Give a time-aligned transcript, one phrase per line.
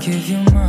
[0.00, 0.59] give you mine.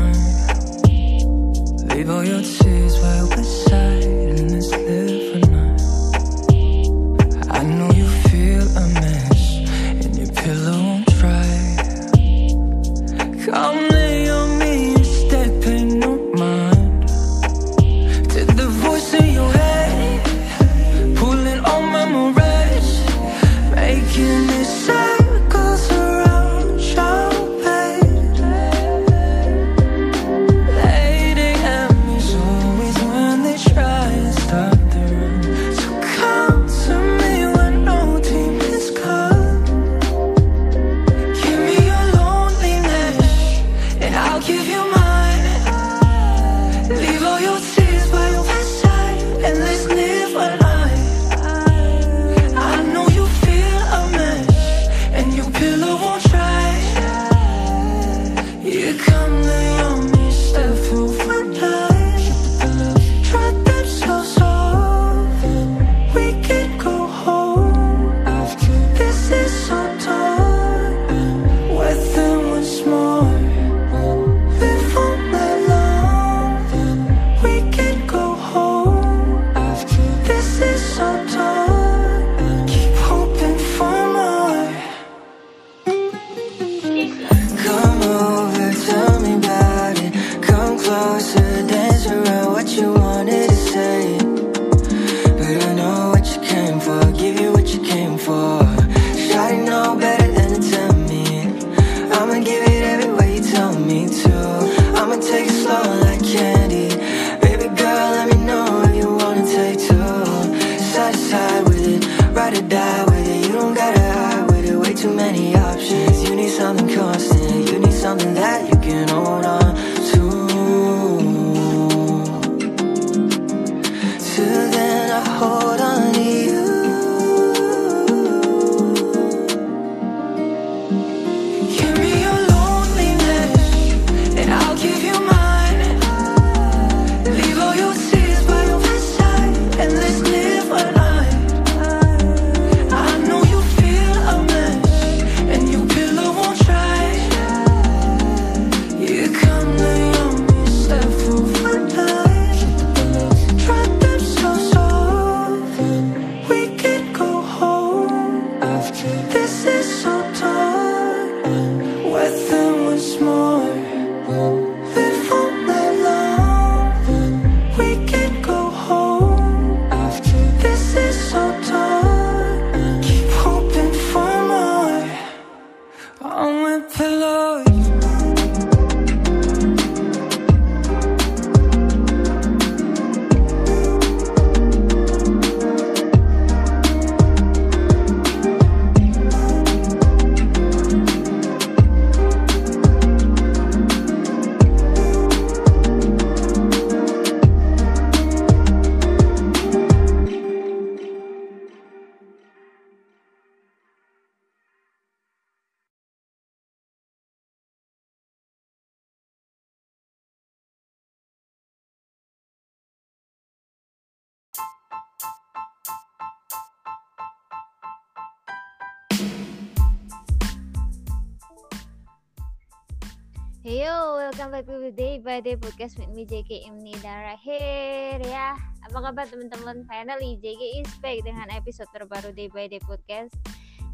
[225.32, 228.60] To the Day by Day Podcast with me JK Imni Dara here ya.
[228.84, 229.88] Apa kabar teman-teman?
[229.88, 233.32] Finally JK is back dengan episode terbaru Day by Day Podcast.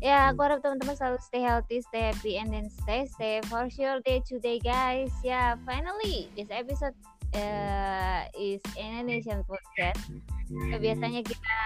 [0.02, 4.02] Ya, aku harap teman-teman selalu stay healthy, stay happy, and then stay safe for sure
[4.02, 5.14] day today guys.
[5.22, 6.98] Ya, finally this episode
[7.38, 10.02] uh, is Indonesian podcast.
[10.50, 11.58] Ya, biasanya kita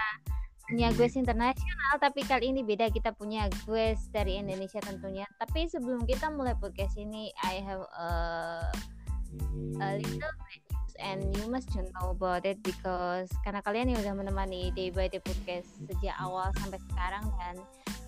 [0.68, 5.24] punya guest internasional, tapi kali ini beda kita punya guest dari Indonesia tentunya.
[5.40, 8.08] Tapi sebelum kita mulai podcast ini, I have a,
[9.82, 14.00] a little bit news and you must to know about it because karena kalian yang
[14.06, 17.54] udah menemani Day by Day podcast sejak awal sampai sekarang dan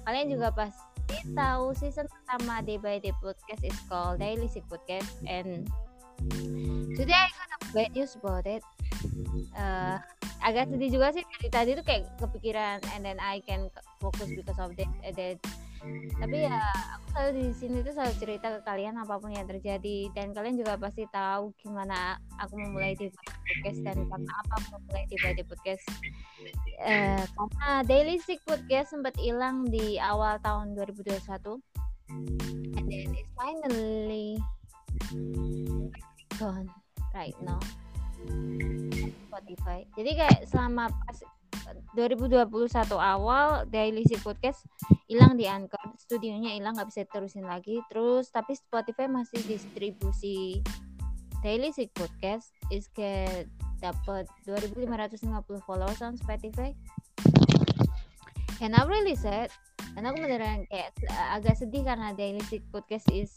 [0.06, 5.10] kalian juga pasti tahu season pertama Day by Day podcast is called Daily Sick Podcast
[5.26, 5.66] and
[6.94, 8.62] today I got a bad news about it.
[9.52, 9.98] Uh,
[10.44, 14.60] agak sedih juga sih dari tadi tuh kayak kepikiran and then I can focus because
[14.60, 15.38] of that, that.
[16.16, 16.60] Tapi ya
[16.96, 20.08] aku selalu di sini tuh selalu cerita ke kalian apa pun yang terjadi.
[20.16, 25.04] Dan kalian juga pasti tahu gimana aku memulai di podcast dan karena apa aku memulai
[25.08, 25.84] di di podcast.
[26.74, 31.62] Eh, karena Daily Sick Podcast sempat hilang di awal tahun 2021
[32.10, 34.36] and then it's finally
[36.36, 36.68] gone
[37.14, 37.60] right now.
[39.30, 39.86] Spotify.
[39.94, 41.18] Jadi kayak selama pas
[41.94, 42.50] 2021
[42.98, 44.66] awal Daily Seek Podcast
[45.06, 45.94] hilang di Anchor.
[45.98, 47.78] Studionya hilang nggak bisa terusin lagi.
[47.90, 50.60] Terus tapi Spotify masih distribusi.
[51.44, 54.88] Daily Seek Podcast is kayak dapat 2550
[55.62, 56.72] followers on Spotify.
[58.64, 59.52] And I'm really sad.
[59.94, 60.90] Dan aku beneran kayak
[61.30, 63.36] agak sedih karena Daily Seek Podcast is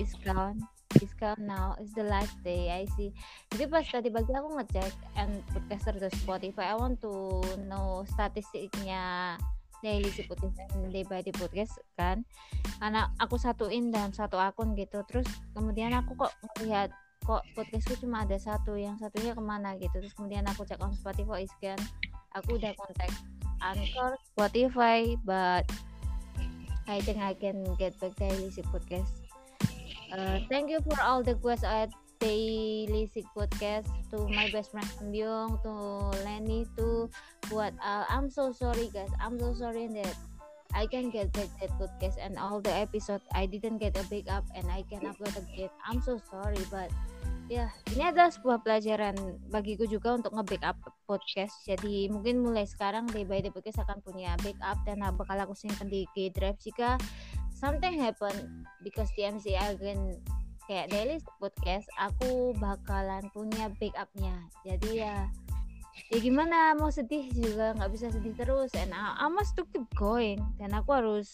[0.00, 0.58] is gone
[1.00, 3.10] is gone now is the last day I see.
[3.50, 9.34] Jadi pas tadi pagi aku ngecek and podcaster to Spotify I want to know statistiknya
[9.80, 12.22] daily si podcast and day by day podcast kan?
[12.78, 15.26] Karena aku satuin dalam satu akun gitu terus
[15.56, 16.92] kemudian aku kok melihat
[17.24, 19.96] kok podcastku cuma ada satu yang satunya ke mana gitu.
[19.98, 21.80] Terus kemudian aku cek on Spotify gone
[22.34, 23.10] aku udah kontak
[23.62, 25.64] Anchor Spotify but
[26.84, 29.23] I think I can get back daily si podcast
[30.14, 31.90] Uh, thank you for all the questions at
[32.22, 35.74] Daily Sick Podcast to my best friend Byung, to
[36.22, 37.10] Lenny, to
[37.50, 39.10] buat uh, I'm so sorry guys.
[39.18, 40.14] I'm so sorry that
[40.70, 44.30] I can get back that podcast and all the episode I didn't get a big
[44.30, 45.74] up and I can upload again.
[45.82, 46.94] I'm so sorry but
[47.50, 49.18] ya ini adalah sebuah pelajaran
[49.50, 50.78] bagiku juga untuk nge-backup
[51.10, 51.58] podcast.
[51.66, 55.90] Jadi mungkin mulai sekarang day by day podcast akan punya backup dan bakal aku simpan
[55.90, 56.96] di G Drive jika
[57.64, 60.20] something happen because TMC again
[60.68, 64.36] kayak daily podcast aku bakalan punya backupnya.
[64.68, 65.32] Jadi ya
[66.12, 68.68] ya gimana mau sedih juga nggak bisa sedih terus.
[68.76, 70.44] And I, I must to keep going.
[70.60, 71.32] Dan aku harus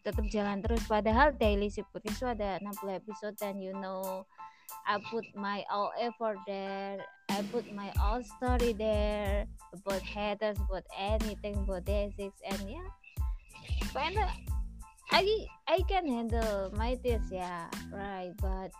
[0.00, 0.80] tetap jalan terus.
[0.88, 4.24] Padahal daily podcast itu ada 60 episode dan you know
[4.88, 7.04] I put my all effort there.
[7.28, 9.44] I put my all story there.
[9.76, 12.88] About haters about anything about basics and yeah
[13.92, 14.55] finally
[15.10, 18.70] I I can handle my tears yeah right but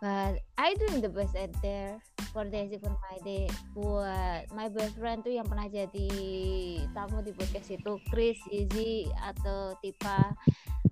[0.00, 2.00] but I doing the best at there
[2.32, 3.50] for Daisy for my day.
[3.74, 6.08] Buat my best friend tuh yang pernah jadi
[6.94, 10.32] tamu di podcast itu Chris, Izzy atau Tipa.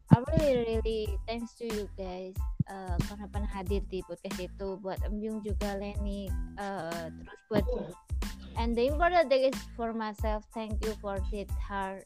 [0.09, 2.35] I really really thanks to you guys
[2.67, 4.77] uh, karena pernah hadir di podcast itu.
[4.83, 7.65] Buat Embyung juga Lenny uh, terus buat
[8.59, 12.03] and the important thing is for myself thank you for it hard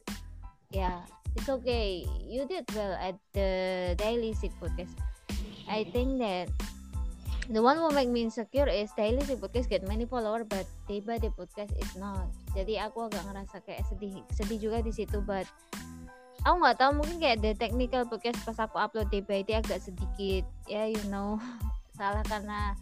[0.68, 1.00] yeah
[1.36, 2.04] it's okay.
[2.26, 3.50] You did well at the
[3.96, 4.92] daily sick podcast.
[5.68, 6.52] I think that
[7.48, 11.18] the one who make me insecure is daily sick podcast get many follower but by
[11.18, 12.28] day podcast is not.
[12.52, 15.48] Jadi aku agak ngerasa kayak sedih, sedih juga di situ but
[16.42, 20.42] aku nggak tahu mungkin kayak the technical podcast pas aku upload by day agak sedikit
[20.66, 21.38] ya yeah, you know
[21.98, 22.74] salah karena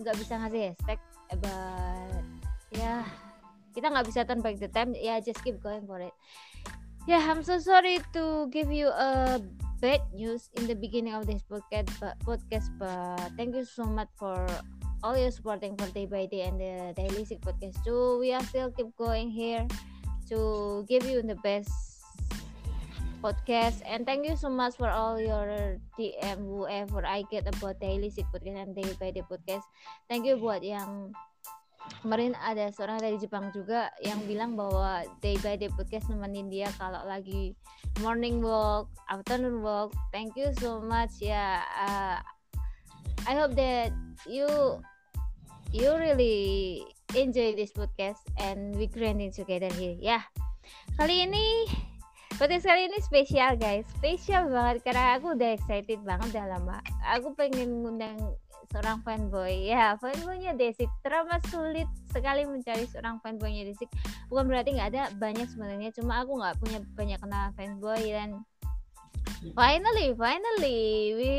[0.00, 1.00] nggak bisa ngasih hashtag
[1.40, 2.24] but
[2.72, 3.00] ya yeah,
[3.72, 6.12] kita nggak bisa turn back the time ya yeah, just keep going for it
[7.10, 9.42] yeah i'm so sorry to give you a
[9.82, 14.06] bad news in the beginning of this podcast but podcast but thank you so much
[14.14, 14.46] for
[15.02, 17.82] all your supporting for day by day and the daily sick podcast.
[17.84, 19.66] Too we are still keep going here
[20.28, 21.72] to give you the best
[23.24, 23.80] podcast.
[23.88, 28.28] And thank you so much for all your DM whoever I get about daily sick
[28.28, 29.64] podcast and day by day podcast.
[30.08, 31.16] Thank you buat yang
[32.00, 36.70] kemarin ada seorang dari Jepang juga yang bilang bahwa day by day podcast nemenin dia
[36.78, 37.52] kalau lagi
[38.00, 39.92] morning walk, afternoon walk.
[40.14, 41.66] Thank you so much ya.
[41.76, 42.18] Uh,
[43.28, 43.92] I hope that
[44.24, 44.48] you
[45.70, 46.82] you really
[47.14, 49.98] enjoy this podcast and we grinding together here.
[49.98, 50.24] Ya,
[50.96, 51.68] kali ini
[52.40, 56.78] podcast kali ini spesial guys, spesial banget karena aku udah excited banget udah lama.
[57.18, 58.16] Aku pengen ngundang
[58.70, 59.66] seorang fanboy.
[59.68, 60.88] Ya fanboynya Desik.
[61.02, 63.90] Teramat sulit sekali mencari seorang fanboynya Desik.
[64.30, 65.90] Bukan berarti nggak ada banyak sebenarnya.
[65.94, 68.42] Cuma aku nggak punya banyak kenal fanboy dan
[69.56, 71.34] finally finally we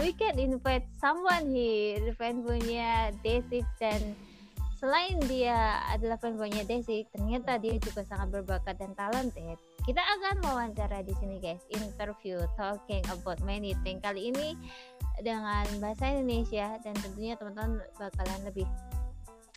[0.00, 2.02] we can invite someone here.
[2.18, 4.18] Fanboynya Desik dan
[4.82, 11.02] selain dia adalah fanboynya Desik ternyata dia juga sangat berbakat dan talented kita akan wawancara
[11.02, 14.54] di sini guys interview talking about many things kali ini
[15.26, 18.66] dengan bahasa Indonesia dan tentunya teman-teman bakalan lebih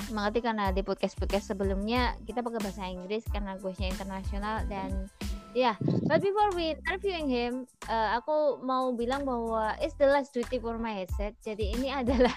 [0.10, 5.10] mengerti karena di podcast podcast sebelumnya kita pakai bahasa Inggris karena gue internasional dan
[5.54, 5.76] ya yeah.
[6.10, 10.82] but before we interviewing him uh, aku mau bilang bahwa it's the last duty for
[10.82, 12.34] my headset jadi ini adalah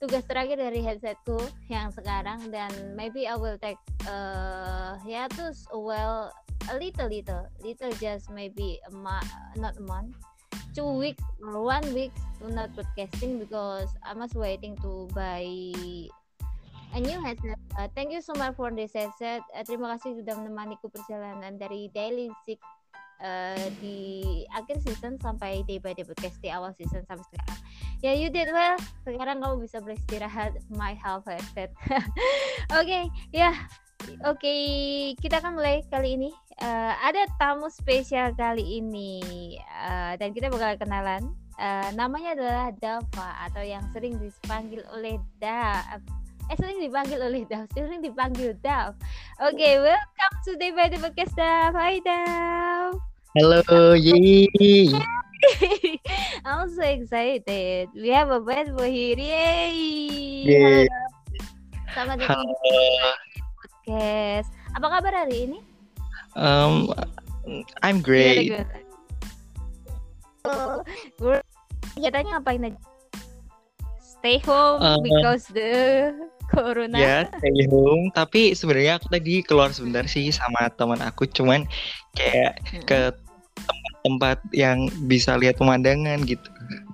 [0.00, 1.36] tugas terakhir dari headsetku
[1.68, 3.76] yang sekarang dan maybe I will take
[4.08, 6.32] uh, hiatus well
[6.72, 9.28] a little little little just maybe a month
[9.60, 10.16] not a month
[10.72, 15.44] two weeks or one week to not podcasting because I was waiting to buy
[16.94, 17.58] a new headset.
[17.78, 19.42] Uh, thank you so much for this headset.
[19.54, 22.58] Uh, terima kasih sudah menemaniku perjalanan dari Daily Sick
[23.20, 27.60] uh, di akhir season sampai day by day podcast di awal season sampai sekarang
[28.00, 31.70] ya you did well sekarang kamu bisa beristirahat my half hearted
[32.80, 32.98] oke
[33.30, 33.52] ya
[34.24, 34.54] Oke,
[35.20, 36.32] kita akan mulai kali ini.
[36.56, 41.36] Uh, ada tamu spesial kali ini uh, dan kita bakal kenalan.
[41.60, 45.84] Uh, namanya adalah Dava atau yang sering dipanggil oleh Da.
[46.50, 48.98] Eh sering dipanggil oleh Dav, sering dipanggil Dav.
[49.38, 51.78] Oke, okay, welcome to Day by the Podcast Dav.
[51.78, 53.09] Hai Dav.
[53.30, 54.90] Hello, yay!
[56.44, 57.86] I'm so excited.
[57.94, 59.14] We have a bad boy here.
[59.14, 60.50] Yay!
[60.50, 60.90] Yay.
[61.94, 62.42] Selamat datang
[63.54, 64.50] podcast.
[64.74, 65.58] Apa kabar hari ini?
[66.34, 66.90] Um,
[67.86, 68.50] I'm great.
[70.42, 70.82] Oh,
[71.94, 72.82] kegiatannya ngapain aja?
[74.02, 75.70] Stay home uh, because the
[76.50, 76.98] corona.
[76.98, 78.10] Ya, stay home.
[78.12, 81.64] Tapi sebenarnya aku tadi keluar sebentar sih sama teman aku, cuman
[82.18, 82.84] kayak hmm.
[82.84, 83.00] ke
[83.60, 86.48] tempat-tempat yang bisa lihat pemandangan gitu.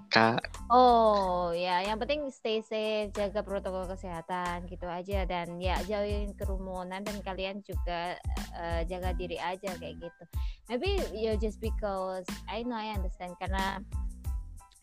[0.07, 0.39] Kak.
[0.71, 7.03] Oh ya, yang penting stay safe, jaga protokol kesehatan gitu aja dan ya jauhin kerumunan
[7.03, 8.17] dan kalian juga
[8.55, 10.23] uh, jaga diri aja kayak gitu.
[10.71, 13.83] Maybe you just because I know I understand karena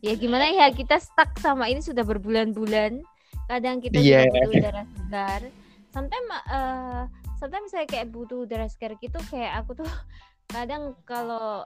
[0.04, 3.02] ya gimana ya kita stuck sama ini sudah berbulan-bulan.
[3.54, 4.26] Kadang kita yeah.
[4.26, 5.42] juga butuh udara segar.
[5.94, 7.04] Sometimes uh,
[7.38, 9.90] sometimes saya kayak butuh udara segar gitu kayak aku tuh
[10.54, 11.66] kadang kalau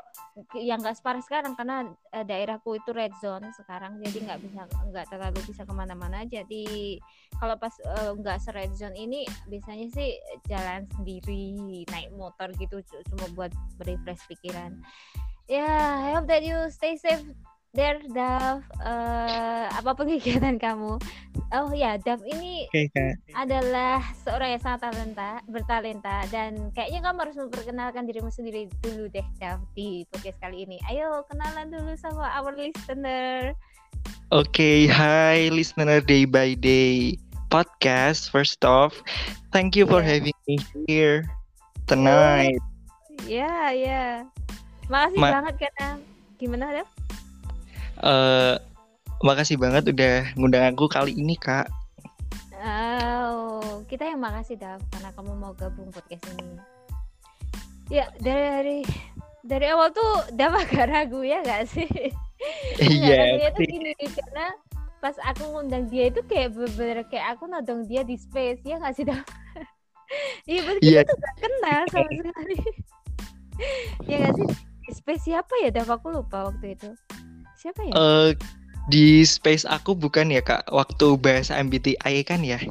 [0.56, 5.08] yang nggak separah sekarang karena uh, daerahku itu red zone sekarang jadi nggak bisa nggak
[5.12, 6.96] terlalu bisa ke mana-mana jadi
[7.36, 7.74] kalau pas
[8.16, 10.16] nggak uh, se red zone ini biasanya sih
[10.48, 12.80] jalan sendiri naik motor gitu
[13.12, 13.52] cuma buat
[13.84, 14.80] refresh pikiran
[15.52, 17.28] ya yeah, I hope that you stay safe
[17.76, 21.00] there Dav uh, apa pun kegiatan kamu?
[21.56, 27.38] Oh ya Dav ini okay, adalah seorang yang sangat talenta bertalenta dan kayaknya kamu harus
[27.40, 30.78] memperkenalkan dirimu sendiri dulu deh Dav di podcast kali ini.
[30.92, 33.52] Ayo kenalan dulu sama our listener.
[34.32, 37.16] Oke okay, hi listener day by day
[37.48, 38.32] podcast.
[38.32, 39.00] First off
[39.56, 40.20] thank you for yeah.
[40.20, 41.24] having me here
[41.88, 42.60] tonight.
[43.24, 44.12] Ya yeah, ya yeah.
[44.88, 45.90] makasih Ma banget karena
[46.38, 46.88] gimana Dav
[48.02, 48.58] Uh,
[49.26, 51.66] makasih banget udah ngundang aku kali ini kak.
[52.58, 56.58] Oh, kita yang makasih Dav karena kamu mau gabung podcast ini.
[57.88, 58.84] Ya dari
[59.48, 61.88] dari awal tuh Dav agak ragu ya gak sih?
[62.78, 63.50] Iya.
[63.58, 64.54] gini karena
[64.98, 68.94] pas aku ngundang dia itu kayak bener-bener kayak aku nodong dia di space ya gak
[68.98, 69.22] sih Dav?
[70.48, 71.04] Iya yeah.
[71.04, 72.58] kita tuh gak kenal sama sekali.
[74.10, 74.48] ya gak sih?
[74.96, 76.90] Space siapa ya Dav aku lupa waktu itu.
[77.58, 77.94] Siapa ya?
[77.98, 78.30] Uh,
[78.88, 80.70] di space aku bukan ya kak.
[80.70, 82.62] Waktu bahas MBTI kan ya.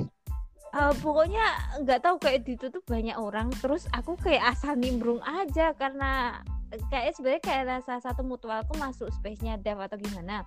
[0.70, 1.42] Uh, pokoknya
[1.82, 3.50] nggak tahu kayak ditutup banyak orang.
[3.58, 6.40] Terus aku kayak asal nimbrung aja karena
[6.88, 10.46] kayak sebenarnya kayak salah satu mutualku masuk space-nya Dev atau gimana.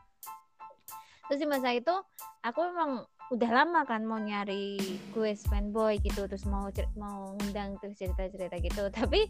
[1.28, 1.94] Terus di masa itu
[2.42, 4.82] aku memang udah lama kan mau nyari
[5.14, 6.66] gue fanboy gitu terus mau
[6.98, 8.90] mau ngundang terus cerita cerita gitu.
[8.98, 9.30] Tapi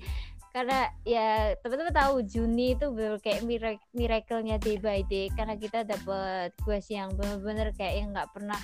[0.56, 3.44] karena ya teman-teman tahu Juni itu bener kayak
[3.92, 5.28] miracle-nya day by day.
[5.36, 8.60] Karena kita dapat gue yang bener-bener kayak yang nggak pernah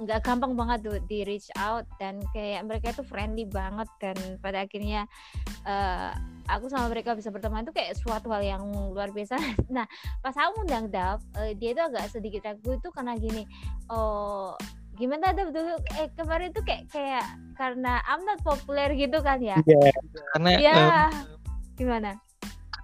[0.00, 4.64] nggak gampang banget tuh di reach out dan kayak mereka tuh friendly banget dan pada
[4.64, 5.04] akhirnya
[5.68, 6.16] uh,
[6.48, 9.36] aku sama mereka bisa berteman itu kayak suatu hal yang luar biasa.
[9.76, 9.84] Nah
[10.24, 13.44] pas aku undang Dav, uh, dia itu agak sedikit ragu itu karena gini,
[13.92, 14.56] oh
[14.96, 17.26] gimana Dav dulu eh kemarin tuh kayak kayak
[17.60, 19.60] karena I'm not popular gitu kan ya?
[19.62, 19.76] Iya.
[19.76, 19.92] Yeah,
[20.32, 20.76] karena ya
[21.12, 21.12] um,
[21.76, 22.10] gimana?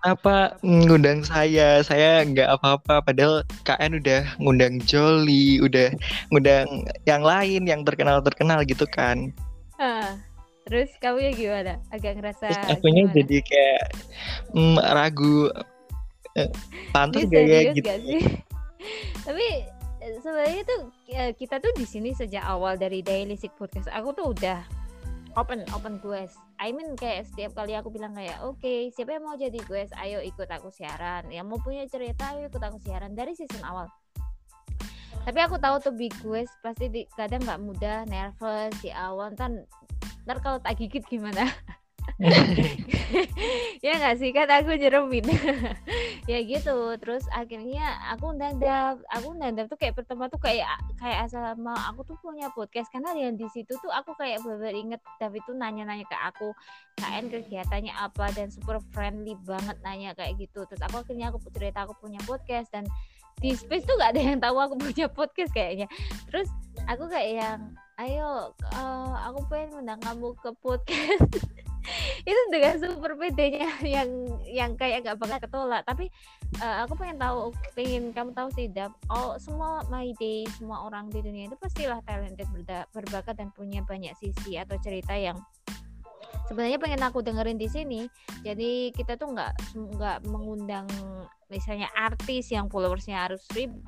[0.07, 1.83] Kenapa ngundang saya?
[1.83, 3.03] Saya nggak apa-apa.
[3.03, 5.91] Padahal KN udah ngundang Jolly, udah
[6.31, 9.35] ngundang yang lain yang terkenal-terkenal gitu kan.
[9.83, 10.15] Uh,
[10.63, 11.73] terus kamu ya gimana?
[11.91, 13.17] Agak ngerasa Terus akunya gimana?
[13.19, 13.83] jadi kayak
[14.55, 15.51] mm, ragu.
[16.39, 16.51] Eh,
[16.95, 17.83] pantas gak ya gitu.
[17.91, 18.23] Gak sih?
[19.27, 19.47] Tapi
[20.07, 23.91] eh, sebenarnya tuh ya, kita tuh di sini sejak awal dari Daily Sick Podcast.
[23.91, 24.63] Aku tuh udah
[25.37, 26.41] open open quest.
[26.57, 29.93] I mean kayak setiap kali aku bilang kayak oke okay, siapa yang mau jadi quest?
[30.01, 31.29] Ayo ikut aku siaran.
[31.29, 33.13] Yang mau punya cerita ayo ikut aku siaran.
[33.13, 33.87] Dari season awal.
[35.29, 39.37] Tapi aku tahu tuh big quest pasti di, kadang nggak mudah nervous di awal.
[39.37, 39.69] Ntar
[40.27, 41.47] ntar kalau tak gigit gimana
[43.85, 45.27] ya nggak sih kan aku jeremin
[46.31, 48.57] ya gitu terus akhirnya aku undang
[49.13, 50.67] aku undang tuh kayak pertama tuh kayak
[50.99, 54.75] kayak asal mau aku tuh punya podcast karena yang di situ tuh aku kayak bener
[54.75, 56.51] inget Dav itu nanya-nanya ke aku
[56.97, 58.33] KN kegiatannya apa?
[58.33, 60.65] Dan super friendly banget nanya kayak gitu.
[60.65, 62.89] Terus aku akhirnya aku cerita aku punya podcast dan
[63.37, 65.87] di space tuh gak ada yang tahu aku punya podcast kayaknya.
[66.33, 66.49] Terus
[66.89, 67.61] aku kayak yang
[68.01, 71.33] ayo uh, aku pengen undang kamu ke podcast
[72.23, 74.09] itu dengan super pedenya yang
[74.47, 75.83] yang kayak gak bakal ketolak.
[75.87, 76.11] Tapi
[76.61, 81.11] uh, aku pengen tahu pengen kamu tahu sih Dap oh semua my day semua orang
[81.11, 85.37] di dunia itu pastilah talented berda- berbakat dan punya banyak sisi atau cerita yang
[86.47, 88.01] sebenarnya pengen aku dengerin di sini.
[88.43, 90.87] Jadi kita tuh nggak nggak mengundang
[91.47, 93.79] misalnya artis yang followersnya harus ribu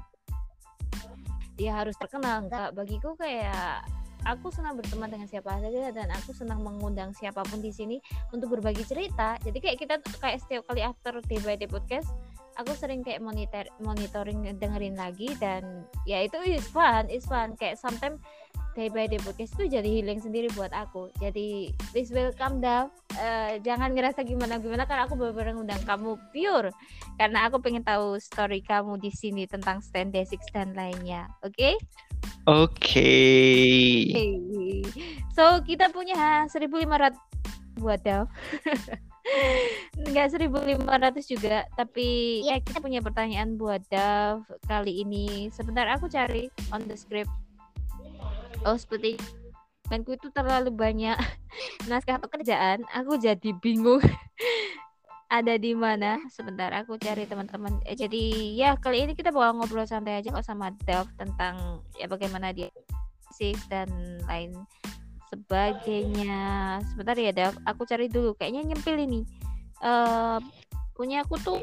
[1.59, 2.47] dia harus terkenal.
[2.47, 3.83] Enggak bagiku kayak
[4.27, 7.97] aku senang berteman dengan siapa saja dan aku senang mengundang siapa pun di sini
[8.35, 9.39] untuk berbagi cerita.
[9.43, 12.11] Jadi kayak kita kayak setiap kali after day by day podcast
[12.59, 17.79] aku sering kayak monitor monitoring dengerin lagi dan ya itu is fun is fun kayak
[17.79, 18.19] sometimes
[18.75, 23.59] day by day podcast itu jadi healing sendiri buat aku jadi please welcome Dav uh,
[23.63, 26.75] jangan ngerasa gimana gimana karena aku benar-benar undang kamu pure
[27.15, 31.75] karena aku pengen tahu story kamu di sini tentang stand basics dan lainnya oke okay?
[32.47, 34.15] oke okay.
[34.15, 34.83] okay.
[35.35, 37.15] so kita punya 1500
[37.79, 38.27] buat Dav
[39.99, 41.67] Enggak 1500 juga.
[41.77, 45.53] Tapi ya kita punya pertanyaan buat Dav kali ini.
[45.53, 47.31] Sebentar aku cari on the script.
[48.67, 49.21] Oh seperti
[49.89, 51.17] temanku itu terlalu banyak
[51.91, 52.85] naskah pekerjaan.
[52.93, 54.01] Aku jadi bingung.
[55.29, 56.17] Ada di mana?
[56.33, 57.85] Sebentar aku cari teman-teman.
[57.85, 58.25] Eh, jadi
[58.57, 62.73] ya kali ini kita bakal ngobrol santai aja kok sama Dev tentang ya bagaimana dia
[63.37, 63.93] sih dan
[64.25, 64.57] lain
[65.29, 66.37] sebagainya
[66.93, 69.21] sebentar ya Dev aku cari dulu kayaknya nyempil ini
[69.85, 70.41] uh,
[70.97, 71.61] punya aku tuh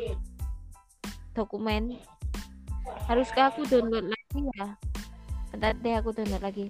[1.33, 1.97] dokumen
[3.09, 4.77] haruskah aku download lagi ya
[5.51, 6.69] bentar deh aku download lagi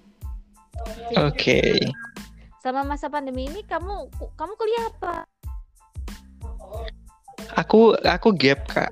[1.16, 1.32] Oke.
[1.32, 1.74] Okay.
[2.60, 5.16] Sama masa pandemi ini kamu kamu kuliah apa?
[7.62, 8.92] Aku aku gap kak.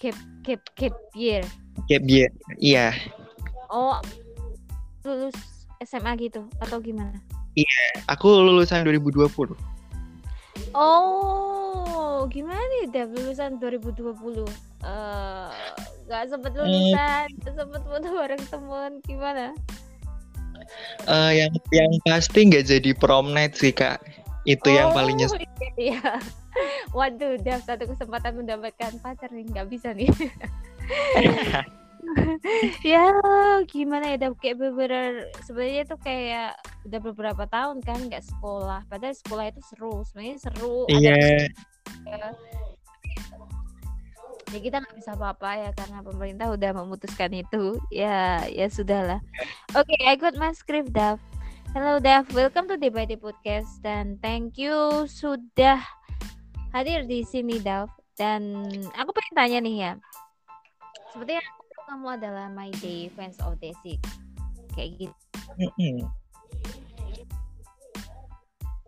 [0.00, 1.44] Gap gap gap year.
[1.90, 2.94] Gap year, iya.
[3.68, 4.00] Oh
[5.04, 5.36] lulus
[5.82, 7.18] SMA gitu atau gimana?
[7.58, 9.54] Iya, aku lulusan 2020.
[10.74, 14.46] Oh, gimana nih udah lulusan 2020?
[14.82, 15.50] Uh,
[16.06, 17.54] gak sempet lulusan, hmm.
[17.54, 19.46] sempet foto bareng temen, gimana?
[21.08, 24.02] Uh, yang yang pasti nggak jadi prom night sih kak.
[24.44, 25.40] Itu oh, yang paling nyesel.
[25.78, 26.20] Iya.
[26.90, 30.10] Waduh, udah satu kesempatan mendapatkan pacar nih nggak bisa nih.
[32.96, 33.04] ya
[33.68, 36.50] gimana ya udah kayak beberapa sebenarnya itu kayak
[36.88, 41.16] udah beberapa tahun kan nggak sekolah padahal sekolah itu seru sebenarnya seru iya.
[42.08, 42.32] yeah
[44.48, 47.76] ya kita nggak bisa apa-apa ya karena pemerintah udah memutuskan itu.
[47.92, 49.20] Ya ya sudahlah
[49.76, 51.20] oke okay, I got my script Dav.
[51.76, 52.32] Hello Dav.
[52.32, 55.84] Welcome to Day Podcast dan thank you sudah
[56.72, 57.92] hadir di sini Dav.
[58.16, 58.64] Dan
[58.96, 59.92] aku pengen tanya nih ya
[61.12, 61.57] seperti yang
[61.88, 63.96] kamu adalah my day fans of Day6
[64.76, 65.16] kayak gitu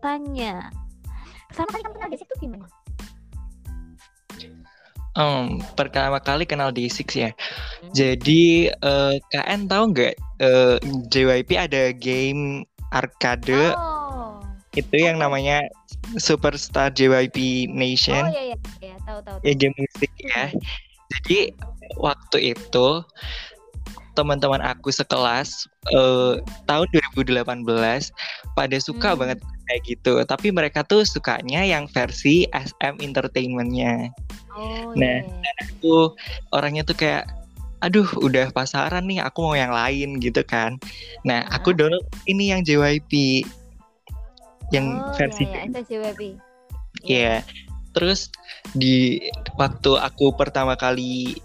[0.05, 0.69] tanya
[1.49, 2.67] sama kali kamu kenal Day6 tuh gimana
[5.11, 7.35] Um, pertama kali kenal D6 ya.
[7.35, 7.91] Hmm.
[7.91, 12.63] Jadi uh, KN tahu nggak uh, eh, JYP ada game
[12.95, 14.39] arcade oh.
[14.71, 15.67] itu yang namanya
[16.15, 18.23] Superstar JYP Nation.
[18.23, 18.95] Oh iya iya, iya.
[19.03, 19.37] tahu tahu.
[19.43, 20.47] Ya game musik ya.
[20.47, 20.90] Hmm.
[21.11, 21.51] Jadi
[21.99, 22.87] waktu itu
[24.11, 26.35] teman-teman aku sekelas uh,
[26.67, 27.63] tahun 2018
[28.59, 29.19] pada suka hmm.
[29.19, 30.13] banget kayak gitu.
[30.23, 34.11] Tapi mereka tuh sukanya yang versi SM Entertainmentnya.
[34.51, 35.55] Oh, nah, yeah.
[35.63, 36.11] aku
[36.51, 37.23] orangnya tuh kayak
[37.81, 40.77] aduh udah pasaran nih aku mau yang lain gitu kan
[41.25, 43.41] nah uh aku download ini yang JYP
[44.69, 45.81] yang oh, versi yeah, yeah.
[45.81, 46.21] JYP
[47.01, 47.41] Iya.
[47.41, 47.70] Yeah.
[47.95, 48.31] Terus
[48.75, 49.19] di
[49.59, 51.35] waktu aku pertama kali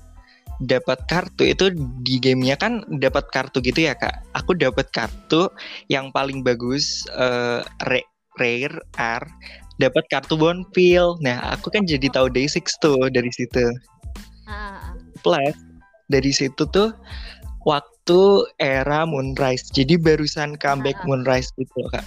[0.65, 1.69] dapat kartu itu
[2.01, 4.25] di gamenya kan dapat kartu gitu ya kak.
[4.33, 5.53] Aku dapat kartu
[5.93, 9.23] yang paling bagus uh, rare R
[9.77, 11.21] dapat kartu bonfil.
[11.21, 13.65] Nah, aku kan jadi tahu Day6 tuh dari situ.
[14.49, 14.97] Uh.
[15.21, 15.57] Plus
[16.09, 16.97] dari situ tuh
[17.69, 19.69] waktu era Moonrise.
[19.73, 21.05] Jadi barusan comeback uh.
[21.09, 22.07] Moonrise gitu, Kak.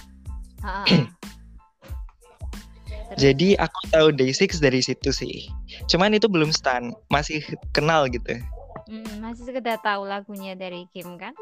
[3.18, 5.50] Jadi aku tahu Day6 dari situ sih.
[5.90, 7.42] Cuman itu belum stan, masih
[7.74, 8.38] kenal gitu.
[8.86, 11.34] Hmm, masih sekedar tahu lagunya dari Kim kan?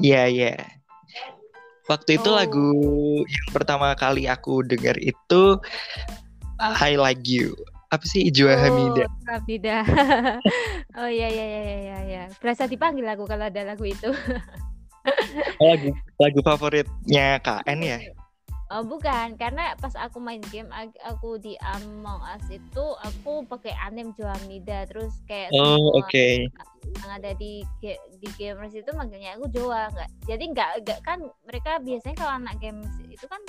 [0.00, 0.44] Iya, yeah, iya.
[0.56, 0.60] Yeah.
[1.90, 2.36] Waktu itu oh.
[2.38, 2.70] lagu
[3.26, 5.58] yang pertama kali aku dengar itu
[6.60, 7.58] I Like You.
[7.90, 9.06] Apa sih Ijwa oh, Hamida?
[9.26, 9.78] Hamida.
[11.02, 12.24] oh iya iya iya iya iya.
[12.38, 14.06] Berasa dipanggil aku kalau ada lagu itu.
[15.58, 15.90] oh, lagu
[16.22, 17.98] lagu favoritnya KN ya?
[18.70, 20.70] Oh bukan, karena pas aku main game
[21.02, 26.06] aku di Among Us itu aku pakai anim Juamida terus kayak Oh oke.
[26.06, 26.46] Okay.
[27.02, 27.66] yang ada di
[28.22, 29.90] di gamers itu manggilnya aku Joa.
[29.90, 31.18] Nggak jadi nggak nggak kan
[31.50, 33.42] mereka biasanya kalau anak games itu kan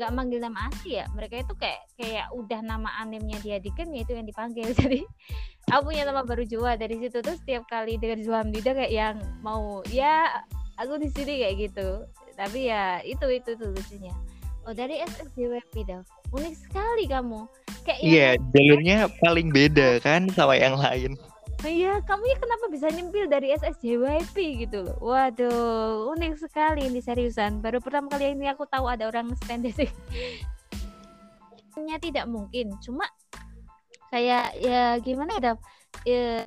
[0.00, 1.12] nggak manggil nama asli ya.
[1.12, 4.72] Mereka itu kayak kayak udah nama animnya dia di game itu yang dipanggil.
[4.80, 5.04] Jadi
[5.68, 7.20] aku punya nama baru Joa dari situ.
[7.20, 10.40] Tuh setiap kali dengar Joa Hamdida kayak yang mau ya
[10.80, 12.08] aku di sini kayak gitu.
[12.32, 14.16] Tapi ya itu itu tuh lucunya
[14.64, 17.46] oh dari SSJWP dah unik sekali kamu
[17.84, 21.14] kayak yang Iya, jalurnya paling beda kan sama yang lain.
[21.64, 24.36] Iya, kamu ya kenapa bisa nyempil dari SSJYP
[24.68, 25.00] gitu loh?
[25.00, 27.64] Waduh, unik sekali ini seriusan.
[27.64, 29.88] Baru pertama kali ini aku tahu ada orang stand sih.
[31.80, 33.08] Nya tidak mungkin, cuma
[34.12, 35.56] kayak ya gimana ya?
[36.04, 36.44] Ya,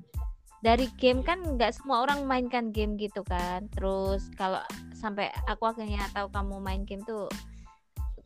[0.62, 3.66] dari game kan nggak semua orang mainkan game gitu kan.
[3.74, 4.62] Terus kalau
[4.94, 7.26] sampai aku akhirnya tahu kamu main game tuh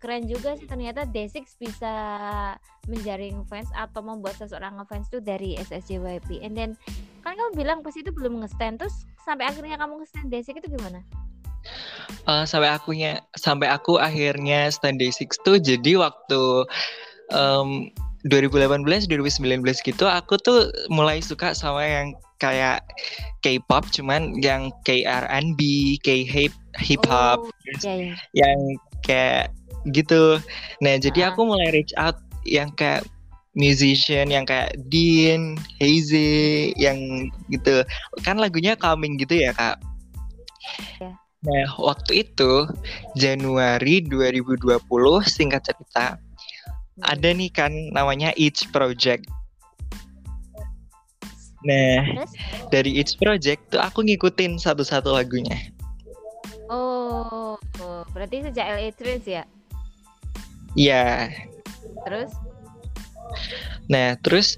[0.02, 1.94] keren juga sih ternyata D6 bisa
[2.90, 6.70] menjaring fans atau membuat seseorang ngefans tuh dari SSJYP and then
[7.22, 11.06] kan kamu bilang pas itu belum nge-stand terus sampai akhirnya kamu nge-stand D6 itu gimana?
[12.26, 16.42] Eh, sampai akunya sampai aku akhirnya stand 6 tuh jadi waktu
[17.30, 17.94] em,
[18.26, 22.82] 2018 2019 gitu aku tuh mulai suka sama yang kayak
[23.42, 25.60] K-pop cuman yang kayak R&B,
[26.02, 27.50] kayak hip hip hop Oh,
[27.82, 28.14] iya, iya.
[28.34, 28.58] yang
[29.06, 29.54] kayak
[29.90, 30.38] gitu.
[30.78, 31.28] Nah, jadi Ah.
[31.34, 33.02] aku mulai reach out yang kayak
[33.52, 37.84] musician yang kayak Dean, Hazy, yang gitu.
[38.24, 39.76] Kan lagunya calming gitu ya, Kak.
[41.02, 41.12] Ya.
[41.42, 42.70] Nah, waktu itu
[43.18, 46.16] Januari 2020 singkat cerita
[46.92, 47.02] Hmm.
[47.08, 49.26] ada nih kan namanya Each Project.
[51.62, 52.32] Nah, Terus?
[52.74, 55.54] dari Each Project tuh aku ngikutin satu-satu lagunya.
[56.66, 57.54] Oh,
[58.10, 59.44] berarti sejak LA Trace ya?
[60.72, 61.28] Iya,
[62.02, 62.30] Terus?
[63.90, 64.56] Nah, terus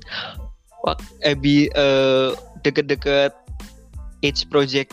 [0.85, 2.31] wak eh, bi- eh,
[2.63, 3.33] deket-deket
[4.25, 4.93] Age Project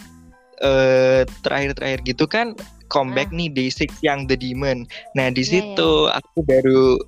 [0.63, 2.55] eh, terakhir-terakhir gitu kan
[2.91, 4.83] comeback nih Day6 yang The Demon.
[5.15, 6.99] Nah, di Iya, situ aku baru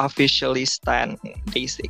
[0.00, 1.20] officially stand
[1.52, 1.84] Day6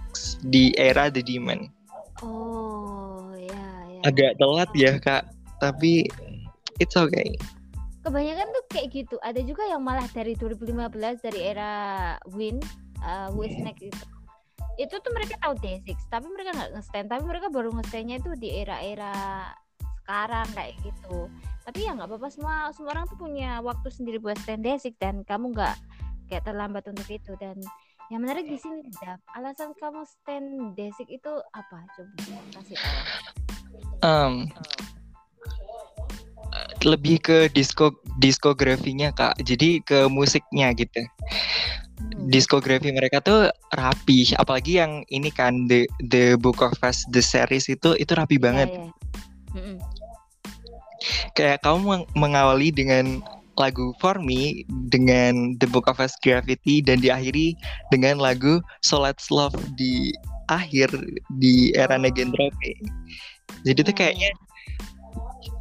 [0.51, 1.71] di era The Demon.
[2.19, 4.03] Oh, ya, ya.
[4.03, 5.31] Agak telat ya, Kak,
[5.63, 6.11] tapi
[6.83, 7.39] it's okay.
[8.09, 9.17] Kebanyakan tuh kayak gitu.
[9.21, 11.73] Ada juga yang malah dari 2015 dari era
[12.33, 12.57] Win,
[13.05, 14.05] uh, Wisnek itu.
[14.81, 17.13] Itu tuh mereka tahu D6, tapi mereka nggak nge-stand.
[17.13, 19.13] Tapi mereka baru nge-standnya itu di era-era
[20.09, 21.29] sekarang kayak gitu.
[21.69, 25.21] Tapi ya nggak apa-apa semua semua orang tuh punya waktu sendiri buat stand D6 dan
[25.21, 25.77] kamu nggak
[26.33, 27.61] kayak terlambat untuk itu dan
[28.09, 31.85] yang menarik di sini Dap, alasan kamu stand D6 itu apa?
[31.93, 33.01] Coba kasih tahu.
[34.01, 34.49] Em,
[36.85, 39.41] lebih ke disco diskografinya, Kak.
[39.43, 41.03] Jadi ke musiknya gitu.
[41.99, 42.31] Hmm.
[42.31, 45.83] diskografi mereka tuh rapi apalagi yang ini kan the
[46.15, 48.87] the book of us the series itu itu rapi banget Ya, ya.
[49.59, 49.77] Mm-mm.
[51.35, 53.19] kayak kamu meng- mengawali dengan
[53.59, 57.59] lagu For Me dengan The Book of Us Gravity dan diakhiri
[57.91, 60.15] dengan lagu So Let's Love di
[60.47, 60.95] akhir
[61.43, 62.07] di era Oh.
[63.67, 64.35] Jadi tuh Ya, kayaknya ya.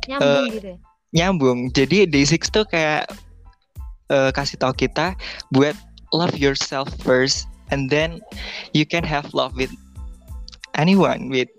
[0.07, 0.73] nyambung eh, gitu.
[1.11, 1.29] Ya?
[1.29, 1.71] nyambung.
[1.71, 3.07] Jadi Day6 tuh kayak
[4.11, 5.15] eh, kasih tahu kita
[5.51, 5.75] buat
[6.15, 8.23] love yourself first and then
[8.71, 9.71] you can have love with
[10.79, 11.51] anyone with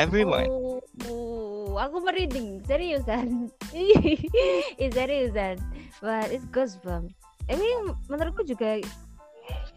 [0.00, 0.46] everyone.
[0.50, 3.50] Oh, oh, aku merinding, seriusan.
[3.74, 5.58] Ih, seriusan.
[6.02, 7.14] But it's goosebumps.
[7.44, 7.66] Tapi
[8.08, 8.80] menurutku juga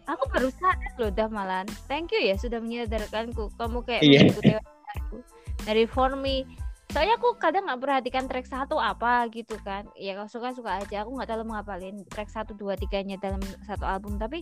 [0.08, 1.68] aku baru sadar loh dah malan.
[1.86, 3.52] Thank you ya sudah menyadarkanku.
[3.60, 5.20] Kamu kayak mengikuti aku.
[5.66, 6.48] dari For Me.
[6.88, 9.84] Soalnya aku kadang nggak perhatikan track satu apa gitu kan.
[9.92, 11.04] Ya kalau suka suka aja.
[11.04, 14.16] Aku nggak terlalu menghafalin track satu dua tiganya dalam satu album.
[14.16, 14.40] Tapi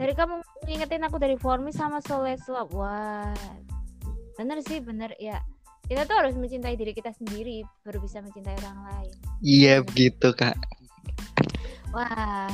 [0.00, 2.72] dari kamu ngingetin aku dari For Me sama So Let's Love.
[2.72, 3.36] Wah,
[4.40, 5.36] bener sih bener ya
[5.84, 9.12] kita tuh harus mencintai diri kita sendiri baru bisa mencintai orang lain
[9.44, 10.56] Iya begitu kak.
[11.92, 12.48] wah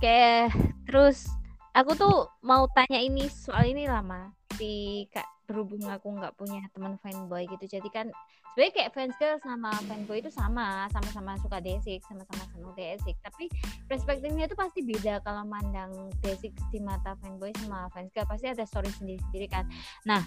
[0.00, 0.54] kayak
[0.88, 1.28] terus
[1.76, 6.94] aku tuh mau tanya ini soal ini lama si kak berhubung aku nggak punya teman
[7.02, 7.66] fanboy gitu.
[7.66, 8.06] Jadi kan
[8.54, 13.50] sebenarnya kayak fans girl sama fanboy itu sama sama-sama suka D6 sama-sama senang D6 tapi
[13.90, 15.90] perspektifnya itu pasti beda kalau mandang
[16.22, 18.30] D6 di mata fanboy sama fans girl.
[18.30, 19.66] Pasti ada story sendiri-sendiri kan.
[20.06, 20.22] Nah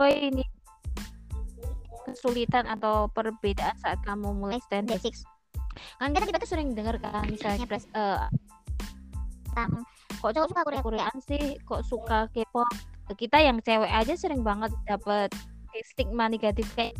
[0.00, 0.40] oh ini
[2.08, 5.12] kesulitan atau perbedaan saat kamu mulai stand D6
[6.00, 8.26] kan kita, kita tuh sering dengar kan misalnya pres, eh,
[9.50, 9.84] tentang
[10.18, 11.54] kok cowok suka Korea Koreaan sih?
[11.62, 12.66] Kok suka K-pop?
[13.14, 15.30] Kita yang cewek aja sering banget dapat
[15.94, 16.98] stigma negatif kayak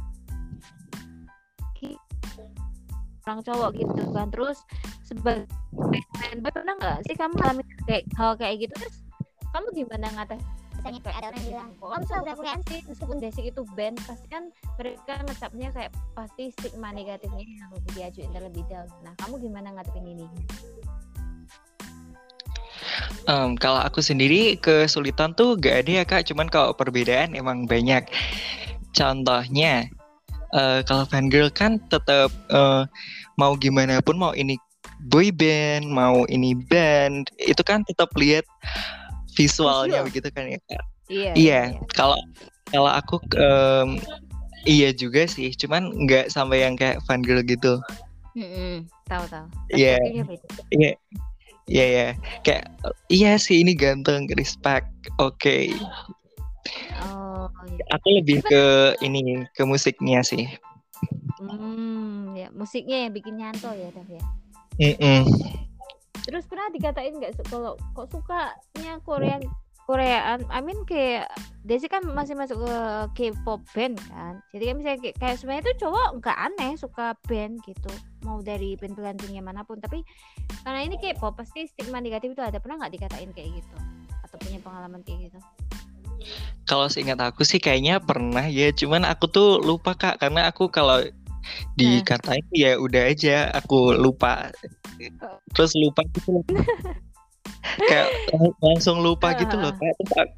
[3.31, 4.27] orang cowok gitu kan.
[4.35, 4.59] Terus
[5.07, 5.47] sebagai
[6.19, 8.75] fanboy pernah nggak sih kamu alami kayak hal kayak gitu?
[8.75, 8.97] Terus
[9.55, 10.43] kamu gimana ngatas
[10.81, 12.81] misalnya kayak ada orang bilang kok kamu sudah punya sih?
[12.89, 14.45] Meskipun Desik itu band pasti kan
[14.81, 18.97] mereka ngecapnya kayak pasti stigma negatifnya yang diajuin terlebih dahulu.
[19.05, 20.27] Nah kamu gimana ngadepin ini
[23.29, 28.07] Em, kalau aku sendiri kesulitan tuh gak ada ya kak, cuman kalau perbedaan emang banyak.
[28.97, 29.87] Contohnya,
[30.55, 32.83] eh, kalau fangirl kan tetap eh,
[33.39, 34.59] mau gimana pun mau ini
[35.09, 38.45] boy band, mau ini band, itu kan tetap lihat
[39.39, 40.09] visualnya Visual.
[40.11, 40.85] begitu kan ya kak.
[41.11, 41.63] iya Iya,
[41.95, 42.19] kalau
[42.71, 43.99] kalau aku em,
[44.69, 47.81] iya juga sih, cuman nggak sampai yang kayak fangirl gitu.
[48.37, 49.99] Mm-mm, tahu tahu Iya.
[49.99, 50.95] Perspektifnya
[51.71, 52.09] Iya, iya, iya.
[52.43, 52.65] Kayak
[53.07, 54.91] iya sih ini ganteng, respect,
[55.23, 55.71] oke.
[57.07, 57.85] oh iya.
[57.95, 60.51] Aku lebih ke ini ke musiknya sih.
[61.41, 64.21] hmm ya musiknya yang bikin nyantol ya Dav ya
[64.81, 65.25] Mm-mm.
[66.21, 69.41] Terus pernah dikatain nggak kalau kok sukanya Korea
[69.91, 71.27] Koreaan, I mean kayak
[71.67, 72.75] Desi kan masih masuk ke
[73.35, 74.39] K-pop band kan.
[74.55, 77.91] Jadi kan misalnya kayak, kayak sebenarnya itu cowok nggak aneh suka band gitu.
[78.23, 79.83] Mau dari band penggantinya mana pun.
[79.83, 80.07] Tapi
[80.63, 82.63] karena ini K-pop pasti stigma negatif itu ada.
[82.63, 83.77] Pernah nggak dikatain kayak gitu?
[84.23, 85.39] Atau punya pengalaman kayak gitu?
[86.71, 91.03] Kalau seingat aku sih kayaknya pernah ya, cuman aku tuh lupa Kak karena aku kalau
[91.75, 94.55] dikatain ya udah aja aku lupa.
[95.51, 96.47] Terus lupa gitu.
[97.61, 99.73] kayak lang- langsung lupa gitu loh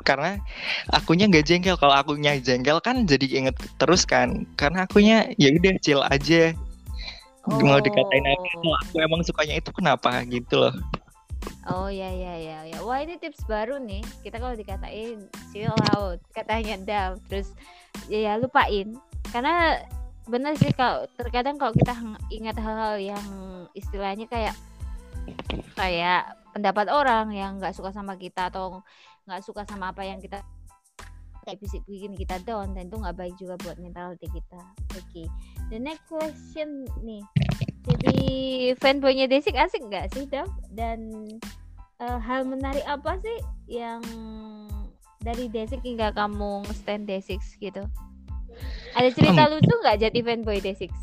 [0.03, 0.43] karena
[0.91, 1.77] akunya nggak jengkel.
[1.79, 4.45] Kalau akunya jengkel kan jadi inget terus kan.
[4.59, 6.55] Karena akunya ya udah chill aja.
[7.47, 10.75] Mau dikatain apa kalau aku emang sukanya itu kenapa gitu loh.
[11.67, 12.79] Oh ya ya ya ya.
[12.87, 14.03] Wah ini tips baru nih.
[14.23, 17.51] Kita kalau dikatain chill out, katanya Dav, terus
[18.07, 18.95] ya, ya lupain.
[19.35, 19.83] Karena
[20.31, 21.99] bener sih kalau terkadang kalau kita
[22.31, 23.27] ingat hal-hal yang
[23.75, 24.55] istilahnya kayak
[25.75, 28.85] kayak pendapat orang yang nggak suka sama kita atau
[29.25, 30.45] nggak suka sama apa yang kita
[31.43, 34.61] kayak bisik bikin kita down dan itu nggak baik juga buat mentality kita.
[34.95, 35.27] Oke.
[35.75, 37.25] The next question nih
[37.83, 38.23] jadi
[38.79, 40.47] fanboynya Desik asik nggak sih Dav?
[40.71, 41.27] Dan
[41.99, 44.03] eh, hal menarik apa sih yang
[45.23, 47.83] dari Desik hingga kamu stand Desik gitu?
[48.95, 50.95] Ada cerita lucu nggak jadi fanboy Desik?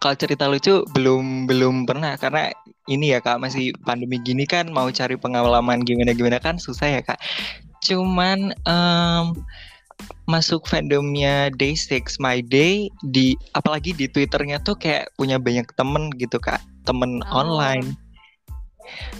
[0.00, 2.14] Kalau cerita lucu belum belum pernah.
[2.16, 2.50] Karena
[2.90, 7.00] ini ya kak masih pandemi gini kan mau cari pengalaman gimana gimana kan susah ya
[7.02, 7.18] kak.
[7.82, 9.24] Cuman em,
[10.26, 16.38] masuk fandomnya Day6 My Day di apalagi di Twitternya tuh kayak punya banyak temen gitu
[16.38, 16.62] kak.
[16.82, 17.46] Temen Oh.
[17.46, 17.94] online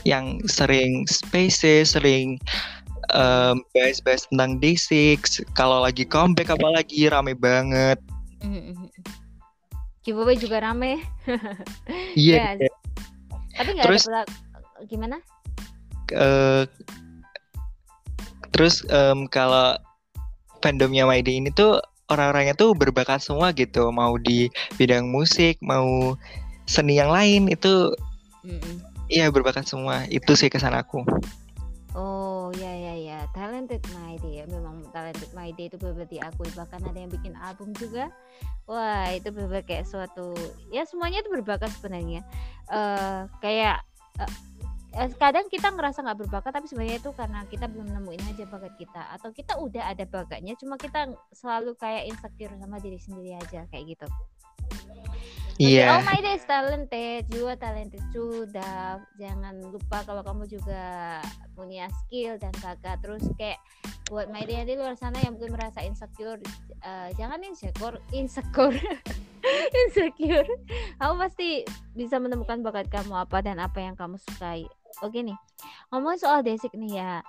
[0.02, 2.38] yang sering spaces sering
[3.14, 7.98] em, bahas-bahas tentang Day6 kalau lagi comeback apalagi rame banget
[10.02, 10.98] Giveaway juga rame,
[12.18, 12.70] iya Yes.
[13.54, 14.32] tapi nggak Terus- ada pelak-
[14.86, 15.16] gimana?
[16.12, 16.64] eh
[18.52, 19.78] terus em, kalau
[20.60, 21.80] fandomnya Day ini tuh
[22.12, 23.88] orang-orangnya tuh berbakat semua gitu.
[23.88, 26.12] Mau di bidang musik mau
[26.68, 27.94] seni yang lain itu
[29.08, 30.04] iya berbakat semua.
[30.08, 31.00] Itu sih kesan aku.
[31.92, 34.44] Oh ya ya ya, talented my day ya.
[34.48, 36.48] Memang talented my day itu benar diakui.
[36.52, 38.12] Bahkan ada yang bikin album juga.
[38.68, 40.32] Wah itu benar kayak suatu
[40.70, 42.22] ya semuanya itu berbakat sebenarnya.
[42.72, 43.82] eh kayak
[44.96, 48.74] eh, kadang kita ngerasa nggak berbakat tapi sebenarnya itu karena kita belum nemuin aja bakat
[48.76, 53.64] kita atau kita udah ada bakatnya cuma kita selalu kayak insecure sama diri sendiri aja
[53.72, 54.06] kayak gitu.
[55.62, 58.02] Iya Oh my day is talented, you are talented.
[58.50, 59.04] Dav.
[59.20, 61.20] Jangan lupa kalau kamu juga
[61.54, 62.98] punya skill dan bakat.
[63.04, 63.60] Terus kayak
[64.10, 66.42] buat my day di luar sana yang mungkin merasa insecure,
[66.84, 68.74] eh, jangan insecure, insecure,
[69.86, 70.50] insecure.
[70.98, 71.62] Kamu pasti
[71.94, 74.66] bisa menemukan bakat kamu apa dan apa yang kamu sukai.
[75.00, 75.36] Oke nih,
[75.94, 77.24] ngomongin soal desik nih ya.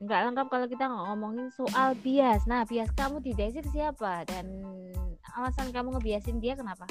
[0.00, 2.46] Nggak lengkap kalau kita ngomongin soal bias.
[2.46, 4.46] Nah, bias kamu di desik siapa dan
[5.34, 6.84] alasan kamu ngebiasin dia kenapa?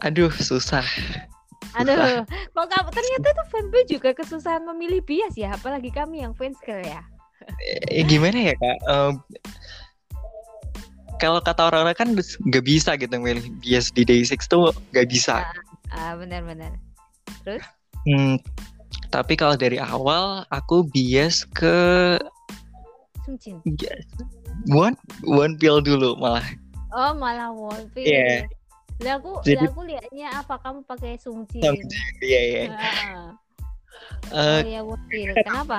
[0.00, 0.84] aduh susah
[1.72, 6.58] Aduh, kok kamu ternyata tuh fanboy juga kesusahan memilih bias ya, apalagi kami yang fans
[6.60, 7.00] girl ya.
[7.88, 9.12] Eh, gimana ya kak Em,
[11.16, 15.46] kalau kata orang-orang kan nggak bisa gitu milih bias di Day6 tuh nggak bisa
[15.88, 16.76] Ah, benar-benar.
[18.04, 18.36] Hmm,
[19.08, 22.18] tapi kalau dari awal aku bias ke
[23.22, 23.62] Sungcin.
[23.64, 24.02] bias
[24.68, 26.42] one one pill dulu malah
[26.92, 28.04] Oh, malah wallpaper.
[28.04, 28.44] Iya.
[29.00, 31.58] Lah aku, Jadi- lah aku liatnya apa kamu pakai sungcin?
[31.58, 32.62] Sungcin, iya iya
[34.28, 35.34] Eh, oh ya wallpaper.
[35.42, 35.78] Kenapa?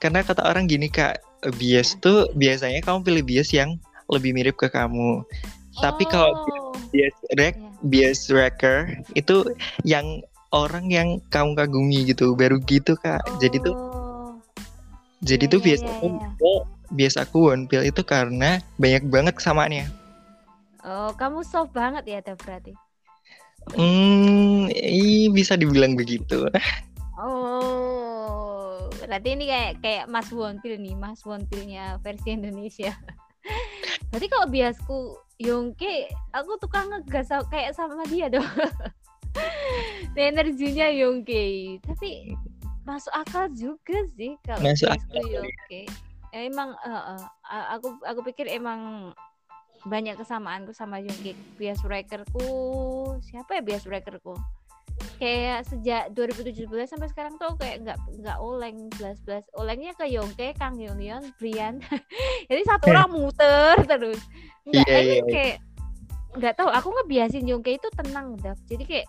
[0.00, 1.20] karena kata orang gini kak
[1.60, 3.76] bias tuh biasanya kamu pilih bias yang
[4.08, 5.20] lebih mirip ke kamu
[5.76, 7.68] tapi kalau Oh, bias rek iya.
[7.84, 9.44] bias wrecker itu
[9.84, 14.32] yang orang yang kamu kagumi gitu baru gitu kak jadi tuh Oh.
[15.20, 16.28] Jadi Iya, tuh iya, biasa iya, aku iya.
[16.90, 19.84] biasa aku one pill itu karena banyak banget kesamaannya.
[20.84, 22.72] Oh, kamu soft banget ya, Dev, berarti.
[23.76, 26.48] Hmm, ih, bisa dibilang begitu.
[27.20, 32.96] Oh, berarti ini kayak kayak Mas Wonpil nih, Mas Wonpilnya versi Indonesia.
[34.08, 34.98] berarti kalau biasku
[35.40, 38.44] Yongke, aku tukang ngegas kayak sama dia dong.
[40.16, 42.34] Energinya Yongke, tapi
[42.88, 45.32] masuk akal juga sih kalau Masuk biasku akal, ya.
[45.40, 45.80] Yongke.
[46.30, 49.12] Ya, emang eh, a- aku aku pikir emang
[49.88, 51.32] banyak kesamaanku sama Yongke.
[51.56, 52.48] Bias breakerku,
[53.24, 54.36] siapa ya bias breakerku?
[55.20, 60.56] kayak sejak 2017 sampai sekarang tuh kayak nggak nggak oleng belas belas olengnya ke Yongke
[60.56, 61.80] Kang Yongyeon Brian.
[62.50, 64.20] Jadi satu orang muter terus.
[64.64, 65.22] Nggak mean iya, iya.
[65.28, 65.56] kayak
[66.40, 66.68] nggak tahu.
[66.72, 69.08] Aku ngebiasin Yongke itu tenang Dav jadi kayak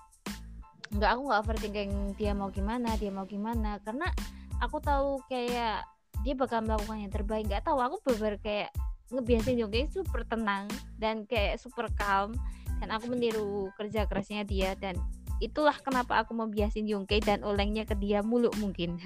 [0.91, 3.79] nggak aku nggak overthinking dia mau gimana dia mau gimana.
[3.83, 4.11] Karena
[4.59, 5.87] aku tahu kayak
[6.27, 7.47] dia bakal melakukan yang terbaik.
[7.47, 7.79] Nggak tahu.
[7.79, 8.71] Aku bener kayak
[9.11, 12.33] ngebiasin Yongke itu super tenang dan kayak super calm
[12.81, 14.97] dan aku meniru kerja kerasnya dia dan
[15.43, 18.97] itulah kenapa aku membiasin Yongke dan olengnya ke dia mulu mungkin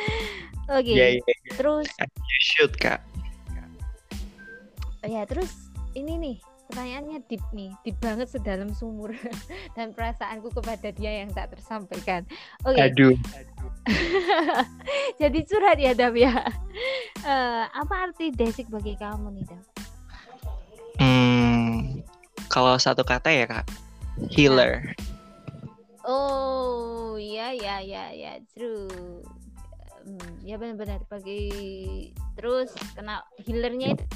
[0.70, 1.52] oke Iya, iya, iya.
[1.56, 1.88] terus
[2.28, 3.02] You should, Kak.
[5.06, 6.36] ya terus ini nih
[6.68, 9.16] pertanyaannya deep nih deep banget sedalam sumur.
[9.76, 12.28] Dan perasaanku kepada dia yang tak tersampaikan.
[12.68, 12.78] Oke.
[12.78, 13.16] Aduh.
[15.20, 16.44] jadi curhat ya Dam ya.
[17.24, 19.62] Eh, apa arti desik bagi kamu nih Dam?
[20.98, 22.04] Hmm,
[22.52, 23.66] kalau satu kata ya, Kak.
[24.34, 24.92] Healer.
[26.08, 29.20] oh iya ya ya ya true.
[30.08, 31.52] Hmm, ya benar-benar bagi
[32.32, 34.06] terus kena healernya itu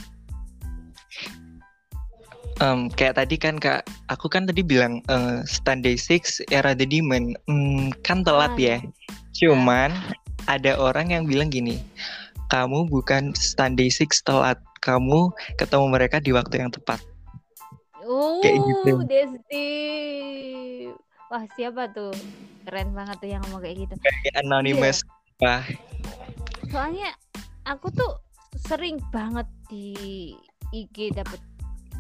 [2.62, 6.87] Em, kayak tadi kan kak, aku kan tadi bilang eh, stand day six era the
[6.87, 8.79] demon, Hmm, kan telat Ah, ya.
[9.35, 9.90] Cuman
[10.46, 11.83] ada orang yang bilang gini,
[12.55, 17.03] kamu bukan stand day six telat, kamu ketemu mereka di waktu yang tepat.
[18.07, 18.90] Oh, Kayak gitu.
[19.11, 19.68] Desti.
[21.35, 22.14] Wah, siapa tuh?
[22.62, 23.94] Keren banget tuh yang ngomong kayak gitu.
[23.98, 25.03] Kayak anonymous.
[25.42, 25.66] Wah,
[26.70, 27.11] Soalnya
[27.66, 28.22] aku tuh
[28.70, 29.90] sering banget di
[30.70, 31.42] IG dapet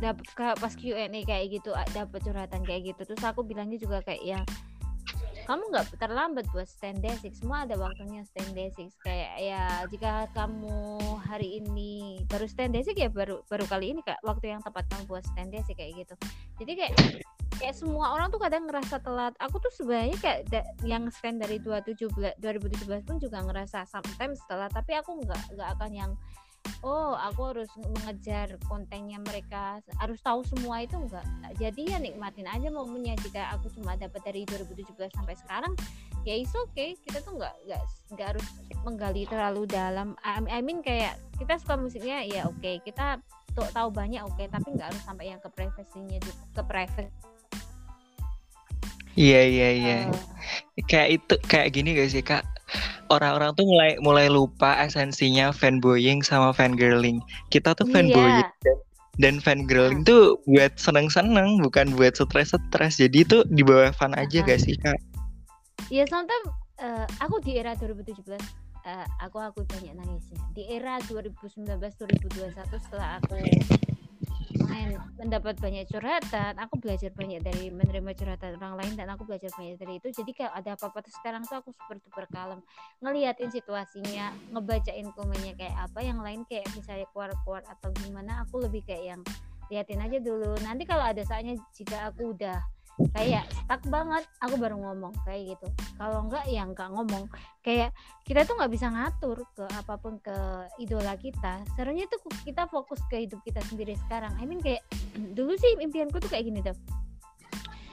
[0.02, 3.14] dapet pas Q&A kayak gitu dapet curhatan kayak gitu.
[3.14, 4.40] Terus aku bilangnya juga kayak ya
[5.42, 11.02] kamu nggak terlambat buat stand basic semua ada waktunya stand basic kayak ya jika kamu
[11.18, 15.02] hari ini baru stand basic ya baru baru kali ini kak waktu yang tepat kamu
[15.10, 16.14] buat stand basic kayak gitu.
[16.62, 16.94] Jadi kayak
[17.58, 19.34] kayak semua orang tuh kadang ngerasa telat.
[19.42, 24.70] Aku tuh sebenarnya kayak da- yang stand dari 2017 2017 pun juga ngerasa sometimes telat.
[24.70, 26.12] Tapi aku nggak nggak akan yang
[26.82, 29.78] oh aku harus mengejar kontennya mereka.
[29.98, 31.26] Harus tahu semua itu enggak?
[31.56, 33.14] Jadi ya nikmatin aja momennya.
[33.22, 35.72] Jika aku cuma dapat dari 2017 sampai sekarang
[36.26, 36.98] ya is okay.
[37.02, 37.82] Kita tuh nggak nggak
[38.14, 38.46] nggak harus
[38.82, 40.18] menggali terlalu dalam.
[40.26, 42.82] I, mean kayak kita suka musiknya ya oke.
[42.82, 43.22] Kita
[43.54, 44.44] tuh tahu banyak oke.
[44.50, 46.18] Tapi nggak harus sampai yang ke privasinya
[46.54, 47.32] ke private
[49.16, 49.96] iya iya iya.
[50.76, 52.44] eh, Kayak itu kayak gini gak sih kak?
[53.10, 57.18] Orang-orang tuh mulai mulai lupa esensinya fanboying sama fangirling.
[57.50, 58.76] Kita tuh fanboying iya dan,
[59.18, 63.00] dan fangirling tuh buat seneng-seneng, bukan buat stres-stres.
[63.00, 64.46] Jadi itu di bawah fun aja Ah.
[64.46, 64.98] gak sih kak?
[65.90, 68.38] ya sometimes eh, aku di era 2017
[68.86, 73.36] eh, aku aku banyak nangisnya di era 2019 2021 setelah aku
[74.60, 76.58] main mendapat banyak curhatan.
[76.60, 80.08] Aku belajar banyak dari menerima curhatan orang lain dan aku belajar banyak dari itu.
[80.12, 82.60] Jadi kalau ada apa-apa sekarang tuh aku super duper kalem.
[83.00, 88.84] Ngeliatin situasinya ngebacain komennya kayak apa yang lain kayak misalnya keluar-keluar atau gimana aku lebih
[88.84, 89.20] kayak yang
[89.72, 90.52] liatin aja dulu.
[90.60, 92.60] Nanti kalau ada saatnya jika aku udah
[93.10, 95.66] kayak stuck banget aku baru ngomong kayak gitu.
[95.98, 97.26] Kalau enggak ya enggak ngomong.
[97.60, 97.90] Kayak
[98.22, 100.36] kita tuh nggak bisa ngatur ke apa pun ke
[100.78, 101.66] idola kita.
[101.74, 104.32] Sebenarnya tuh kita fokus ke hidup kita sendiri sekarang.
[104.38, 104.82] I mean kayak
[105.36, 106.76] dulu sih impianku tuh kayak gini tuh.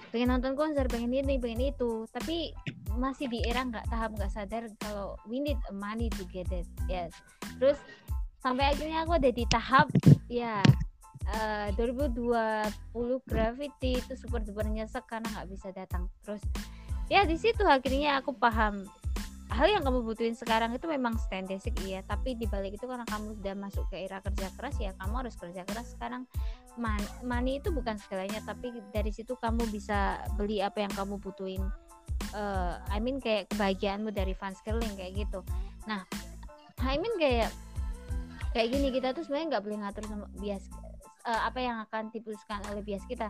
[0.09, 2.05] Pengen nonton konser pengen ini pengen itu.
[2.09, 2.53] Tapi
[2.97, 6.65] masih di era nggak tahap nggak sadar kalau we need money to get it.
[6.89, 7.13] Yes.
[7.61, 7.77] Terus
[8.39, 9.87] sampai akhirnya aku ada di tahap
[10.31, 10.63] ya
[11.27, 16.41] eh, 2020 Gravity itu super duper nyesek karena nggak bisa datang terus.
[17.09, 18.85] Ya di situ akhirnya aku paham.
[19.49, 22.05] Hal yang kamu butuhin sekarang itu memang stand basic iya.
[22.05, 25.35] Tapi di balik itu karena kamu sudah masuk ke era kerja keras ya kamu harus
[25.35, 26.29] kerja keras sekarang.
[26.77, 31.65] Man- money itu bukan segalanya tapi dari situ kamu bisa beli apa yang kamu butuhin.
[32.37, 35.41] Eh I mean kayak kebahagiaanmu dari fans curling kayak gitu.
[35.89, 36.05] Nah
[36.85, 37.49] I mean kayak
[38.53, 40.65] kayak gini kita tuh sebenarnya nggak boleh ngatur sama bias
[41.25, 43.27] eh, apa yang akan diputuskan oleh bias kita.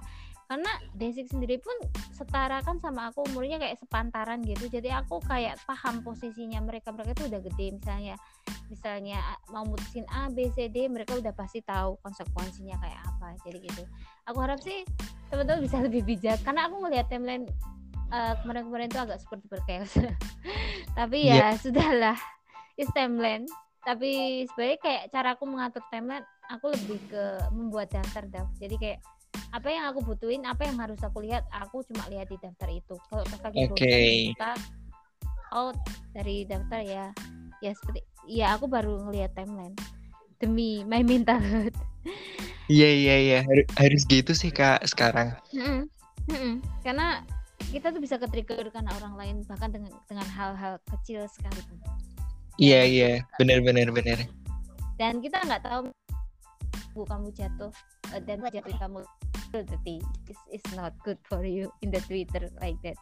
[0.49, 1.77] Karena Desik sendiri pun
[2.09, 4.65] setara kan sama aku umurnya kayak sepantaran gitu.
[4.65, 6.89] Jadi aku kayak paham posisinya mereka.
[6.89, 8.15] Mereka itu udah gede misalnya
[8.65, 9.21] misalnya
[9.53, 13.83] mau mutusin A B C D mereka udah pasti tahu konsekuensinya kayak apa jadi gitu.
[14.25, 14.81] Aku harap sih
[15.29, 17.45] teman-teman bisa lebih bijak karena aku ngelihat timeline
[18.09, 19.93] eh, kemarin-kemarin itu agak seperti berchaos
[20.97, 22.17] tapi ya sudahlah
[22.73, 23.45] is timeline.
[23.85, 28.99] Tapi sebenarnya kayak cara aku mengatur timeline aku lebih ke membuat daftar daftar jadi kayak
[29.49, 32.95] apa yang aku butuhin apa yang harus aku lihat aku cuma lihat di daftar itu.
[33.09, 33.73] Kalau pas lagi Oke.
[33.73, 34.51] bosan kita
[35.53, 35.77] out
[36.13, 37.05] dari daftar ya.
[37.59, 39.73] Ya seperti ya aku baru ngelihat timeline.
[40.39, 41.75] Demi my mental health
[42.69, 43.39] Iya iya iya.
[43.41, 45.33] Har- harus gitu sih kak sekarang.
[46.85, 47.25] Karena
[47.73, 51.77] kita tuh bisa ke-trigger karena orang lain bahkan dengan dengan hal-hal kecil sekalipun.
[52.61, 53.11] Iya iya.
[53.41, 54.21] benar benar benar.
[54.99, 55.95] dan kita nggak tahu
[56.99, 57.71] bu kamu jatuh
[58.11, 58.99] eh, dan jatuh kamu
[59.55, 59.95] jadi
[60.27, 62.99] it's, it's not good for you in the Twitter like that.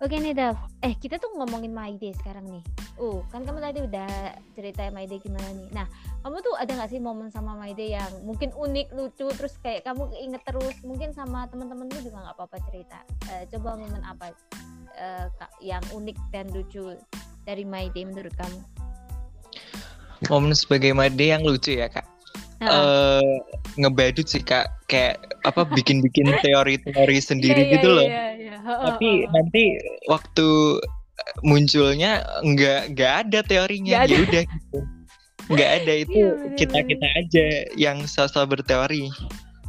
[0.00, 2.64] Oke nih Dav, eh kita tuh ngomongin My Day sekarang nih.
[2.96, 5.68] Oh kan kamu tadi udah cerita My Day gimana nih.
[5.76, 5.84] Nah
[6.24, 9.84] kamu tuh ada nggak sih momen sama My Day yang mungkin unik, lucu, terus kayak
[9.84, 13.04] kamu inget terus, mungkin sama teman-teman lu juga nggak apa-apa cerita.
[13.28, 14.32] Eh, coba momen apa
[15.36, 16.96] Kak, yang unik dan lucu
[17.44, 18.60] dari My Day menurut kamu?
[20.28, 22.04] Momen sebagai Made yang lucu ya kak.
[22.60, 23.24] Eh
[23.74, 25.16] ngebadut sih kak kayak
[25.48, 28.08] apa bikin-bikin teori-teori sendiri Iya, gitu iya, loh.
[28.08, 28.56] iya, iya.
[28.60, 29.30] Heeh, Tapi heeh.
[29.32, 29.62] nanti
[30.06, 30.48] waktu
[31.40, 34.78] munculnya nggak nggak ada teorinya ya udah gitu.
[35.48, 37.44] Nggak ada itu Iya, bener, kita kita aja
[37.76, 39.08] yang sosok berteori.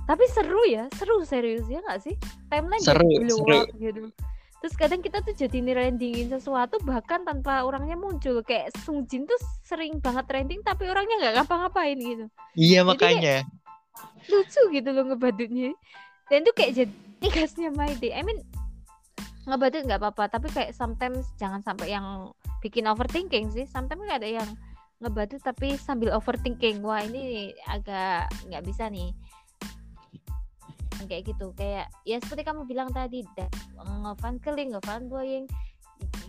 [0.02, 2.20] tapi seru ya seru serius ya nggak sih
[2.52, 3.64] timeline Seru, seru.
[3.64, 4.12] up gitu
[4.62, 8.46] terus kadang kita tuh jadi ngerendingin sesuatu bahkan tanpa orangnya muncul.
[8.46, 12.26] Kayak Sung Jin tuh sering banget trending tapi orangnya nggak ngapa-ngapain gitu.
[12.54, 13.38] Iya Jadi makanya.
[14.30, 15.74] lucu gitu loh ngebadutnya.
[16.30, 18.14] Dan tuh kayak jadi gasnya My Day.
[18.14, 18.38] I mean
[19.50, 22.30] ngebadut nggak apa-apa tapi kayak sometimes jangan sampai yang
[22.62, 23.66] bikin overthinking sih.
[23.66, 24.48] Sometimes ada yang
[25.02, 26.86] ngebadut tapi sambil overthinking.
[26.86, 29.10] Wah ini agak nggak bisa nih
[31.06, 31.54] kayak gitu.
[31.56, 33.26] Kayak ya seperti kamu bilang tadi
[33.78, 35.46] ngefan keling ngefan boying.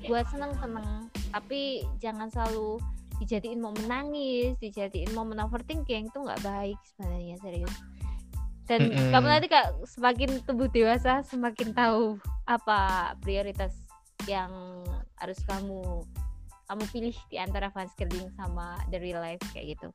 [0.07, 1.09] Buat seneng seneng.
[1.33, 2.79] Tapi jangan selalu
[3.23, 7.75] dijadiin momen nangis dijadiin momen overthinking itu nggak baik sebenarnya serius.
[8.66, 9.11] Dan Mm-mm.
[9.11, 12.16] kamu nanti kak semakin tumbuh dewasa semakin tahu
[12.47, 13.75] apa prioritas
[14.31, 14.51] yang
[15.18, 16.07] harus kamu
[16.70, 17.93] kamu pilih di antara fans
[18.39, 19.91] sama the real life kayak gitu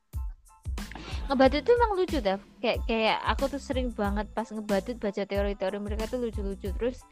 [1.28, 5.78] ngebadut tuh emang lucu dah kayak kayak aku tuh sering banget pas ngebadut baca teori-teori
[5.78, 6.72] mereka tuh lucu-lucu.
[6.72, 7.04] Terus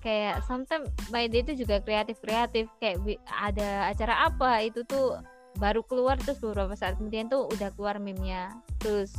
[0.00, 2.70] kayak sometimes my day itu juga kreatif-kreatif.
[2.78, 5.18] Kayak bi- ada acara apa itu tuh
[5.58, 8.54] baru keluar terus beberapa saat kemudian tuh udah keluar meme-nya.
[8.78, 9.10] Terus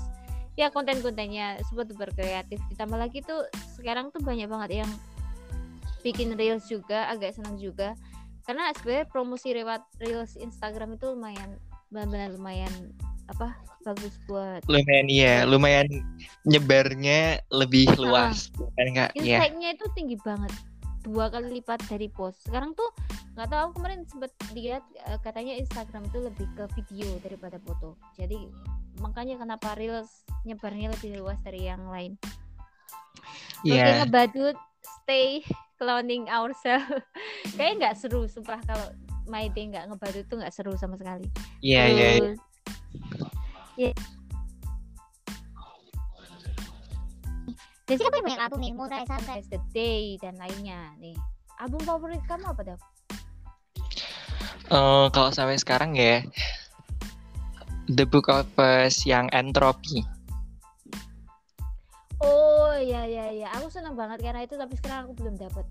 [0.56, 3.46] ya konten-kontennya super berkreatif ditambah lagi tuh
[3.78, 4.92] sekarang tuh banyak banget yang
[6.02, 8.00] bikin reels juga agak senang juga.
[8.48, 11.60] Karena sebenarnya promosi lewat reels Instagram itu lumayan
[11.92, 12.72] benar-benar lumayan
[13.28, 13.54] apa
[13.84, 15.88] bagus buat Lumayan iya, lumayan
[16.44, 18.00] nyebarnya lebih Ah.
[18.00, 19.12] luas kan kak?
[19.14, 19.40] Iya.
[19.40, 20.52] insight-nya itu tinggi banget
[21.02, 22.92] dua kali lipat dari post sekarang tuh
[23.34, 27.96] nggak tahu aku kemarin sempet lihat eh, katanya Instagram itu lebih ke video daripada foto
[28.14, 28.36] jadi
[29.00, 32.20] makanya kenapa reels nyebarnya lebih luas dari yang lain
[33.58, 34.04] Oke Iya.
[34.04, 35.42] ngebadut stay
[35.76, 36.92] cloning ourselves
[37.56, 38.88] kayaknya nggak seru sumpah kalau
[39.26, 41.24] my day nggak ngebadut tuh nggak seru sama sekali
[41.60, 41.88] Iya iya.
[41.88, 42.10] iya.
[42.20, 42.40] Terus,
[47.88, 48.74] Jadi siapa yang banyak album nih?
[48.76, 51.16] Mulai Sunrise, The Day dan lainnya nih.
[51.64, 52.80] Album favorit kamu apa Dav?
[54.68, 56.20] Eh, kalau sampai sekarang ya,
[57.88, 60.04] The Book of Us yang Entropy.
[62.20, 65.64] Oh iya iya iya, aku senang banget karena itu tapi sekarang aku belum dapat.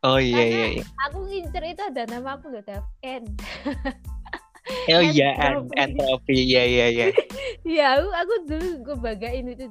[0.00, 0.84] Oh iya Karena- iya iya.
[1.04, 2.88] aku ngincer itu ada nama aku loh Dav.
[3.04, 3.28] Ken.
[4.88, 5.76] Oh iya, en- Entropy.
[5.76, 6.36] Entropy.
[6.48, 7.06] Iya iya iya.
[7.60, 9.68] Iya aku, aku dulu gue bagain itu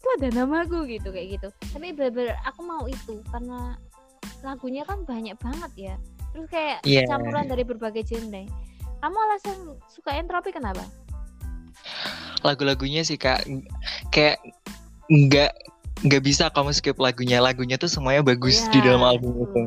[0.00, 1.48] itu ada nama aku gitu kayak gitu.
[1.74, 3.74] Tapi bener-bener aku mau itu karena
[4.40, 5.94] lagunya kan banyak banget ya.
[6.30, 7.04] Terus kayak Iya.
[7.10, 8.46] campuran dari berbagai genre.
[9.00, 9.56] Kamu alasan
[9.90, 10.86] suka entropi kenapa?
[12.40, 13.44] Lagu-lagunya sih kak,
[14.08, 14.40] kayak
[15.10, 15.52] nggak
[16.06, 17.42] nggak bisa kamu skip lagunya.
[17.42, 19.62] Lagunya tuh semuanya bagus Iya, di dalam album itu.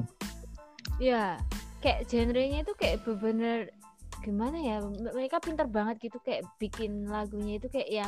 [0.97, 1.37] Ya,
[1.83, 3.69] kayak genrenya itu kayak bener-bener
[4.23, 4.79] gimana ya?
[4.87, 8.07] Mereka pintar banget gitu kayak bikin lagunya itu kayak ya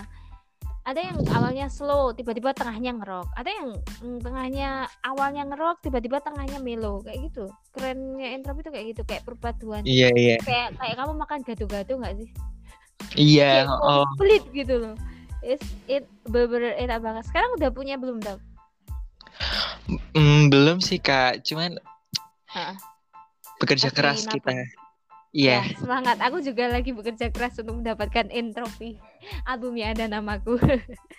[0.86, 3.34] ada yang awalnya slow, tiba-tiba tengahnya ngerok.
[3.34, 3.70] Ada yang
[4.06, 4.70] mm, tengahnya
[5.02, 7.50] awalnya ngerok, tiba-tiba tengahnya melo kayak gitu.
[7.74, 9.82] Kerennya Entrop itu kayak gitu, kayak perpaduan.
[9.82, 12.30] Iya iya Kayak kayak kamu makan gado-gado nggak sih?
[13.18, 13.66] iya.
[13.66, 14.96] Kayak Oh komplit gitu loh.
[15.46, 17.24] is it bener-bener enak banget.
[17.30, 18.42] Sekarang udah punya belum Dav?
[20.18, 21.78] Hmm, belum sih kak, cuman
[22.50, 22.78] Heeh.
[23.62, 24.54] bekerja Masih keras kita.
[25.36, 25.68] Iya.
[25.68, 26.16] Ya, semangat.
[26.24, 28.96] Aku juga lagi bekerja keras untuk mendapatkan entropi
[29.44, 30.56] album yang ada namaku.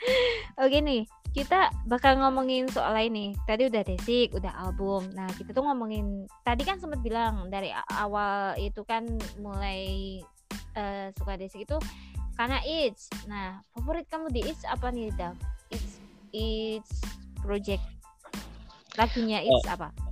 [0.64, 1.04] Oke nih,
[1.36, 3.30] kita bakal ngomongin soal lain nih.
[3.44, 5.12] Tadi udah desik, udah album.
[5.12, 9.04] Nah, kita tuh ngomongin tadi kan sempat bilang dari awal itu kan
[9.36, 10.24] mulai
[10.72, 11.76] eh, suka desik itu
[12.40, 13.12] karena It's.
[13.28, 15.36] Nah, favorit kamu di It's apa nih, Dav?
[15.68, 16.00] It's
[16.32, 17.04] It's
[17.44, 17.84] project.
[18.96, 20.05] Lagunya It's apa?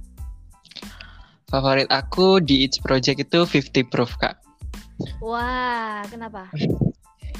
[1.54, 4.34] Favorit aku di It's Project itu 50 Proof kak.
[5.22, 6.50] Wah, kenapa?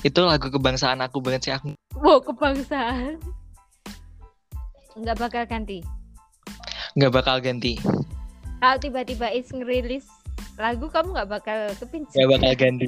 [0.07, 1.75] Itu lagu kebangsaan aku banget sih aku.
[1.99, 3.19] Wow, kebangsaan.
[4.95, 5.83] Nggak bakal ganti.
[6.95, 7.75] nggak bakal ganti.
[8.63, 10.07] Kalau tiba-tiba It's ngerilis
[10.63, 12.15] lagu, kamu nggak bakal kepincut.
[12.15, 12.87] Nggak bakal ganti.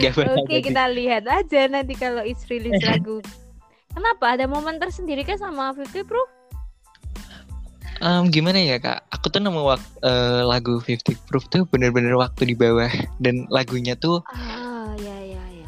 [0.00, 0.64] Bakal Oke, ganti.
[0.72, 3.20] kita lihat aja nanti kalau It's rilis lagu.
[3.92, 4.32] Kenapa?
[4.32, 6.37] Ada momen tersendiri kan sama 50 Proof?
[7.98, 9.10] Em, gimana ya kak?
[9.10, 12.86] Aku tuh nemu wak- eh, lagu 50 Proof tuh bener-bener waktu di bawah
[13.18, 15.66] dan lagunya tuh Ah, ya ya ya.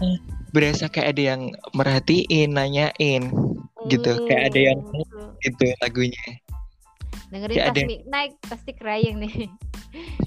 [0.51, 3.35] berasa kayak ada yang merhatiin, nanyain
[3.87, 4.11] gitu.
[4.25, 6.23] Kayak ada yang Hmm, gitu lagunya.
[7.31, 9.35] dengerin kayak pas ada midnight pasti crying nih.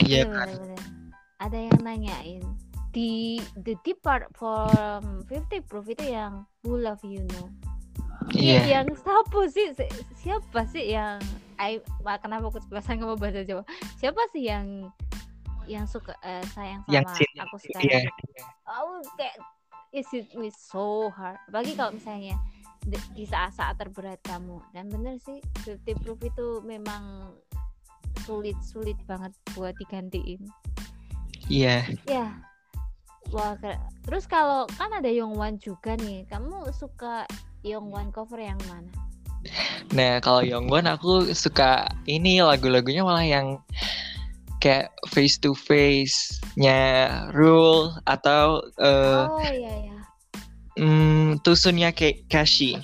[0.04, 0.80] Iya bener.
[1.40, 2.44] Ada yang nanyain
[2.92, 7.48] di the deep part from 50 Proof itu yang Who Love You Know.
[8.32, 8.82] Iya.
[8.82, 9.68] Yang siapa sih?
[9.74, 9.92] Si-
[10.24, 11.20] Siapa sih yang
[11.56, 13.64] I, wah, kenapa aku kebiasaan ngomong bahasa Jawa?
[13.96, 14.88] Siapa sih yang
[15.64, 17.42] yang suka eh, sayang sama Yang cinta.
[17.44, 17.88] aku sekarang?
[17.88, 18.02] Iya.
[18.66, 19.36] Oh, kayak
[19.92, 21.40] is it me so hard.
[21.46, 22.36] Apalagi kalau misalnya
[22.82, 24.60] di, di saat-saat terberat kamu.
[24.72, 27.32] Dan bener sih, 50 Proof itu memang
[28.22, 30.42] sulit-sulit banget buat digantiin.
[31.48, 31.84] Iya.
[32.08, 32.28] Ya.
[33.32, 33.80] Wah, keren.
[34.04, 36.28] terus kalau kan ada Yongwan juga nih.
[36.28, 37.24] Kamu suka
[37.64, 38.92] Yongwan cover yang mana?
[39.92, 43.60] Nah kalau Yongwon aku suka ini lagu-lagunya malah yang
[44.58, 49.98] kayak face to face nya Rule atau eh oh iya ya.
[50.80, 52.80] hmm, Tusunnya kayak Kashi.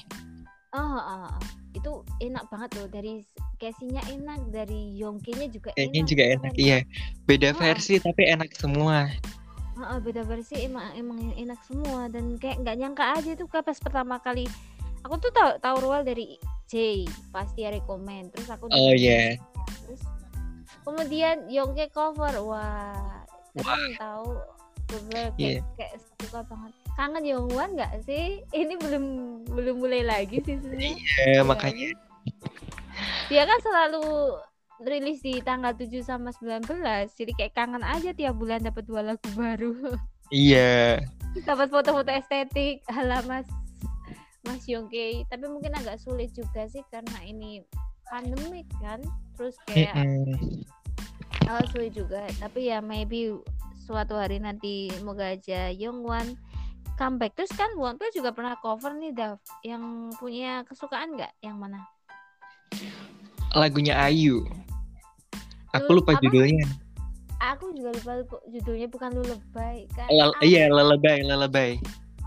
[0.69, 1.33] Oh, oh, oh.
[1.71, 3.23] itu enak banget loh dari
[3.55, 6.09] casingnya enak dari Yongki-nya juga Kayaknya enak.
[6.11, 6.53] juga enak.
[6.55, 6.77] Iya.
[7.23, 7.57] Beda Ah.
[7.57, 9.07] versi tapi enak semua.
[9.73, 13.79] Heeh, beda versi emang emang enak semua dan kayak nggak nyangka aja tuh kayak pas
[13.79, 14.43] pertama kali
[15.05, 16.35] aku tuh tahu tahu Ruel dari
[16.69, 19.37] J pasti dia rekomend terus aku Oh iya.
[19.85, 20.01] terus
[20.85, 22.33] kemudian Yongke cover.
[22.45, 23.25] Wah
[23.57, 23.65] Wah.
[23.65, 24.29] keren tahu
[24.89, 26.71] bener kayak, kayak suka banget.
[26.97, 28.41] Kangen Yongwan nggak sih?
[28.49, 29.05] Ini belum
[29.47, 30.97] belum mulai lagi sih sebenarnya.
[30.97, 31.89] Iya, makanya.
[33.29, 34.35] Dia kan selalu
[34.81, 36.65] rilis di tanggal 7 sama 19
[37.11, 39.95] jadi kayak kangen aja tiap bulan dapat dua lagu baru.
[40.33, 41.03] Iya.
[41.49, 43.21] dapat foto-foto estetik ala
[44.47, 47.63] mas Yongke tapi mungkin agak sulit juga sih karena ini
[48.07, 49.03] pandemik kan
[49.35, 50.63] terus kayak Mm-mm.
[51.45, 53.35] agak sulit juga tapi ya maybe
[53.83, 56.37] suatu hari nanti moga aja Yongwan
[56.95, 61.81] comeback terus kan Wonpil juga pernah cover nih Dav yang punya kesukaan nggak yang mana
[63.57, 64.45] Lagunya Ayu.
[65.73, 66.21] Aku Lu- lupa apa?
[66.21, 66.69] judulnya.
[67.39, 68.13] aku juga lupa
[68.51, 71.79] judulnya bukan lu lebay kan Lel- iya, Lelebay, Lelebay.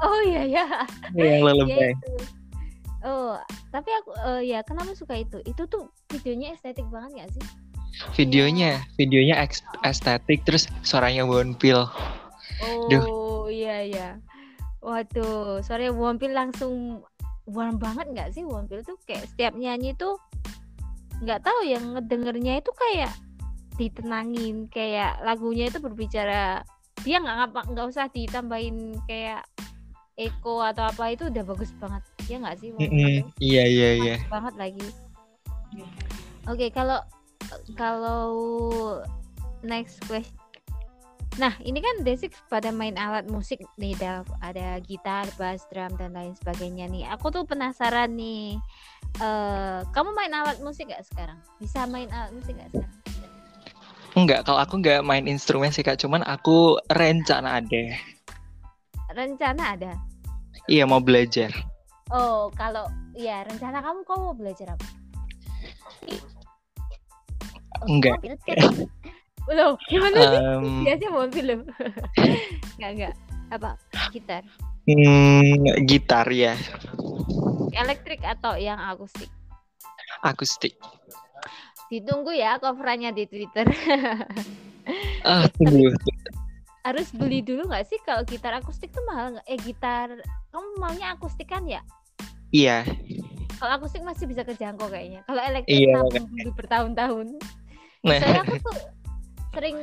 [0.02, 0.66] Oh iya ya
[1.14, 1.92] Iya, yang Ya Lelebay.
[1.94, 2.12] itu.
[3.02, 3.34] Oh,
[3.74, 5.42] tapi aku eh, ya kenapa suka itu?
[5.42, 7.44] Itu tuh videonya estetik banget gak sih?
[8.14, 11.82] Videonya, videonya eks- estetik terus suaranya Wonpil.
[12.90, 13.02] Duh.
[13.02, 14.08] Oh, iya iya.
[14.78, 17.02] Waduh, suara Wonpil langsung
[17.46, 20.14] warm banget nggak sih Wonpil tuh kayak setiap nyanyi tuh
[21.22, 23.14] nggak tahu yang ngedengernya itu kayak
[23.78, 26.62] ditenangin kayak lagunya itu berbicara
[27.02, 29.42] dia nggak nggak usah ditambahin kayak
[30.20, 33.24] Eko atau apa itu udah bagus banget ya nggak sih Mm-mm.
[33.24, 33.32] tuh?
[33.40, 34.16] Iya, iya, iya.
[34.28, 34.86] Pas banget lagi.
[36.50, 37.00] Oke, kalau
[37.78, 38.24] kalau
[39.64, 40.36] next question.
[41.40, 44.28] Nah, ini kan Desik pada main alat musik nih, Dav.
[44.44, 47.08] Ada gitar, bass, drum dan lain sebagainya nih.
[47.08, 48.60] Aku tuh penasaran nih.
[49.20, 51.40] eh kamu main alat musik gak sekarang?
[51.56, 52.96] Bisa main alat musik gak sekarang?
[54.12, 57.84] Enggak, kalau aku enggak main instrumen sih Kak, cuman aku rencana ada.
[59.12, 59.92] Rencana ada.
[60.68, 61.52] Iya, mau belajar.
[62.12, 64.86] Oh, kalau ya rencana kamu kamu mau belajar apa?
[67.88, 68.20] Enggak.
[69.48, 70.40] Loh, gimana sih?
[70.40, 71.60] Em, Biasanya mobil loh.
[72.76, 73.14] Enggak, enggak.
[73.52, 73.70] Apa?
[74.12, 74.44] Gitar.
[74.82, 76.58] hmm, gitar ya,
[77.70, 79.30] elektrik atau yang akustik
[80.22, 80.74] akustik.
[81.92, 83.66] ditunggu ya coverannya di Twitter
[85.22, 85.94] Ah, tunggu.
[86.82, 87.98] Harus beli dulu nggak sih?
[88.02, 89.46] Kalau gitar akustik tuh mahal nggak?
[89.46, 90.08] Eh gitar
[90.50, 91.80] kamu maunya akustik kan ya?
[92.52, 92.84] Iya,
[93.62, 95.22] kalau akustik masih bisa kejangkau kayaknya.
[95.22, 97.26] Kalau elektrik Iya, nabung dulu bertahun-tahun.
[98.02, 98.18] Nah.
[98.18, 98.78] Soalnya aku tuh
[99.54, 99.78] sering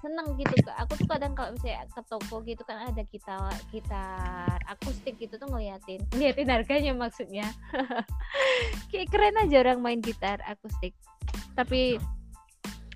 [0.00, 0.56] seneng gitu.
[0.80, 5.44] Aku tuh kadang kalau misalnya ke toko gitu kan ada gitar gitar akustik gitu tuh
[5.52, 7.44] ngeliatin, ngeliatin harganya maksudnya.
[8.88, 10.96] Kayak keren aja orang main gitar akustik.
[11.52, 12.00] Tapi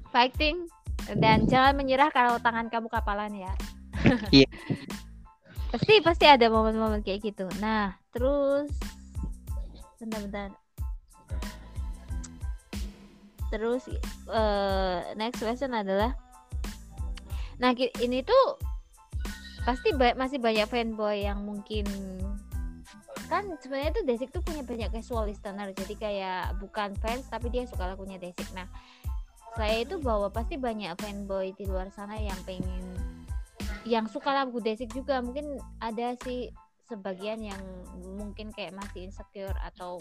[0.09, 0.65] fighting
[1.13, 3.53] dan jangan menyerah kalau tangan kamu kapalan ya.
[4.33, 4.49] Iya.
[5.75, 7.51] pasti pasti ada momen-momen kayak gitu.
[7.61, 8.71] Nah terus
[10.01, 10.53] bentar-bentar.
[13.53, 13.83] Terus
[14.33, 16.17] eh, next question adalah
[17.55, 18.59] nah ini tuh
[19.65, 21.87] pasti ba- masih banyak fanboy yang mungkin
[23.33, 27.65] kan sebenarnya tuh Desik tuh punya banyak casual listener jadi kayak bukan fans tapi dia
[27.65, 28.69] suka lagunya Desik nah
[29.55, 32.83] saya itu bahwa pasti banyak fanboy di luar sana yang pengen
[33.85, 35.21] yang suka lagu Desik juga.
[35.21, 36.51] Mungkin ada sih
[36.85, 37.63] sebagian yang
[38.17, 40.01] mungkin kayak masih insecure atau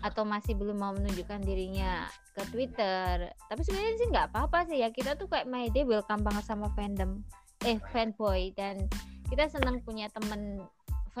[0.00, 3.28] atau masih belum mau menunjukkan dirinya ke Twitter.
[3.50, 4.88] Tapi sebenarnya sih nggak apa-apa sih ya.
[4.92, 7.20] Kita tuh kayak my day welcome banget sama fandom
[7.64, 8.52] eh fanboy.
[8.56, 8.88] Dan
[9.28, 10.64] kita senang punya temen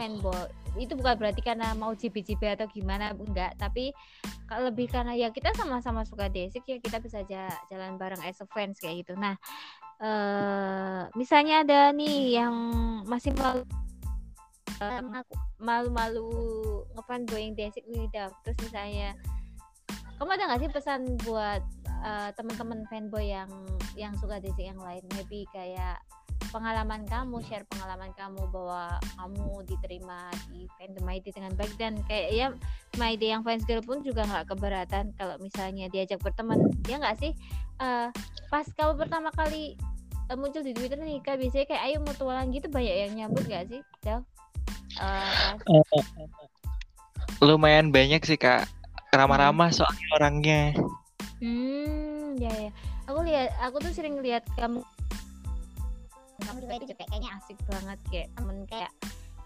[0.00, 0.48] fanboy
[0.80, 3.52] itu bukan berarti karena mau jibi-jibi atau gimana enggak.
[3.60, 3.92] Tapi
[4.48, 8.46] lebih karena ya kita sama-sama suka Desik ya kita bisa ja- jalan bareng as a
[8.48, 9.12] fans kayak gitu.
[9.20, 9.36] Nah
[10.00, 12.54] eh misalnya ada nih yang
[13.04, 13.68] masih malu
[14.80, 16.32] eh, mengaku- malu-malu
[16.96, 18.08] ngefanboying Desik nih
[18.40, 19.12] terus misalnya
[20.16, 21.60] kamu ada nggak sih pesan buat
[22.00, 23.50] eh, teman-teman fanboy yang
[23.92, 25.04] yang suka Desik yang lain?
[25.12, 26.00] Maybe kayak
[26.48, 32.28] pengalaman kamu share pengalaman kamu bahwa kamu diterima di fandom ID dengan baik dan kayak
[32.32, 32.46] ya
[32.96, 37.20] My Day yang fans girl pun juga nggak keberatan kalau misalnya diajak berteman ya nggak
[37.20, 37.32] sih
[37.80, 38.08] Eh,
[38.52, 39.72] pas kamu pertama kali
[40.28, 43.72] eh, muncul di Twitter nih kak biasanya kayak ayo mutualan gitu banyak yang nyambut gak
[43.72, 44.20] sih Del?
[47.40, 48.68] Pas lumayan banyak sih kak.
[49.16, 50.62] Ramah-ramah soalnya orangnya.
[51.40, 52.70] Hmm, ya ya.
[53.08, 54.84] Aku lihat, aku tuh sering lihat kamu.
[56.40, 58.92] Kamu juga itu juga kayaknya asik banget kayak temen kayak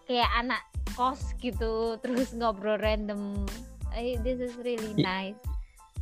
[0.04, 0.62] kayak anak
[0.94, 3.44] kos gitu, terus ngobrol random.
[3.94, 5.40] Eh, this is really I- nice.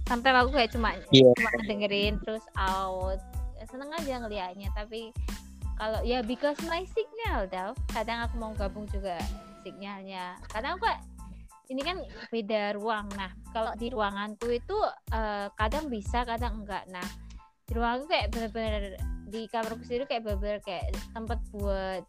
[0.09, 1.31] Sampai aku kayak cuma Iya.
[1.37, 3.21] cuma dengerin terus out.
[3.71, 5.15] Seneng aja ngeliatnya, tapi
[5.79, 7.79] kalau ya because my signal, Dav.
[7.95, 9.17] Kadang aku mau gabung juga
[9.63, 10.37] signalnya.
[10.51, 10.91] Kadang aku
[11.71, 11.97] ini kan
[12.29, 13.07] beda ruang.
[13.15, 14.77] Nah, kalau di ruanganku itu
[15.15, 16.85] eh, kadang bisa, kadang enggak.
[16.91, 17.07] Nah,
[17.65, 18.99] di ruanganku kayak bener-bener
[19.33, 22.05] di kamarku sendiri kayak bener-bener kayak tempat buat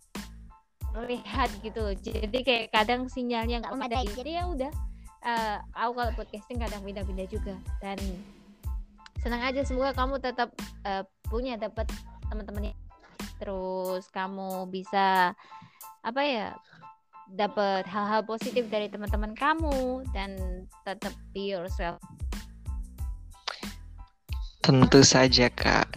[1.07, 1.95] lihat gitu.
[2.03, 4.05] Jadi kayak kadang sinyalnya nggak memadai.
[4.11, 4.71] Jadi ya udah.
[5.23, 7.95] eh, aku kalau podcasting kadang pindah-pindah juga dan
[9.23, 10.51] senang aja semoga kamu tetap
[10.83, 11.87] eh, punya dapat
[12.27, 12.79] teman-teman yang
[13.39, 15.31] terus kamu bisa
[16.03, 16.51] apa ya
[17.31, 20.35] dapat hal-hal positif dari teman-teman kamu dan
[20.83, 22.03] tetap be yourself.
[24.59, 25.87] Tentu saja kak.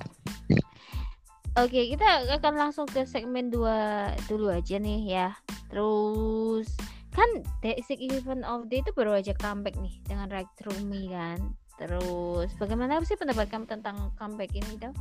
[1.56, 5.32] Oke, kita akan langsung ke segmen 2 dulu aja nih ya.
[5.72, 6.68] Terus
[7.16, 7.24] kan
[7.64, 11.56] Basic Event of Day itu baru aja comeback nih dengan Right Through Me kan.
[11.80, 14.92] Terus bagaimana sih pendapat kamu tentang comeback ini, Dal?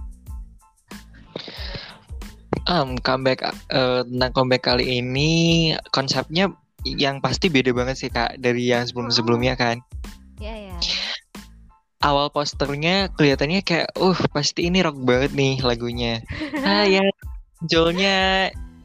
[2.72, 3.44] Um, comeback
[3.76, 5.32] eh, tentang comeback kali ini
[5.92, 6.56] konsepnya
[6.88, 9.84] yang pasti beda banget sih kak dari yang sebelum-sebelumnya kan.
[12.06, 16.22] Awal posternya kelihatannya kayak, uh pasti ini rock banget nih lagunya.
[16.70, 17.02] ah ya,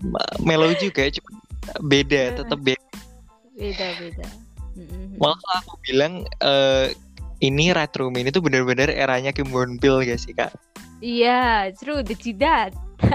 [0.00, 1.36] ma- mellow juga, cuma
[1.84, 2.80] beda, tetap beda.
[3.52, 4.24] Beda-beda.
[4.72, 5.20] Mm-mm.
[5.20, 6.96] Malah aku bilang eh,
[7.44, 10.56] ini retro mini itu bener-bener eranya Kim Won Pil gak sih kak?
[11.04, 12.72] Iya, true, the jidat.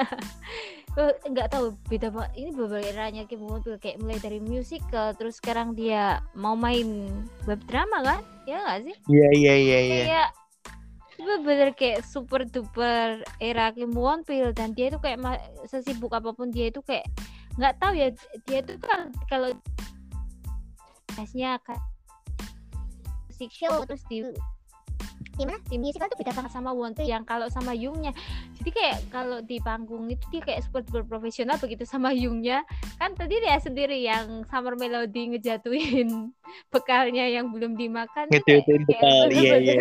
[0.95, 2.31] Eh, nggak tahu beda banget.
[2.39, 7.11] Ini beberapa eranya Kim Won Pil kayak mulai dari musical terus sekarang dia mau main
[7.43, 8.21] web drama kan?
[8.47, 8.95] Ya nggak sih?
[9.11, 10.03] Iya iya iya iya.
[10.07, 10.29] kayak
[11.15, 15.19] bener-bener kayak super duper era Kim Won Pil dan dia itu kayak
[15.67, 17.07] sesibuk apa pun dia itu kayak
[17.59, 18.07] nggak tahu ya
[18.47, 19.51] dia itu kan kalau
[21.15, 21.79] khasnya kan
[23.31, 24.23] musik show terus di
[25.35, 25.59] gimana?
[25.67, 28.15] Di musical tuh beda banget sama Won Pil yang kalau sama Yungnya
[28.61, 32.63] jadi kayak kalau di panggung itu dia kayak super duper profesional begitu sama Yungnya
[32.97, 36.31] kan tadi dia sendiri yang Summer Melody ngejatuhin
[36.73, 38.31] bekalnya yang belum dimakan.
[38.31, 39.75] Ngejatuhin bekal, iya, iya.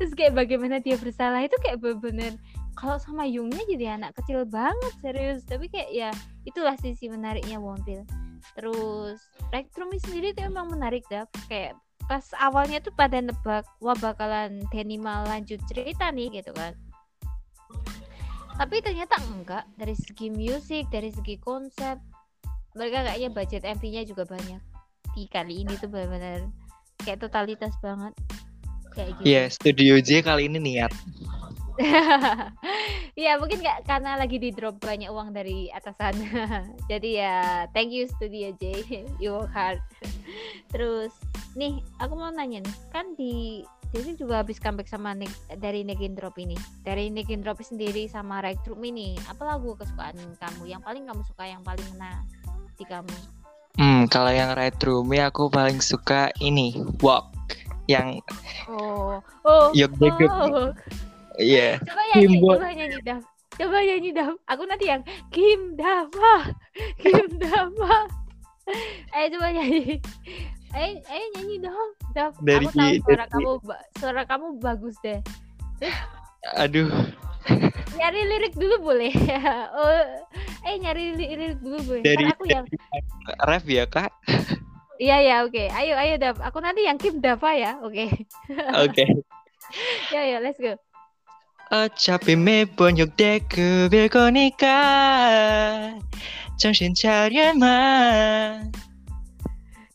[0.00, 2.32] terus kayak bagaimana dia bersalah itu kayak bener-bener
[2.78, 5.44] kalau sama Yungnya jadi anak kecil banget serius.
[5.44, 6.10] Tapi kayak ya
[6.48, 8.08] itulah sisi menariknya Wonpil
[8.56, 9.20] terus
[9.52, 11.76] Rectrum sendiri tuh emang menarik dah kayak
[12.10, 16.74] pas awalnya tuh pada nebak wah bakalan Denima lanjut cerita nih gitu kan.
[18.58, 22.02] Tapi ternyata enggak dari segi musik dari segi konsep
[22.74, 24.58] mereka kayaknya budget MV-nya juga banyak.
[25.14, 26.50] Di kali ini tuh benar-benar
[27.06, 28.10] kayak totalitas banget.
[28.90, 29.30] Kayak gitu.
[29.30, 30.90] Iya, Studio J kali ini niat.
[33.24, 36.14] ya mungkin nggak karena lagi di drop banyak uang dari atasan.
[36.90, 38.84] Jadi ya thank you Studio J.
[39.22, 39.80] You work hard
[40.70, 41.10] terus
[41.58, 42.76] nih aku mau nanya nih.
[42.94, 46.54] Kan di jadi juga habis comeback sama Nick, dari Negin Drop ini.
[46.86, 49.18] Dari Negin Drop sendiri sama Rectrum ini.
[49.26, 50.70] Apa lagu kesukaan kamu?
[50.70, 52.22] Yang paling kamu suka yang paling ngena
[52.78, 53.16] di kamu?
[53.82, 57.34] Hmm, kalau yang Retro Me aku paling suka ini, Walk.
[57.90, 58.22] Yang
[58.70, 60.70] oh oh oh.
[61.40, 61.80] Iya.
[61.80, 62.48] coba nyanyi Kimbo.
[62.52, 66.34] coba nyanyi Dav coba nyanyi Dav aku nanti yang Kim Dava.
[66.96, 67.96] Kim Dava.
[69.10, 69.98] Ayo coba nyanyi.
[70.70, 71.90] Ayo ayo nyanyi dong.
[72.12, 73.50] Dav Dari aku tahu suara dari- kamu
[73.96, 75.18] suara kamu bagus deh.
[76.56, 76.88] Aduh,
[77.94, 79.12] nyari lirik dulu boleh.
[79.76, 79.88] Oh
[80.62, 82.02] eh nyari li- lirik dulu boleh.
[82.04, 82.66] Dari, Ntar aku yang
[83.42, 84.12] ref ya kak.
[84.96, 85.68] iya ya oke.
[85.68, 88.06] Ayo ayo Dav aku nanti yang Kim Dava ya oke.
[88.78, 89.04] Oke.
[90.14, 90.74] ya ya let's go
[91.71, 95.99] 어차피 매번 욕되고 거니까
[96.57, 98.71] 정신 차려만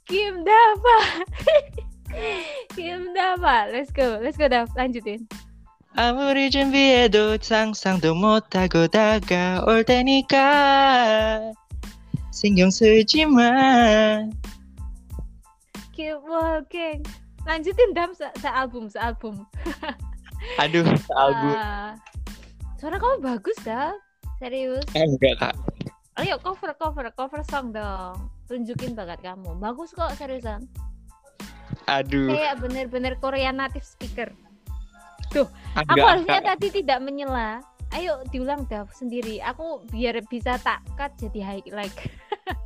[0.07, 1.25] Kim Dava
[2.75, 5.29] Kim Dava let's go let's go Dav lanjutin
[5.97, 11.53] 아무리 준비해도 상상도 못하고 다가올 테니까
[12.33, 14.29] 신경 쓰지 마
[16.01, 17.05] Keep walking.
[17.45, 19.47] Lanjutin dam se, album sealbum.
[20.58, 21.94] Aduh, album Ah,
[22.76, 23.92] suara kamu bagus dah.
[24.36, 24.84] Serius.
[24.92, 25.56] eh, enggak kak
[26.16, 28.16] Ayo cover cover cover song dong.
[28.46, 29.52] Tunjukin bakat kamu.
[29.56, 30.64] Bagus kok seriusan.
[31.86, 34.32] Aduh, Kayak bener-bener Korean native speaker.
[35.28, 35.44] Aku
[35.76, 36.48] enggak harusnya kak.
[36.54, 37.60] tadi tidak menyela.
[37.92, 39.44] Ayo diulang dah sendiri.
[39.44, 41.96] Aku biar bisa tak cut jadi highlight.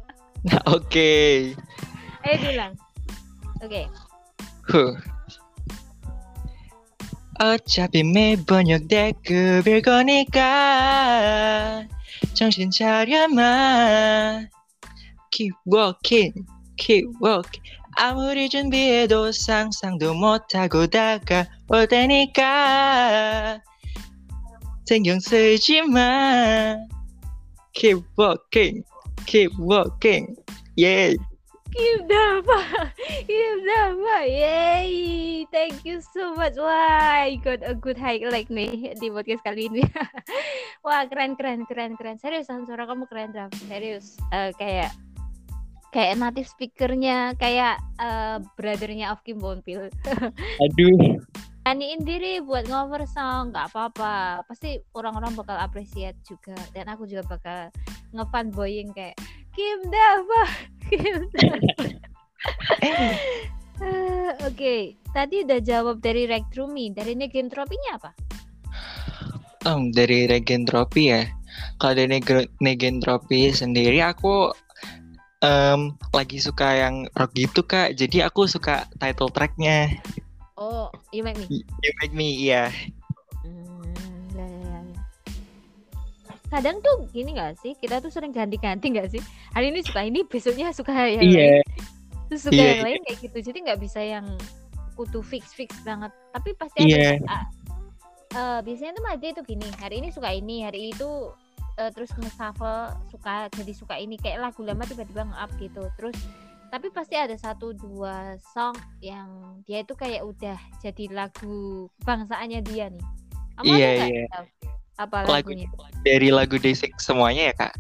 [0.76, 1.54] Oke.
[2.22, 2.74] Ayo diulang.
[3.60, 3.90] Oke.
[4.68, 4.94] 후.
[7.42, 11.88] 어차피 매번 역대급일 거니까
[12.34, 14.50] 정신 차려만
[15.32, 16.34] Keep walking,
[16.76, 17.64] keep walking
[17.96, 23.62] 아무리 준비해도 상상도 못하고 다가올 테니까
[24.86, 26.76] 신경 쓰지 마
[27.74, 28.84] Keep walking,
[29.26, 30.36] keep walking
[30.78, 31.16] Yeah
[31.70, 32.90] Kim Dava,
[33.30, 35.46] Kim Dava, yay!
[35.54, 36.58] Thank you so much.
[36.58, 39.86] Wah, I got a good highlight nih di podcast kali ini.
[40.86, 42.18] Wah, keren, keren, keren, keren.
[42.18, 43.54] Serius, suara kamu keren, Dava.
[43.70, 44.18] Serius.
[44.34, 44.92] Eh, kayak
[45.94, 49.94] kayak native speakernya, kayak eh, brothernya of Kim Bonpil.
[50.66, 51.22] Aduh
[51.70, 54.42] Nyanyiin diri buat cover song, nggak apa-apa.
[54.50, 56.58] Pasti orang-orang bakal appreciate juga.
[56.74, 57.70] Dan aku juga bakal
[58.10, 59.14] ngefanboying kayak
[59.60, 60.44] Kim Dava,
[60.88, 61.84] Kim Dava.
[62.80, 63.12] Eh,
[64.48, 68.12] Oke, tadi udah jawab dari Rectrumi, dari Negentropinya apa?
[69.68, 71.28] Em, dari regentropi ya.
[71.76, 74.56] Kalau dari negro- negentropi sendiri aku
[75.44, 78.00] em, lagi suka yang rock gitu kak.
[78.00, 79.92] Jadi aku suka title tracknya.
[80.56, 81.68] Oh, You Make Me.
[81.84, 82.72] You Make Me, iya.
[82.72, 82.99] Hmm,
[86.50, 87.78] Kadang tuh gini gak sih?
[87.78, 89.22] Kita tuh sering ganti-ganti gak sih?
[89.54, 91.30] Hari ini suka ini, besoknya suka yang lain.
[91.30, 91.62] Iya,
[92.30, 92.86] Terus suka Iya, yang iya.
[92.90, 93.38] lain kayak gitu.
[93.42, 94.26] Jadi nggak bisa yang
[94.98, 96.10] kutu fix fix banget.
[96.34, 96.90] Tapi pasti ada.
[96.90, 97.12] Iya.
[97.30, 97.44] ah,
[98.34, 99.70] eh, biasanya tuh aja itu gini.
[99.78, 101.10] Hari ini suka ini, hari itu
[101.78, 105.84] eh, terus nge-shuffle suka jadi suka ini kayak lagu lama tiba-tiba nge-up gitu.
[105.98, 106.18] Terus
[106.70, 112.94] tapi pasti ada satu dua song yang dia itu kayak udah jadi lagu bangsaannya dia
[112.94, 113.06] nih.
[113.58, 114.26] Kamu ada Iya, iya.
[115.00, 115.68] Apa Lagu- lagunya?
[116.02, 117.74] dari lagu Day6 semuanya ya kak.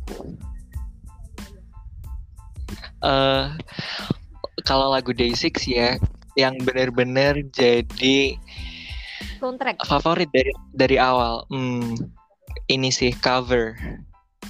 [3.01, 3.45] Eh,
[4.61, 5.99] kalau lagu Day6 ya,
[6.35, 8.39] yang bener-bener jadi
[9.37, 9.83] Soundtrack.
[9.83, 11.43] favorit dari dari awal.
[11.49, 11.95] Hmm,
[12.67, 13.75] ini sih cover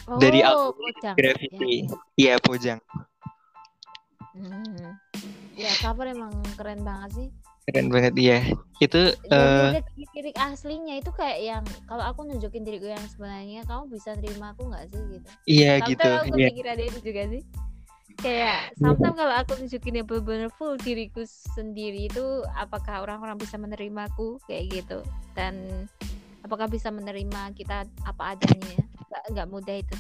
[0.06, 1.16] Oh, dari album Pojang.
[1.16, 1.74] Gravity.
[2.18, 2.34] Ya.
[2.34, 2.80] Iya, Pojang.
[4.34, 4.98] Hmm.
[5.54, 7.30] Ya cover emang keren banget sih.
[7.68, 8.40] Keren banget iya.
[8.80, 13.68] Itu Dan eh lirik lirik aslinya itu kayak yang kalau aku nunjukin diriku yang sebenarnya
[13.68, 15.30] kamu bisa terima aku nggak sih gitu.
[15.46, 16.10] iya Sometimes gitu.
[16.10, 16.48] aku Iya.
[16.50, 17.44] mikir ada itu juga sih.
[18.20, 21.24] Kayak sometimes kalau aku nunjukin yang benar-benar full diriku
[21.56, 25.00] sendiri itu apakah orang-orang bisa menerimaku kayak gitu
[25.38, 25.88] dan
[26.44, 28.80] apakah bisa menerima kita apa adanya
[29.32, 29.96] nggak mudah itu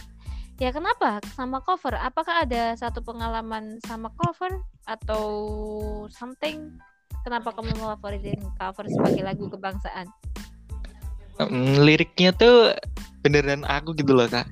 [0.59, 5.23] ya kenapa sama cover apakah ada satu pengalaman sama cover atau
[6.11, 6.75] something
[7.28, 10.08] kenapa kamu favoritin cover sebagai lagu kebangsaan
[11.34, 12.78] Mm, liriknya tuh
[13.18, 14.46] beneran aku gitu loh kak.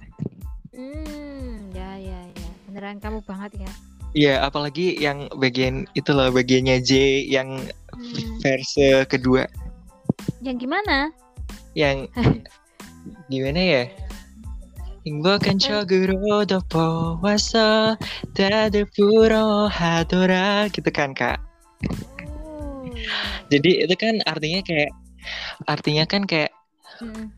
[0.75, 3.71] hmm ya ya ya beneran beneran kamu banget ya.
[4.13, 6.91] Iya, apalagi yang bagian itu loh, bagiannya J
[7.31, 7.63] yang
[7.93, 8.41] Hmm.
[8.43, 9.47] verse kedua
[10.43, 11.13] Yang gimana?
[11.79, 12.11] yang
[13.31, 13.85] gimana ya?
[15.07, 17.95] 행복한 척으로 덮어왔어
[18.35, 21.39] 다들 부러워하더라 gitu kan kak
[21.83, 22.16] Oh.
[23.52, 24.92] jadi itu kan artinya kayak
[25.68, 26.52] artinya kan kayak
[26.98, 27.30] Mm.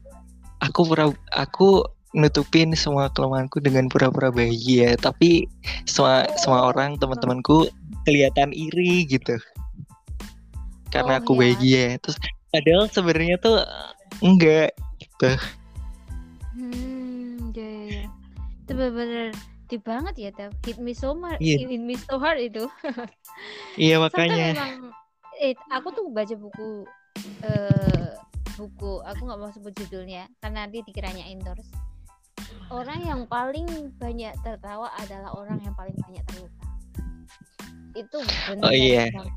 [0.63, 1.83] aku pura aku
[2.15, 5.51] nutupin semua kelemahanku dengan pura-pura bahagia tapi
[5.83, 7.67] semua semua orang teman-temanku
[8.07, 11.39] kelihatan iri gitu Oh, karena aku iya.
[11.43, 12.17] bahagia terus
[12.49, 13.61] padahal sebenarnya tuh
[14.23, 15.31] enggak gitu
[16.55, 18.05] Hmm, ya, ya, ya.
[18.65, 19.31] Itu bener-bener
[19.69, 20.51] deep banget ya, Tab.
[20.65, 21.63] Hit me so much, Iya.
[21.63, 22.65] hit me so hard itu.
[23.79, 24.91] iya makanya memang,
[25.39, 26.83] eh, aku tuh baca buku,
[27.47, 28.11] eh,
[28.59, 31.71] buku, aku nggak mau sebut judulnya, karena nanti dikiranya endorse.
[32.69, 33.65] Orang yang paling
[33.97, 36.65] banyak tertawa adalah orang yang paling banyak terluka.
[37.97, 39.09] Itu bener Oh, iya.
[39.09, 39.35] banget.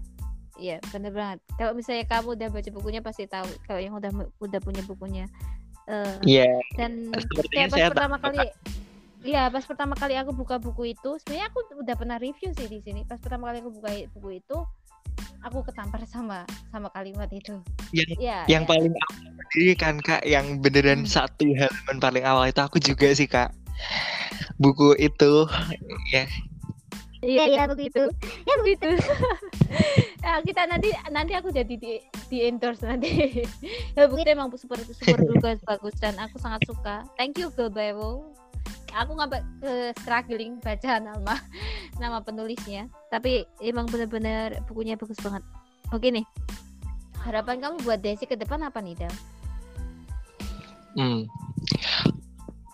[0.61, 1.39] Iya, bener banget.
[1.57, 3.49] Kalau misalnya kamu udah baca bukunya pasti tahu.
[3.65, 5.25] Kalau yang udah udah punya bukunya.
[5.91, 6.47] Eh, iya
[6.79, 8.47] dan sepertinya kayak pas pertama tahu, kali
[9.23, 12.83] Iya, pas pertama kali aku buka buku itu, sebenarnya aku udah pernah review sih di
[12.83, 13.07] sini.
[13.07, 14.59] Pas pertama kali aku buka buku itu,
[15.43, 17.59] aku ketampar sama sama kalimat itu.
[17.91, 18.39] yang Iya.
[18.49, 18.71] yang iya.
[18.71, 19.19] paling awal
[19.53, 21.11] sendiri kan kak yang beneran Hmm.
[21.11, 23.51] satu halaman paling awal itu aku juga sih kak
[24.57, 25.47] buku itu
[26.15, 26.25] ya
[27.23, 28.03] Iya, iya begitu.
[28.43, 28.99] Ya begitu.
[30.27, 33.47] ya, kita nanti nanti aku jadi di, di endorse nanti.
[33.95, 37.07] ya buku itu emang super super bagus bagus dan aku sangat suka.
[37.15, 38.42] Thank you Bible.
[38.93, 41.35] Aku nggak ke struggling baca nama
[42.03, 45.43] nama penulisnya, tapi emang bener-bener bukunya bagus banget.
[45.93, 46.25] Oke nih,
[47.25, 49.15] harapan kamu buat Desi ke depan apa nih Del?
[50.97, 51.21] hmm.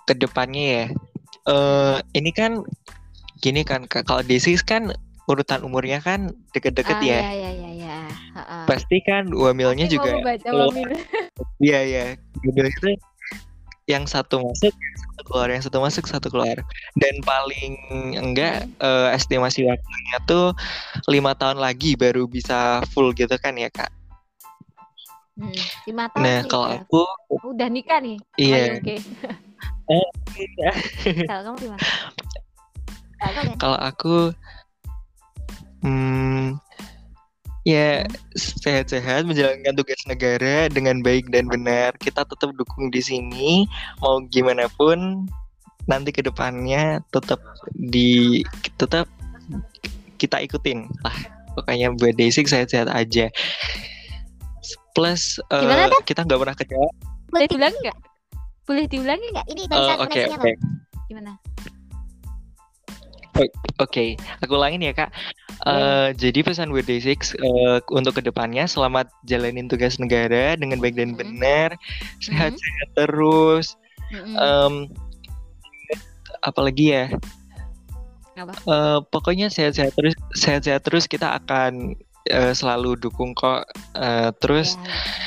[0.09, 0.85] ke depannya ya
[1.49, 2.65] eh ini kan
[3.41, 4.93] gini kan kalau Desis kan
[5.29, 7.99] urutan umurnya kan deket-deket ah, ya Ya ya ya ya.
[8.65, 10.17] Pasti kan wamilnya Pasti juga.
[11.61, 12.05] Iya ya,
[12.41, 12.89] Wamil itu
[13.89, 16.61] yang satu masuk, satu keluar, yang satu masuk, satu keluar.
[17.01, 17.75] Dan paling
[18.21, 20.53] enggak eh, estimasi waktunya tuh
[21.09, 23.89] lima tahun lagi baru bisa full gitu kan ya kak.
[25.41, 25.57] Hmm,
[25.89, 26.77] lima tahun Nah kalau Del.
[26.85, 27.03] aku,
[27.49, 28.19] udah nikah nih.
[28.37, 29.01] iya, Oke.
[29.89, 30.05] Oh,
[31.31, 31.81] Kalau kamu gimana?
[33.19, 34.17] Kamu kalau aku,
[35.81, 36.61] hmm,
[37.69, 38.09] ya
[38.65, 41.93] sehat-sehat menjalankan tugas negara dengan baik dan benar.
[42.01, 43.69] Kita tetap dukung di sini,
[44.01, 45.29] mau gimana pun
[45.85, 47.41] nanti ke depannya tetap
[47.77, 48.41] di
[48.81, 49.05] tetap
[50.17, 51.17] kita ikutin lah.
[51.53, 53.29] Pokoknya buat Desik sehat-sehat aja.
[54.97, 56.89] Plus eh, Gimana, kita nggak pernah kecewa.
[57.29, 57.99] boleh diulangi nggak?
[58.65, 59.47] Boleh diulangi nggak?
[59.53, 60.57] Ini Oke koneksinya oke loh.
[61.09, 61.33] Gimana?
[63.79, 64.07] Oke.
[64.45, 65.11] Aku ulangin ya kak.
[65.67, 70.95] Eh, jadi pesan buat Day6 eh, untuk ke depannya selamat jalanin tugas negara dengan baik
[70.95, 71.75] dan benar,
[72.23, 73.75] sehat-sehat terus.
[74.15, 74.35] Mm-mm.
[74.39, 74.75] Em,
[76.47, 77.05] apalagi ya,
[78.39, 78.53] Apa?
[78.55, 81.99] eh, pokoknya sehat-sehat terus, sehat-sehat terus kita akan
[82.31, 83.67] eh, selalu dukung kok.
[83.99, 85.27] Eh, terus Ya,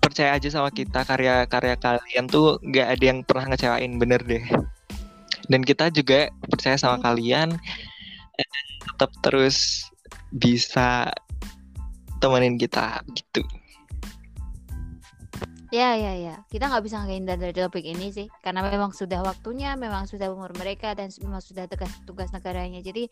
[0.00, 4.42] percaya aja sama kita karya-karya kalian tuh nggak ada yang pernah ngecewain bener deh.
[5.50, 7.04] Dan kita juga percaya sama Hmm.
[7.10, 7.48] kalian
[8.80, 9.90] tetap terus
[10.30, 11.10] bisa
[12.22, 13.42] temenin kita gitu.
[15.70, 16.34] ya, ya, ya.
[16.50, 20.50] Kita nggak bisa menghindar dari topik ini sih, karena memang sudah waktunya, memang sudah umur
[20.58, 22.82] mereka dan memang sudah tugas tugas negaranya.
[22.82, 23.06] Jadi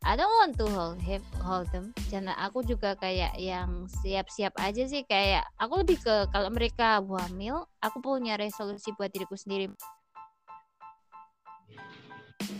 [0.00, 1.92] I don't want to hold him, hold them.
[2.08, 5.04] Dan aku juga kayak yang siap-siap aja sih.
[5.04, 9.68] Kayak aku lebih ke kalau mereka hamil, aku punya resolusi buat diriku sendiri.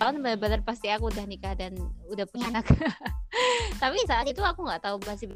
[0.00, 1.76] Kan benar-benar pasti aku udah nikah dan
[2.08, 2.68] udah punya anak.
[3.82, 5.32] Tapi saat itu aku nggak tahu masih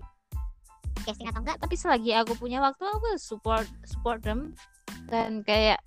[1.05, 1.61] casting atau enggak.
[1.61, 4.57] Tapi selagi aku punya waktu, aku support support them
[5.09, 5.81] dan kayak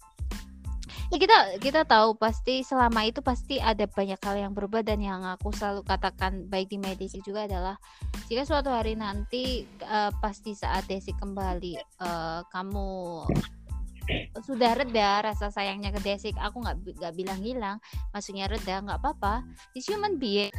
[1.08, 5.24] ya kita kita tahu pasti selama itu pasti ada banyak hal yang berubah dan yang
[5.24, 7.80] aku selalu katakan baik di medis juga adalah
[8.28, 13.24] jika suatu hari nanti eh, pasti saat Desi kembali eh, kamu
[14.44, 16.36] sudah reda rasa sayangnya ke Desik.
[16.40, 17.78] Aku nggak nggak bilang hilang.
[18.12, 19.44] Maksudnya reda nggak apa-apa.
[19.74, 20.52] It's human being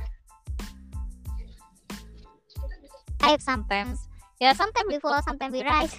[3.19, 4.07] I sometimes.
[4.39, 5.99] Ya sometimes we fall sometimes we rise.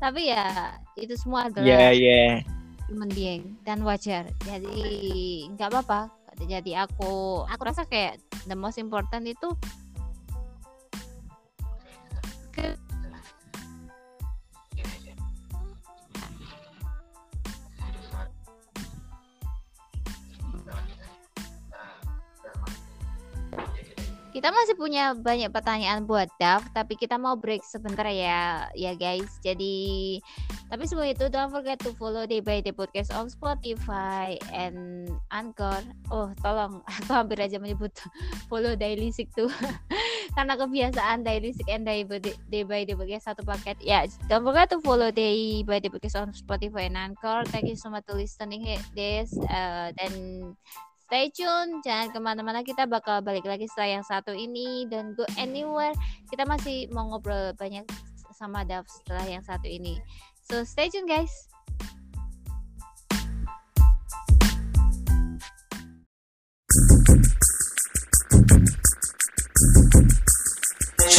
[0.00, 2.40] Tapi ya itu semua adalah Ya ya.
[2.88, 4.30] human being dan wajar.
[4.42, 4.80] Jadi
[5.52, 6.08] nggak apa-apa.
[6.36, 9.48] Jadi aku aku rasa kayak the most important itu
[12.52, 12.76] ke-
[24.36, 29.40] Kita masih punya banyak pertanyaan buat Dav, tapi kita mau break sebentar ya, ya guys.
[29.40, 30.20] Jadi,
[30.68, 35.80] tapi sebelum itu don't forget to follow Day by Day Podcast on Spotify and Anchor.
[36.12, 37.96] Oh, tolong, aku hampir aja menyebut
[38.52, 39.48] follow Daily Sick tuh.
[40.36, 43.80] Karena kebiasaan Daily Sick and Day by Day, by Day Podcast satu paket.
[43.80, 47.40] Ya, don't forget to follow Day by Day Podcast on Spotify and Anchor.
[47.48, 49.32] Thank you so much for listening this.
[49.48, 50.12] Uh, dan
[51.06, 51.80] stay tune.
[51.86, 54.84] Jangan ke mana-mana kita bakal balik lagi setelah yang satu ini.
[54.90, 55.94] Dan go anywhere.
[56.26, 57.86] Kita masih mau ngobrol banyak
[58.34, 59.96] sama Dav setelah yang satu ini.
[60.44, 61.48] So stay tune guys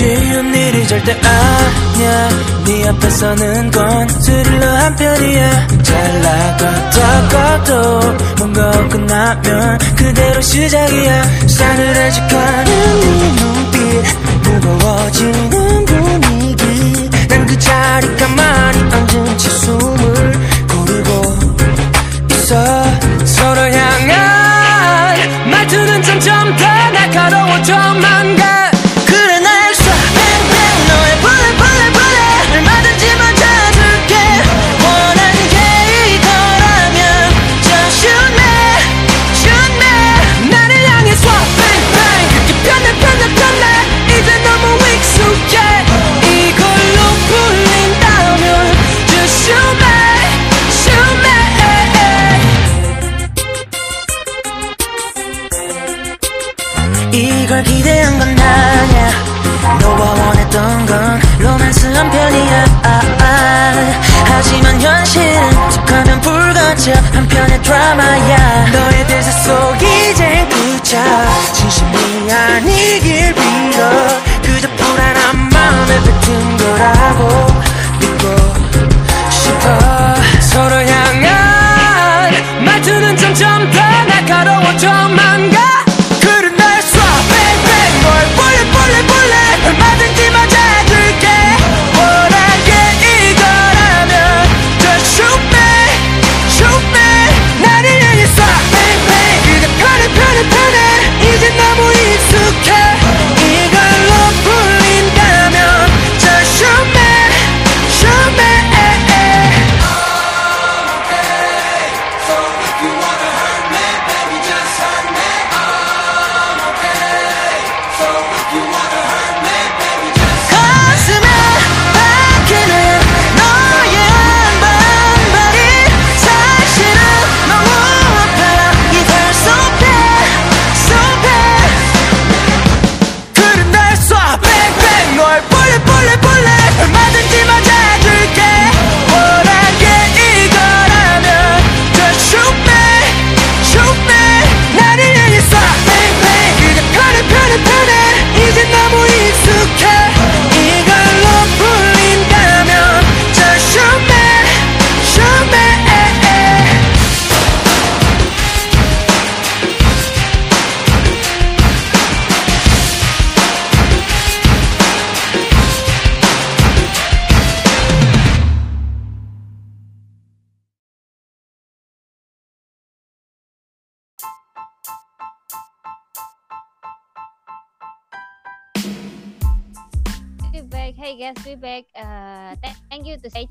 [0.07, 2.29] 쉬운 일이 절대 아니야.
[2.65, 5.67] 네 앞에서는 건 스릴러 한 편이야.
[5.83, 8.01] 잘 나가다가도
[8.37, 11.23] 뭔가 끝나면 그대로 시작이야.
[11.47, 17.09] 싸늘해지가는 네 눈빛 무거워지는 분위기.
[17.27, 20.36] 난 그 자리 가만히 앉은 채 숨을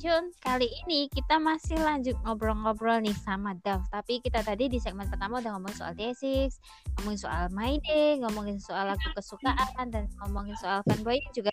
[0.07, 0.31] tune.
[0.39, 3.83] Kali ini kita masih lanjut ngobrol-ngobrol nih sama Dav.
[3.91, 6.23] Tapi kita tadi di segmen pertama udah ngomongin soal D6,
[6.95, 7.51] ngomongin soal
[7.83, 11.51] Day, ngomongin soal lagu kesukaan, dan ngomongin soal fanboy juga.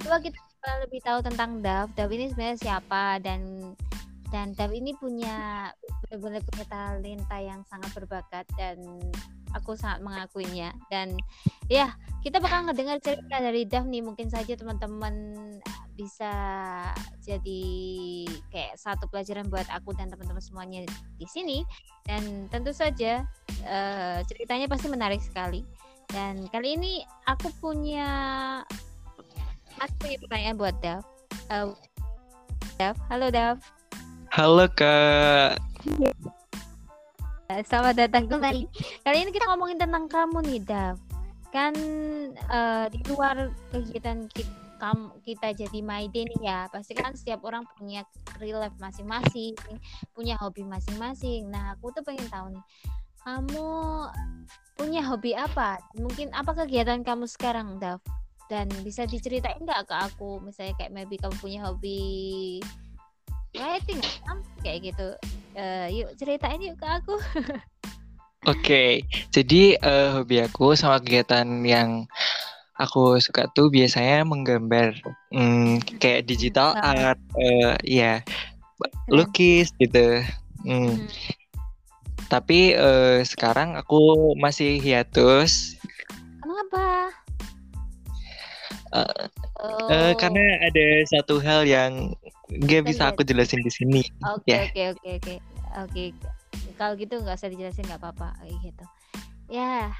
[0.00, 0.40] Coba kita
[0.80, 1.92] lebih tahu tentang Dav.
[1.92, 3.60] Dav ini sebenarnya siapa dan
[4.30, 5.68] dan Dav ini punya
[6.06, 8.78] benar-benar punya talenta yang sangat berbakat dan
[9.54, 10.74] aku sangat mengakuinya.
[10.90, 11.16] Dan
[11.70, 14.02] ya kita bakal ngedengar cerita dari Dav nih.
[14.02, 15.14] Mungkin saja teman-teman
[15.96, 16.32] bisa
[17.24, 17.64] jadi
[18.52, 20.84] kayak satu pelajaran buat aku dan teman-teman semuanya
[21.16, 21.62] di sini.
[22.04, 23.24] Dan tentu saja
[23.64, 25.62] eh, ceritanya pasti menarik sekali.
[26.06, 26.92] Dan kali ini
[27.26, 28.06] aku punya
[29.82, 31.02] aku punya pertanyaan buat Dav
[31.46, 31.70] Eh,
[32.74, 33.75] Dav halo Dav
[34.36, 35.56] Halo Kak.
[37.64, 38.68] Selamat datang kembali.
[39.00, 41.00] Kali ini kita ngomongin tentang kamu nih, Dav.
[41.48, 41.72] Kan
[42.36, 44.92] eh, di luar kegiatan kita,
[45.24, 48.04] kita jadi nih ya, pasti kan setiap orang punya
[48.36, 49.56] real life masing-masing,
[50.12, 51.48] punya hobi masing-masing.
[51.48, 52.64] Nah, aku tuh pengen tahu nih,
[53.24, 53.68] kamu
[54.76, 55.80] punya hobi apa?
[55.96, 58.04] Mungkin apa kegiatan kamu sekarang, Dav?
[58.52, 60.44] Dan bisa diceritain nggak ke aku?
[60.44, 62.60] Misalnya kayak maybe kamu punya hobi
[63.58, 64.38] writing, kan?
[64.60, 65.08] kayak gitu.
[65.56, 67.16] Eh, yuk ceritain yuk ke aku.
[68.46, 69.02] Oke,
[69.34, 72.06] jadi eh, hobi aku sama kegiatan yang
[72.78, 74.94] aku suka tuh biasanya menggambar,
[75.34, 78.22] Hmm, kayak digital art, eh, ya
[79.10, 80.22] lukis gitu.
[80.62, 81.08] Hmm, Hmm.
[82.26, 85.78] Tapi eh, sekarang aku masih hiatus
[86.42, 87.10] Kenapa?
[88.94, 89.26] eh,
[89.56, 89.88] Oh.
[89.90, 92.12] eh, karena ada satu hal yang
[92.50, 94.02] gak bisa aku jelasin di sini.
[94.22, 94.60] Oke ya.
[94.70, 95.34] oke oke oke
[95.82, 96.04] oke.
[96.76, 98.84] Kalau gitu nggak usah dijelasin nggak apa-apa gitu.
[99.46, 99.94] Ya,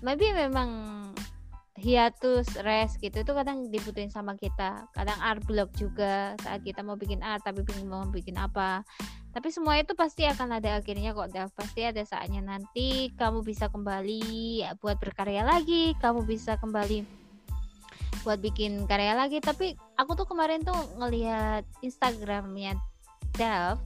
[0.00, 0.70] maybe memang
[1.78, 4.90] hiatus rest gitu itu kadang dibutuhin sama kita.
[4.92, 8.82] Kadang art block juga saat kita mau bikin art tapi bingung mau bikin apa.
[9.30, 11.30] Tapi semua itu pasti akan ada akhirnya kok.
[11.30, 11.48] Dav.
[11.54, 15.94] Pasti ada saatnya nanti kamu bisa kembali ya, buat berkarya lagi.
[16.02, 17.17] Kamu bisa kembali
[18.22, 19.38] buat bikin karya lagi.
[19.42, 22.78] Tapi aku tuh kemarin tuh ngelihat Instagramnya
[23.36, 23.78] Dav.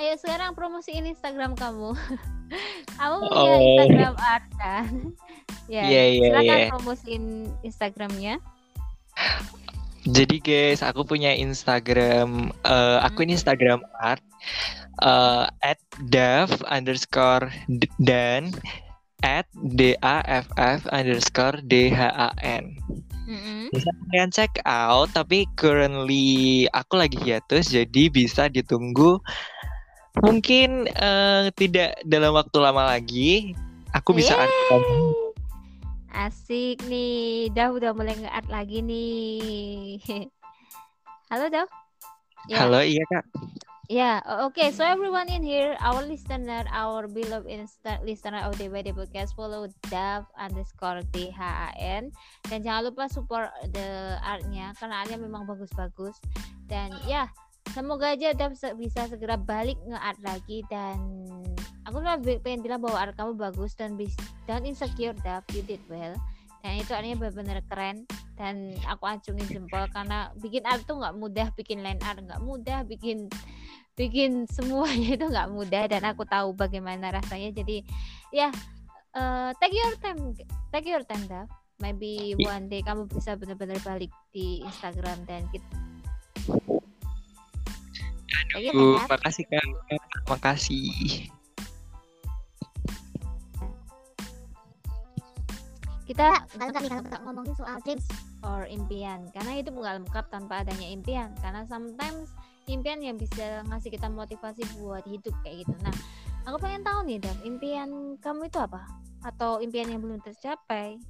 [0.00, 1.92] Ayo sekarang promosiin Instagram kamu.
[2.98, 3.60] kamu punya Oh.
[3.60, 4.86] Instagram art kan?
[5.72, 6.68] ya, Iya, iya, silakan iya.
[6.72, 7.24] promosiin
[7.66, 8.34] Instagramnya.
[10.08, 14.24] Jadi guys, aku punya Instagram, eh, akun Instagram art
[15.04, 17.52] eh, at dav underscore
[18.00, 18.48] dan
[19.20, 19.44] at
[19.76, 22.80] d a f f underscore d h a n.
[23.30, 23.70] Mm-mm.
[23.70, 29.22] Bisa kalian check out, tapi currently aku lagi hiatus, jadi bisa ditunggu.
[30.26, 33.54] Mungkin eh, tidak dalam waktu lama lagi,
[33.94, 34.82] aku bisa upload.
[36.10, 40.02] Asik nih, Dav udah mulai nge-art lagi nih.
[41.30, 41.70] Halo Dav.
[42.50, 42.66] Ya.
[42.66, 43.24] Halo, iya kak.
[43.90, 44.70] Yeah, okay.
[44.70, 49.66] So everyone in here, our listener, our beloved insta- listener of by Day podcast, follow
[49.90, 52.14] Dav underscore DHAN
[52.46, 56.22] dan jangan lupa support the artnya karena artnya memang bagus-bagus.
[56.70, 57.34] Dan ya
[57.74, 60.62] semoga aja Dav bisa segera balik nge-art lagi.
[60.70, 61.26] Dan
[61.82, 63.98] aku cuma pengen bilang bahwa art kamu bagus dan
[64.46, 66.14] dan insecure Dav, you did well.
[66.62, 68.06] Dan itu artnya benar-benar keren.
[68.38, 72.86] Dan aku acungin jempol karena bikin art tuh nggak mudah bikin line art nggak mudah
[72.86, 73.26] bikin
[73.98, 77.50] bikin semuanya itu nggak mudah dan aku tahu bagaimana rasanya.
[77.54, 77.82] Jadi
[78.30, 78.50] ya
[79.14, 80.34] eh, take your time
[80.70, 81.48] take your time Dav.
[81.80, 85.64] Maybe one day kamu bisa benar-benar balik di Instagram dan kita
[88.50, 89.14] Thank you, Uh, Dav.
[89.14, 89.64] makasih kak,
[90.26, 91.30] makasih.
[96.10, 96.26] kita
[96.58, 98.06] kalau kami kalau kita ngomongin soal dreams
[98.42, 99.30] or impian.
[99.30, 101.30] Karena itu nggak lengkap tanpa adanya impian.
[101.38, 102.34] Karena sometimes
[102.68, 105.74] impian yang bisa ngasih kita motivasi buat hidup kayak gitu.
[105.80, 105.94] Nah
[106.44, 108.84] aku pengen tahu nih Dav impian kamu itu apa?
[109.24, 111.00] Atau impian yang belum tercapai?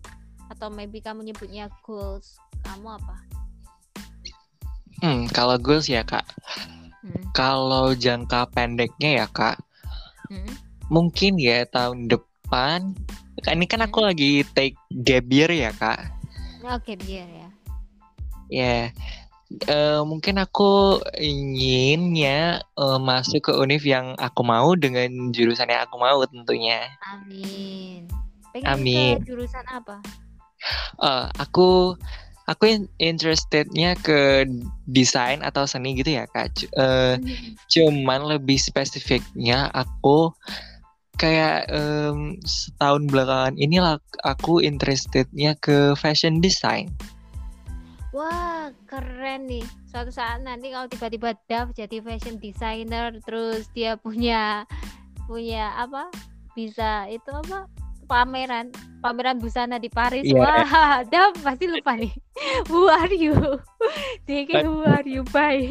[0.51, 3.17] Atau maybe kamu nyebutnya goals kamu apa?
[5.01, 6.29] Hmm, kalau goals ya kak,
[7.01, 7.33] hmm.
[7.33, 9.57] kalau jangka pendeknya ya kak,
[10.31, 10.47] Hmm.
[10.87, 12.95] mungkin ya tahun depan.
[13.41, 16.07] Ini kan aku lagi take gap year ya kak.
[16.61, 17.49] oke biar ya.
[18.51, 18.91] Ya,
[19.67, 25.97] eh, mungkin aku inginnya eh, masuk ke univ yang aku mau dengan jurusan yang aku
[25.99, 26.87] mau tentunya.
[27.11, 28.07] amin
[28.51, 29.17] pengen Amin.
[29.23, 29.99] ke jurusan apa
[31.01, 31.97] Eh, aku
[32.45, 34.45] aku in- interestednya ke
[34.85, 36.53] desain atau seni gitu ya kak.
[36.53, 37.17] Cu- eh,
[37.73, 40.35] cuman lebih spesifiknya aku
[41.17, 46.93] kayak em, setahun belakangan inilah aku interestednya ke fashion design.
[48.11, 49.63] Wah, keren nih.
[49.87, 54.67] Suatu saat nanti kalau tiba-tiba Dav jadi fashion designer, terus dia punya
[55.31, 56.11] punya apa?
[56.59, 57.71] Bisa itu apa?
[58.11, 60.27] Pameran, pameran busana di Paris.
[60.27, 60.43] Iya.
[60.43, 62.11] Wah, Dav pasti lupa nih.
[62.67, 63.39] Who are you?
[64.27, 65.23] DK, who are you?
[65.31, 65.71] Bye.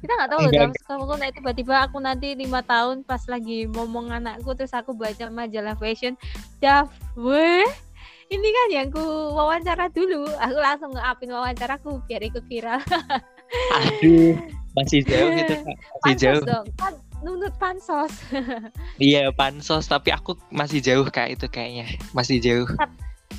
[0.00, 0.72] Kita nggak tahu loh.
[0.88, 5.28] Kamu kok nanti tiba-tiba aku nanti lima tahun pas lagi ngomong anakku terus aku baca
[5.28, 6.16] majalah fashion,
[6.64, 7.68] Dav, weh
[8.26, 12.82] ini kan yang ku wawancara dulu aku langsung nge-upin wawancaraku biar ikut viral
[13.72, 14.34] Aduh,
[14.74, 15.76] masih jauh gitu kak.
[16.02, 16.44] Masih pansos jauh.
[16.44, 16.92] dong kan
[17.22, 18.12] nunut pansos
[19.02, 21.86] Iya pansos, tapi aku masih jauh kak itu kayaknya.
[22.10, 22.66] Masih jauh.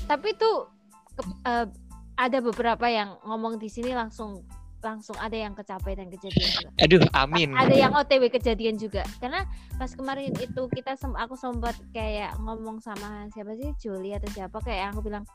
[0.06, 0.72] tapi tuh
[1.14, 1.68] ke- eh,
[2.16, 4.48] ada beberapa yang ngomong di sini langsung
[4.82, 6.70] langsung ada yang kecapai dan kejadian juga.
[6.82, 7.49] Aduh, amin.
[7.58, 9.02] ada yang OTW kejadian juga.
[9.18, 9.44] Karena
[9.76, 13.74] pas kemarin itu kita sem aku sempat kayak ngomong sama siapa sih?
[13.82, 14.62] Julie atau siapa?
[14.62, 15.26] Kayak aku bilang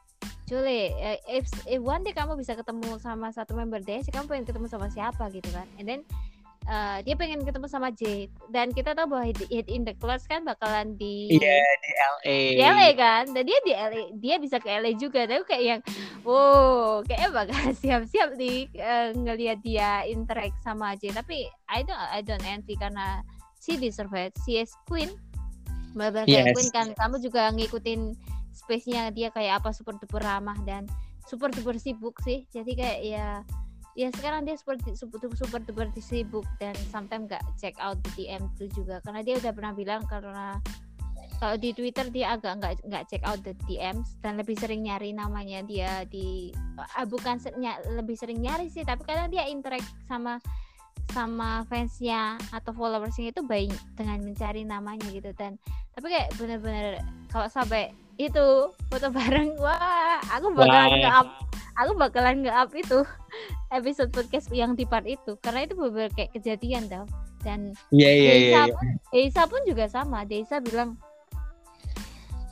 [0.46, 4.46] Julie eh, if, if one day kamu bisa ketemu sama satu member DS kamu pengen
[4.46, 5.26] ketemu sama siapa?
[5.34, 5.66] Gitu kan.
[5.78, 6.00] And then
[6.62, 8.26] eh, dia pengen ketemu sama J.
[8.48, 12.38] Dan kita tahu bahwa Hit in the Clouds kan bakalan di Iya di LA.
[12.54, 13.24] di LA kan?
[13.30, 15.26] Dan dia di LA dia bisa ke LA juga.
[15.26, 15.80] Tapi kayak yang
[16.22, 21.10] wow kayaknya bakal siap-siap nih eh, ngelihat dia interact sama J.
[21.12, 23.20] Tapi I don't I don't envy karena
[23.58, 24.32] she deserve it.
[24.42, 25.10] She is queen.
[25.92, 26.54] Benar kayak Yes.
[26.56, 26.86] queen kan?
[26.96, 28.16] Kamu juga ngikutin
[28.52, 30.84] space-nya dia kayak apa super duper ramah dan
[31.24, 32.44] super duper sibuk sih.
[32.48, 33.26] Jadi kayak ya
[33.92, 38.48] ya sekarang dia super super super duper sibuk dan sometimes nggak check out di DM
[38.56, 39.00] itu juga.
[39.04, 40.56] Karena dia udah pernah bilang karena
[41.42, 45.10] kalau di Twitter dia agak nggak nggak check out the DMs dan lebih sering nyari
[45.10, 49.90] namanya dia di ah, bukan se- nya- lebih sering nyari sih tapi kadang dia interact
[50.06, 50.38] sama
[51.10, 55.58] sama fansnya atau followersnya itu baik dengan mencari namanya gitu dan
[55.98, 57.90] tapi kayak bener-bener kalau sampai
[58.20, 58.46] itu
[58.90, 59.56] foto bareng.
[59.60, 61.00] Wah aku bakalan Wah.
[61.00, 61.28] nge-up.
[61.80, 62.98] Aku bakalan nge-up itu
[63.72, 65.36] episode podcast yang di part itu.
[65.40, 67.08] Karena itu bener kayak kejadian tau.
[67.42, 68.32] Dan Iya iya iya.
[68.32, 68.74] Desa iya.
[68.74, 70.18] pun Desa pun juga sama.
[70.28, 71.00] Desa bilang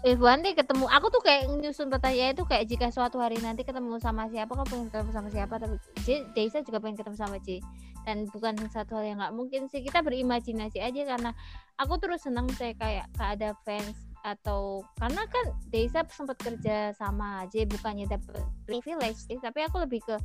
[0.00, 0.88] one day ketemu.
[0.88, 4.68] Aku tuh kayak nyusun pertanyaan itu kayak jika suatu hari nanti ketemu sama siapa kamu
[4.72, 5.54] pengen ketemu sama siapa?
[5.60, 5.76] Tapi
[6.08, 7.60] J, Desa juga pengen ketemu sama J.
[8.08, 9.84] Dan bukan satu hal yang nggak mungkin sih.
[9.84, 11.30] Kita berimajinasi aja karena
[11.76, 17.64] aku terus senang saya kayak ada fans atau karena kan Desa sempat kerja sama J
[17.68, 20.16] bukannya dapet privilege sih tapi aku lebih ke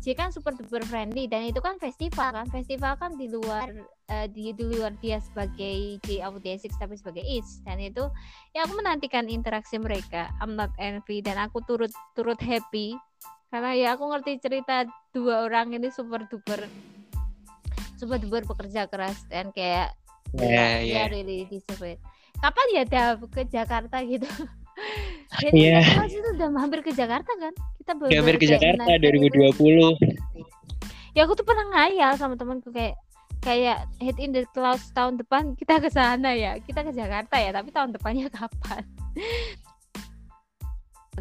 [0.00, 3.68] J kan super duper friendly dan itu kan festival kan festival kan di luar
[4.08, 8.08] eh, di, di luar dia sebagai J of D6 tapi sebagai Is dan itu
[8.56, 12.96] ya aku menantikan interaksi mereka I'm not envy dan aku turut turut happy
[13.52, 16.64] karena ya aku ngerti cerita dua orang ini super duper
[18.00, 19.92] super duper bekerja keras dan kayak
[20.32, 21.04] ya, iya.
[21.04, 22.00] ya really deserve it.
[22.40, 24.26] Kapan ya Dav ke Jakarta gitu?
[25.52, 25.84] Iya.
[25.84, 27.52] kita pas itu udah hampir ke Jakarta kan?
[27.76, 29.60] Kita baru Hampir ke Jakarta menantikan itu.
[29.60, 31.14] 2020.
[31.14, 32.96] Ya aku tuh pernah ngayal sama temanku kayak
[33.44, 36.56] kayak head in the clouds tahun depan kita ke sana ya.
[36.64, 38.82] Kita ke Jakarta ya, tapi tahun depannya kapan?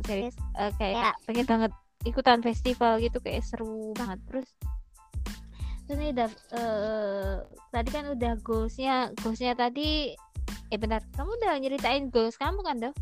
[0.08, 1.72] Serius eh, kayak pengen banget
[2.08, 4.50] ikutan festival gitu kayak seru banget terus
[5.84, 7.36] terus nih Dav, eh,
[7.76, 10.16] tadi kan udah goalsnya goalsnya tadi
[10.70, 12.96] eh bentar kamu udah nyeritain goals kamu kan Dav?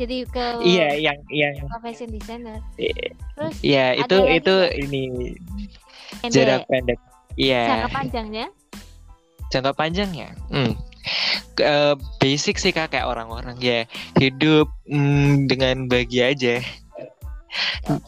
[0.00, 3.12] jadi ke Iya yang yang ke fashion designer Iya.
[3.36, 4.56] terus Iya itu lagi itu
[4.88, 5.02] ini
[6.24, 6.98] pendek, jarak pendek.
[7.36, 7.62] Iya.
[7.68, 8.46] jangka panjangnya
[9.52, 10.74] jangka panjangnya hmm.
[11.60, 13.84] Eh, basic sih kak kayak orang-orang ya
[14.16, 16.56] hidup mm, dengan bahagia aja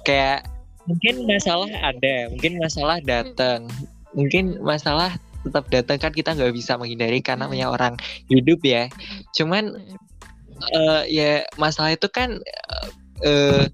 [0.09, 0.48] kayak
[0.89, 3.69] mungkin masalah ada mungkin masalah datang
[4.16, 7.51] mungkin masalah tetap datang kan kita nggak bisa menghindari karena Hmm.
[7.51, 7.94] namanya orang
[8.31, 8.86] hidup ya.
[9.35, 9.77] Cuman
[10.73, 12.39] eh, ya masalah itu kan
[13.23, 13.66] eh,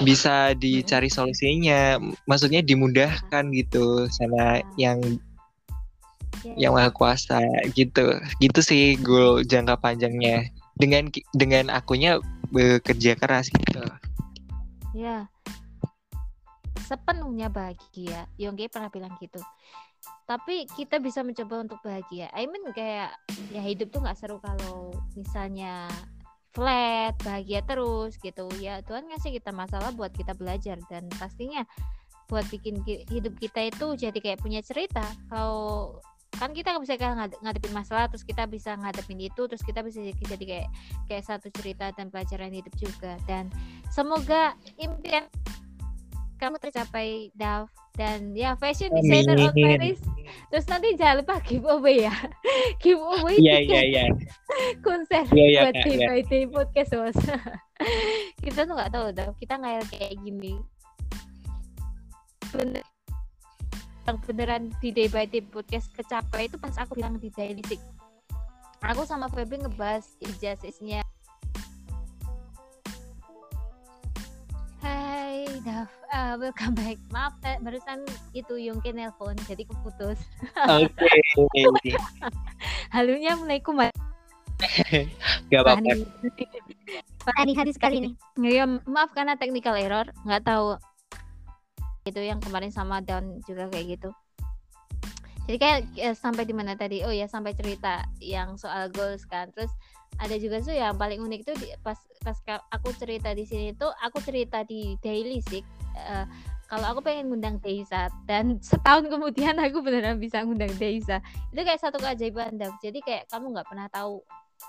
[0.00, 1.98] bisa dicari solusinya
[2.30, 5.00] maksudnya dimudahkan gitu sama yang
[6.40, 7.42] Ya, yang maha kuasa
[7.76, 8.16] gitu.
[8.40, 10.48] Gitu sih goal jangka panjangnya.
[10.80, 12.16] Dengan dengan akunya
[12.48, 13.84] bekerja keras gitu.
[14.96, 15.28] Ya
[16.88, 18.26] sepenuhnya bahagia.
[18.40, 19.38] Yonggi pernah bilang gitu
[20.30, 22.30] tapi kita bisa mencoba untuk bahagia.
[22.30, 23.18] I mean kayak
[23.50, 25.90] ya hidup tuh nggak seru kalau misalnya
[26.54, 28.46] flat bahagia terus gitu.
[28.62, 30.78] Ya Tuhan ngasih kita masalah buat kita belajar.
[30.86, 31.66] Dan pastinya
[32.30, 35.02] buat bikin ki- hidup kita itu jadi kayak punya cerita.
[35.26, 35.98] Kalau
[36.38, 36.94] kan kita bisa
[37.42, 40.68] ngadepin masalah terus kita bisa ngadepin itu terus kita bisa jadi kayak
[41.10, 43.18] kayak satu cerita dan pelajaran hidup juga.
[43.26, 43.50] Dan
[43.90, 45.26] semoga impian
[46.40, 47.68] kamu tercapai Dav
[48.00, 49.76] dan ya fashion designer on Amin.
[49.76, 50.00] Paris.
[50.48, 52.14] Terus nanti jangan lupa giveaway ya.
[52.82, 53.68] Giveaway iya tiket.
[53.68, 54.04] iya iya.
[54.84, 56.06] Konser Iya, iya, buat iya.
[56.08, 57.18] by day podcast bos
[58.48, 59.36] kita tuh nggak tahu Dav.
[59.36, 60.56] Kita ngayal kayak gini.
[62.56, 62.84] Bener.
[64.26, 67.78] Beneran di day by day podcast kecapai itu pas aku bilang di daily Sick.
[68.80, 71.04] aku sama Febri ngebahas ijazahnya
[74.80, 76.96] Hai Dav, Ah, welcome back.
[77.12, 78.02] Maaf, eh, barusan
[78.32, 80.16] itu Yongke nelpon, jadi keputus.
[80.56, 81.08] oke
[82.96, 83.92] Halunya mulai kumat.
[85.48, 85.92] gak apa-apa
[87.36, 88.10] Ani hadis kali ini.
[88.40, 90.76] Ya, maaf karena technical error, nggak tahu
[92.08, 94.10] itu yang kemarin sama down juga kayak gitu.
[95.44, 97.04] Jadi kayak eh, sampai di mana tadi?
[97.04, 99.52] Oh ya sampai cerita yang soal goals kan.
[99.52, 99.72] Terus
[100.18, 102.36] ada juga tuh yang paling unik tuh di- pas pas
[102.74, 105.62] aku cerita di sini tuh aku cerita di daily sih.
[105.96, 106.26] eh,
[106.70, 111.18] kalau aku pengen ngundang Deisa dan setahun kemudian aku beneran bisa ngundang Deisa
[111.50, 112.78] itu kayak satu keajaiban Dav.
[112.78, 114.22] jadi kayak kamu nggak pernah tahu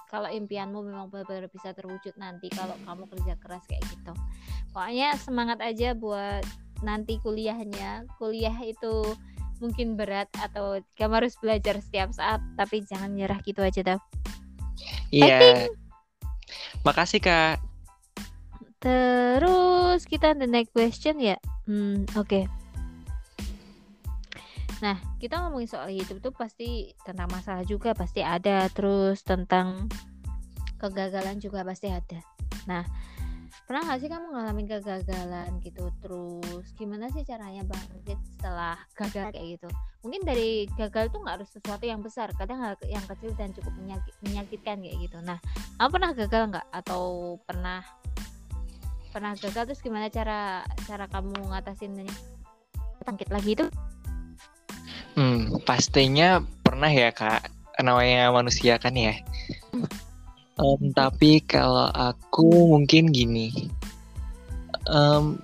[0.10, 4.14] kalau impianmu memang benar-benar bisa terwujud nanti kalau kamu kerja keras kayak gitu
[4.74, 6.42] pokoknya semangat aja buat
[6.82, 9.06] nanti kuliahnya kuliah itu
[9.62, 14.02] mungkin berat atau kamu harus belajar setiap saat tapi jangan nyerah gitu aja Dav
[15.12, 15.68] Iya.
[16.82, 17.62] Makasih kak.
[18.82, 21.38] terus kita the next question ya
[21.70, 22.50] hmm oke
[24.82, 29.86] nah kita ngomongin soal hidup tuh pasti tentang masalah juga pasti ada terus tentang
[30.82, 32.26] kegagalan juga pasti ada
[32.66, 32.82] nah
[33.72, 35.88] pernah gak sih kamu ngalamin kegagalan gitu?
[36.04, 39.72] Terus gimana sih caranya bangkit setelah gagal kayak gitu?
[40.04, 44.12] Mungkin dari gagal tuh nggak harus sesuatu yang besar kadang yang kecil dan cukup menyakit,
[44.28, 45.24] menyakitkan kayak gitu.
[45.24, 45.40] Nah
[45.80, 46.68] kamu pernah gagal nggak?
[46.84, 47.04] Atau
[47.48, 47.80] pernah
[49.16, 52.12] pernah gagal terus gimana cara cara kamu ngatasinnya
[53.08, 53.72] bangkit lagi itu?
[55.16, 57.48] Hmm, pastinya pernah ya kak.
[57.80, 59.16] Namanya manusia kan ya.
[60.60, 63.72] Em, tapi kalau aku mungkin gini.
[64.92, 65.40] Em,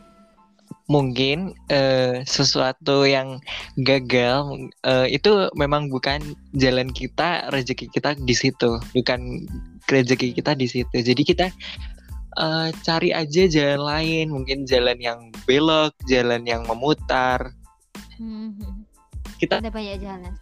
[0.88, 3.44] mungkin eh, sesuatu yang
[3.84, 6.24] gagal eh, itu memang bukan
[6.56, 9.46] jalan kita, rezeki kita di situ, bukan
[9.92, 10.96] rezeki kita di situ.
[10.96, 11.48] Jadi kita
[12.40, 17.52] eh, cari aja jalan lain, mungkin jalan yang belok, jalan yang memutar.
[18.18, 18.56] Hmm,
[19.38, 20.34] Kita ada banyak jalan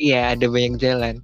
[0.00, 1.22] Iya, ada banyak jalan.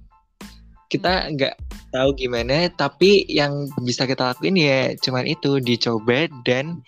[0.91, 1.55] Kita nggak
[1.95, 6.83] tahu gimana, tapi yang bisa kita lakuin ya cuman itu dicoba dan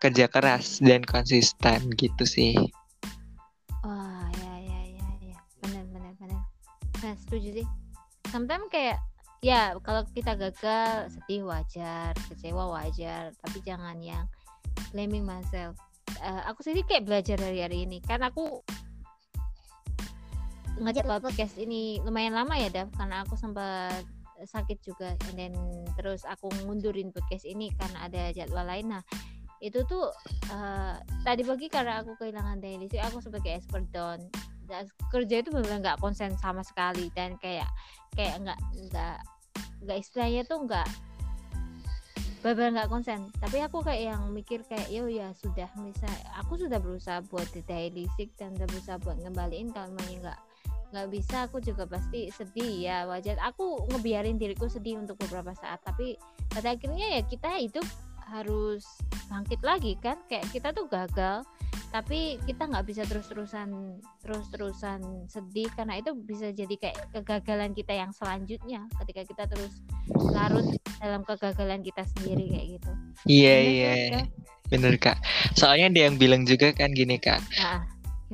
[0.00, 2.54] kerja keras dan konsisten gitu sih.
[3.82, 5.38] wah ya ya ya ya.
[5.60, 6.42] Benar benar benar.
[7.02, 7.66] Nah setuju sih.
[8.30, 9.02] Sometimes kayak
[9.42, 13.34] ya kalau kita gagal sedih wajar kecewa wajar.
[13.42, 14.24] Tapi jangan yang
[14.94, 15.76] blaming myself.
[16.20, 18.00] Eh, aku sendiri kayak belajar dari hari ini.
[18.00, 18.64] Kan aku
[20.78, 24.06] ngajak podcast ini lumayan lama ya Dav karena aku sempat
[24.46, 25.12] sakit juga.
[25.36, 25.52] Then
[25.98, 28.94] terus aku ngundurin podcast ini karena ada jadwal lain.
[28.96, 29.02] Nah
[29.60, 30.08] itu tuh
[30.48, 30.94] eh,
[31.26, 34.20] tadi pagi karena aku kehilangan daily sih aku sebagai expert down.
[34.70, 37.12] Dan kerja itu benar nggak konsen sama sekali.
[37.12, 37.68] Dan kayak
[38.16, 39.18] kayak nggak nggak
[39.84, 40.88] nggak istilahnya tuh nggak
[42.40, 43.28] benar nggak konsen.
[43.36, 46.08] Tapi aku kayak yang mikir kayak yo ya sudah misal
[46.40, 48.08] aku sudah berusaha buat the daily
[48.40, 50.40] dan udah berusaha buat ngembaliin kalau nggak
[50.90, 55.78] nggak bisa aku juga pasti sedih ya wajar aku ngebiarin diriku sedih untuk beberapa saat
[55.86, 56.18] tapi
[56.50, 57.86] pada akhirnya ya kita hidup
[58.30, 58.86] harus
[59.26, 61.42] bangkit lagi kan kayak kita tuh gagal
[61.90, 68.14] tapi kita nggak bisa terus-terusan terus-terusan sedih karena itu bisa jadi kayak kegagalan kita yang
[68.14, 69.82] selanjutnya ketika kita terus
[70.30, 70.66] larut
[71.02, 72.90] dalam kegagalan kita sendiri kayak gitu
[73.26, 74.26] Iya Bener iya, Kak?
[74.70, 75.18] bener kak.
[75.58, 77.82] Soalnya ada yang bilang juga kan gini kak, nah?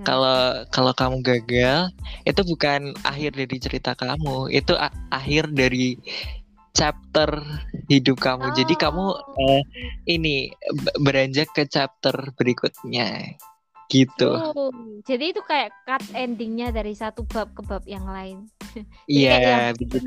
[0.04, 1.88] Kalau kalau kamu gagal
[2.28, 4.76] itu bukan akhir dari cerita kamu, itu
[5.08, 5.96] akhir dari
[6.76, 7.40] chapter
[7.88, 8.52] hidup kamu.
[8.52, 9.40] Jadi kamu Oh.
[9.40, 9.62] eh,
[10.04, 10.52] ini
[11.00, 13.40] beranjak ke chapter berikutnya,
[13.88, 14.36] gitu.
[14.36, 14.68] Oh,
[15.08, 18.50] jadi itu kayak cut endingnya dari satu bab ke bab yang lain.
[19.08, 20.04] Iya kayak begitu.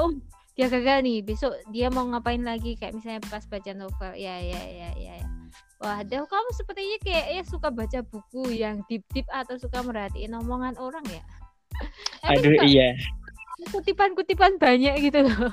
[0.00, 0.10] Oh
[0.56, 2.80] dia gagal nih, besok dia mau ngapain lagi?
[2.80, 5.14] Kayak misalnya pas baca novel, ya ya ya ya.
[5.20, 5.28] ya.
[5.76, 10.32] Wah, Dev, kamu sepertinya kayak ya suka baca buku yang deep deep atau suka merhatiin
[10.32, 11.22] omongan orang ya?
[12.32, 12.96] Aduh iya.
[13.72, 15.52] kutipan-kutipan banyak gitu loh.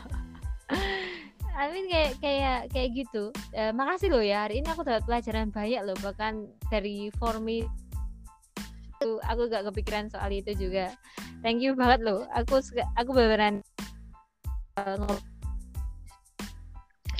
[1.60, 3.30] I mean kayak kayak kayak gitu.
[3.54, 7.62] Eh, makasih loh ya hari ini aku dapat pelajaran banyak loh bahkan dari formi
[8.98, 10.96] itu aku gak kepikiran soal itu juga.
[11.44, 12.26] Thank you banget loh.
[12.32, 12.64] Aku
[12.96, 13.60] aku beneran
[14.80, 15.18] eh,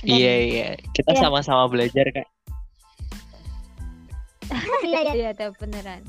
[0.04, 0.68] Iya iya.
[0.92, 1.28] Kita Iya.
[1.28, 2.33] sama-sama belajar kak.
[4.84, 5.28] Iya, iya.
[5.32, 6.02] Ada beneran.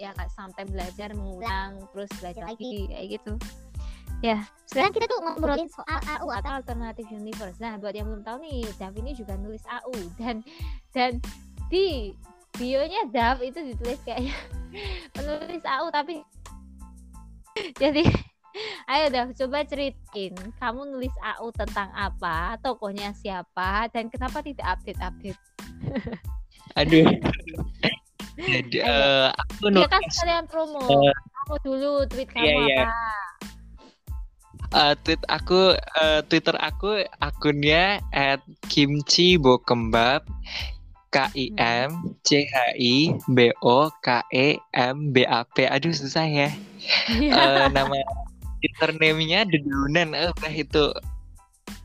[0.00, 3.34] Ya kak sampai belajar mengulang terus belajar lagi kayak gitu.
[4.20, 7.56] Ya, Sekarang kita tuh ngobrolin soal AU atau atau alternatif universe.
[7.56, 10.44] Nah, buat yang belum tahu nih, Dav ini juga nulis AU dan
[10.92, 11.24] dan
[11.72, 12.12] di
[12.58, 14.34] bionya Dav itu ditulis kayaknya
[15.16, 16.20] penulis AU tapi
[17.82, 18.04] jadi
[18.86, 25.40] ayo Dav coba ceritain kamu nulis AU tentang apa, tokohnya siapa dan kenapa tidak update-update.
[26.80, 27.06] Aduh.
[28.40, 28.88] Jadi Ayo.
[28.88, 30.80] eh, aku Ya kan nulis sekalian promo.
[30.80, 32.84] Eh, Kamu dulu tweet kamu iya, iya.
[32.86, 32.92] apa?
[34.70, 38.40] eh, tweet aku eh, Twitter aku akunnya at
[38.70, 40.22] kimchi bokembab
[41.10, 42.96] K I M C H I
[43.28, 46.48] B O K E M B A P aduh susah ya
[47.10, 47.98] Eh, nama
[48.60, 50.84] Twitter name-nya dedunan eh udah itu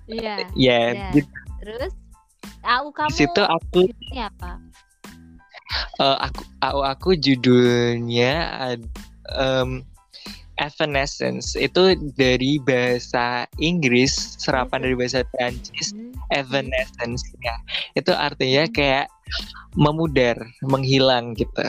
[0.06, 0.46] Iya.
[0.54, 1.10] ya Iya.
[1.16, 1.22] di
[1.64, 1.94] Terus
[2.62, 4.52] AU kamu di situ aku judulnya apa?
[5.98, 8.34] eh, aku aku, aku judulnya
[9.34, 9.82] em,
[10.56, 16.16] Evanescence itu dari bahasa Inggris serapan dari bahasa Prancis Hmm.
[16.32, 17.56] Evanescence ya
[17.94, 19.12] itu artinya kayak
[19.76, 21.60] memudar, menghilang gitu.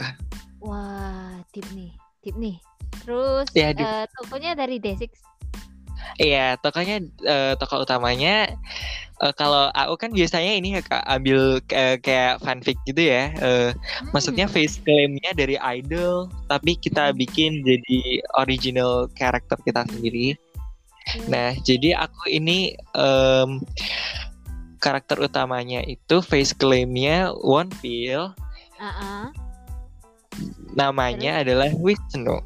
[0.63, 1.91] Wah, deep nih,
[2.23, 2.55] deep nih.
[3.03, 3.83] Terus Ya, deep.
[3.83, 5.07] eh, tokonya dari Day6.
[6.17, 8.49] Iya, tokonya eh, tokoh utamanya
[9.17, 13.29] eh, kalau AU kan biasanya ini ya Kak ambil eh, kayak fanfic gitu ya.
[13.37, 13.69] Eh,
[14.11, 14.53] maksudnya Hmm.
[14.53, 17.17] face claimnya dari idol, tapi kita Hmm.
[17.17, 17.99] bikin jadi
[18.37, 20.33] original karakter kita sendiri.
[21.07, 21.27] Iya.
[21.29, 23.63] Nah, jadi aku ini em,
[24.77, 28.35] karakter utamanya itu face claimnya One Pill,
[28.75, 29.31] Ah-ah.
[30.73, 32.37] namanya adalah Wisnu.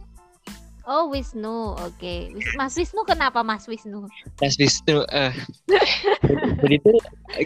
[0.84, 1.78] Oh, Wisnu.
[1.78, 2.34] Oke.
[2.34, 4.10] Wis- Mas Wisnu kenapa Mas Wisnu?
[4.42, 5.30] Mas Wisnu, eh,
[6.62, 6.98] jadi tuh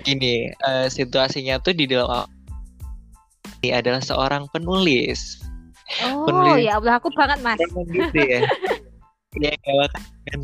[0.01, 2.23] gini, eh, situasinya tuh di dalam
[3.59, 5.43] ini adalah seorang penulis.
[6.01, 6.65] Oh, Penulis.
[6.65, 7.59] ya Allah, aku banget, Mas.
[7.61, 8.41] Gitu ya.
[9.35, 10.39] Iya, nggak makanya kan.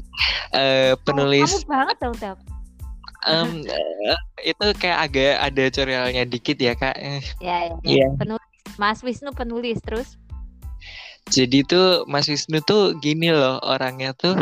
[0.52, 2.38] Eh, Oh, penulis kamu banget dong, Tab.
[3.24, 6.98] em, eh, itu kayak agak ada tutorialnya dikit ya kak.
[7.00, 7.76] Ya, ya, ya.
[7.88, 8.08] Iya.
[8.20, 8.50] Penulis.
[8.76, 10.20] Mas Wisnu penulis terus.
[11.30, 14.34] Jadi tuh Mas Wisnu tuh gini loh orangnya tuh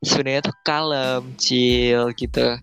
[0.00, 2.56] sebenarnya tuh kalem, chill gitu.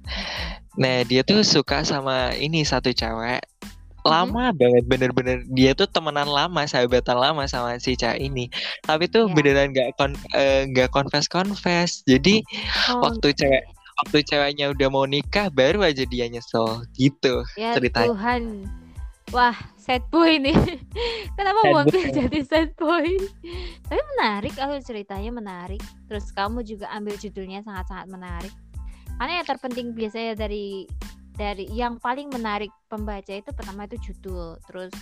[0.80, 3.44] Nah dia tuh suka sama ini satu cewek
[4.04, 8.52] lama banget bener-bener dia tuh temenan lama sahabatan lama sama si cewek ini
[8.84, 9.34] tapi tuh Ya.
[9.40, 12.44] beneran nggak kon eh, nggak confess confess jadi
[12.92, 13.64] Oh, waktu cewek
[14.04, 18.12] waktu ceweknya udah mau nikah baru aja dia nyesel gitu ya ceritanya.
[18.12, 18.44] Tuhan.
[19.34, 20.54] Wah, sad boy nih.
[21.42, 22.14] Kenapa Sad boy.
[22.14, 23.10] jadi sad boy?
[23.90, 25.82] Tapi menarik kalau ceritanya menarik.
[26.06, 28.54] Terus kamu juga ambil judulnya sangat-sangat menarik.
[29.18, 30.86] Karena yang terpenting biasanya dari
[31.34, 34.54] dari yang paling menarik pembaca itu pertama itu judul.
[34.70, 34.94] Terus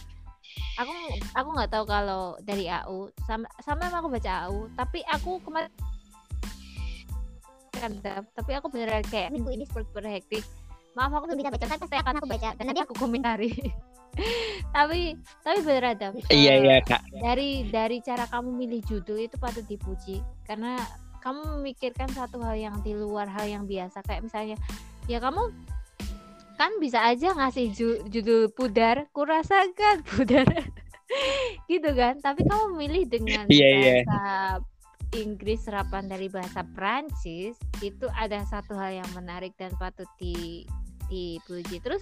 [0.80, 0.94] aku
[1.36, 5.68] aku nggak tahu kalau dari AU sama sama aku baca AU, tapi aku kemarin
[7.76, 7.92] kan
[8.32, 10.48] tapi aku beneran kayak Minggu ini super super hektik.
[10.96, 13.52] Maaf aku Aku bisa baca kan pasti akan aku baca karena dia aku komentari
[14.70, 16.14] tapi tapi beneran Dam.
[16.28, 17.02] iya Eh, iya kak.
[17.18, 20.20] dari dari cara kamu milih judul itu patut dipuji.
[20.44, 20.76] Karena
[21.20, 24.02] kamu memikirkan satu hal yang di luar hal yang biasa.
[24.02, 24.58] Kayak misalnya
[25.06, 25.52] ya kamu
[26.56, 29.08] kan bisa aja ngasih ju- judul pudar.
[29.10, 30.48] Kurasakan pudar.
[31.66, 32.20] Gitu kan?
[32.20, 33.94] Tapi kamu milih dengan Iya, iya.
[34.04, 34.22] bahasa
[35.12, 40.64] Inggris serapan dari bahasa Prancis itu ada satu hal yang menarik dan patut di
[41.12, 42.02] dipuji terus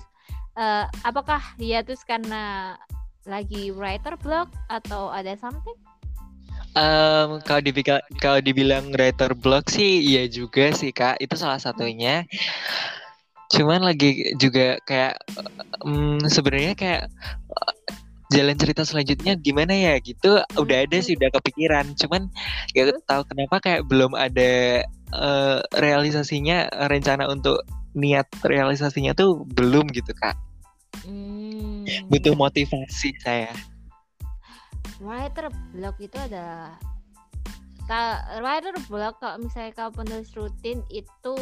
[0.54, 2.78] eh, apakah hiatus karena
[3.28, 5.76] lagi writer block atau ada something?
[6.78, 11.18] Em, kalau dibilang kalau dibilang writer block sih iya juga sih kak.
[11.18, 12.30] Itu salah satunya.
[13.50, 15.18] Cuman lagi juga kayak
[15.86, 17.04] em, sebenarnya kayak
[17.50, 17.76] eh,
[18.30, 20.38] jalan cerita selanjutnya gimana ya gitu.
[20.58, 21.98] Udah ada sih udah kepikiran.
[21.98, 22.30] Cuman
[22.78, 27.66] gak tahu kenapa kayak belum ada eh, realisasinya rencana untuk
[27.98, 30.38] niat realisasinya tuh belum gitu kak.
[31.06, 33.50] Hmm, butuh motivasi saya.
[35.00, 36.18] Writer block itu
[37.88, 41.36] ka- writer block kalau misalnya kalau penulis rutin itu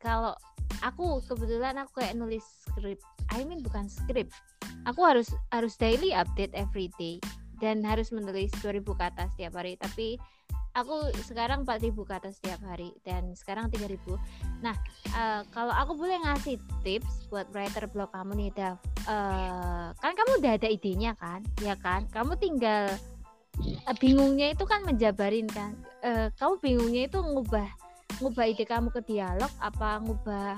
[0.00, 0.32] kalau
[0.80, 2.98] aku kebetulan aku kayak nulis skrip
[3.32, 4.28] I mean bukan skrip.
[4.88, 7.22] Aku harus harus daily update every day
[7.62, 10.18] dan harus menulis 2000 kata setiap hari tapi
[10.72, 14.00] aku sekarang 4000 kata setiap hari dan sekarang 3000
[14.64, 14.76] nah
[15.12, 18.76] eh, kalau aku boleh ngasih tips buat writer block kamu nih Dav.
[19.04, 21.44] Eh, kan kamu udah ada idenya kan?
[21.60, 22.08] Ya kan?
[22.08, 22.88] Kamu tinggal
[23.62, 25.76] eh, bingungnya itu kan menjabarin kan?
[26.00, 27.68] Eh, kamu bingungnya itu ngubah
[28.20, 30.54] ngubah ide kamu ke dialog apa ngubah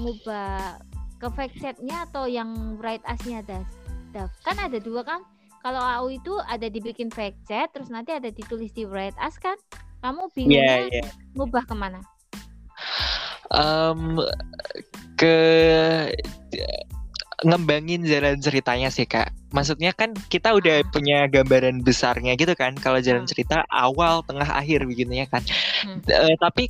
[0.00, 0.80] ngubah
[1.20, 3.66] ke fact setnya atau yang write asnya Dav?
[4.10, 5.22] Dav kan ada dua kan
[5.60, 9.56] kalau AU itu ada dibikin fact set terus nanti ada ditulis di write as kan
[10.00, 11.04] kamu Iya bingungnya iya
[11.36, 12.00] ngubah ke mana
[13.50, 14.14] Em,
[15.18, 15.34] ke
[17.42, 19.32] ngembangin jalan ceritanya sih kak.
[19.50, 22.76] Maksudnya kan kita udah punya gambaran besarnya gitu kan.
[22.76, 23.30] Kalau jalan Hmm.
[23.30, 25.42] cerita awal, tengah, akhir begitunya kan.
[25.82, 25.98] Hmm.
[26.04, 26.68] Eh, tapi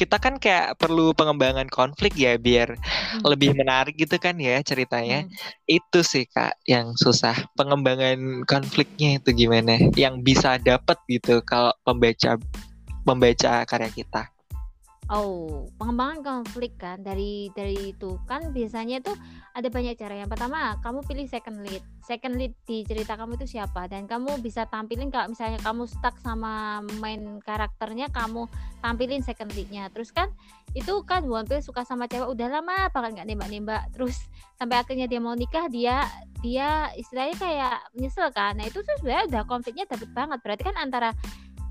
[0.00, 2.74] kita kan kayak perlu pengembangan konflik ya biar
[3.12, 3.28] Hmm.
[3.28, 5.28] lebih menarik gitu kan ya ceritanya.
[5.28, 5.32] Hmm.
[5.68, 9.76] Itu sih kak yang susah pengembangan konfliknya itu gimana?
[9.92, 12.40] Yang bisa dapat gitu kalau pembaca
[13.04, 14.31] membaca karya kita.
[15.10, 19.18] Oh, pengembangan konflik kan dari dari itu kan biasanya tuh
[19.50, 20.14] ada banyak cara.
[20.14, 21.82] Yang pertama, kamu pilih second lead.
[22.06, 26.14] Second lead di cerita kamu itu siapa dan kamu bisa tampilin kalau misalnya kamu stuck
[26.22, 28.46] sama main karakternya, kamu
[28.78, 29.90] tampilin second leadnya.
[29.90, 30.30] Terus kan
[30.78, 33.82] itu kan One Piece suka sama cewek udah lama banget nggak nembak-nembak.
[33.90, 34.22] Terus
[34.54, 36.06] sampai akhirnya dia mau nikah, dia
[36.46, 38.54] dia istilahnya kayak nyesel kan.
[38.54, 40.38] Nah, itu tuh sebenarnya udah konfliknya dapet banget.
[40.46, 41.10] Berarti kan antara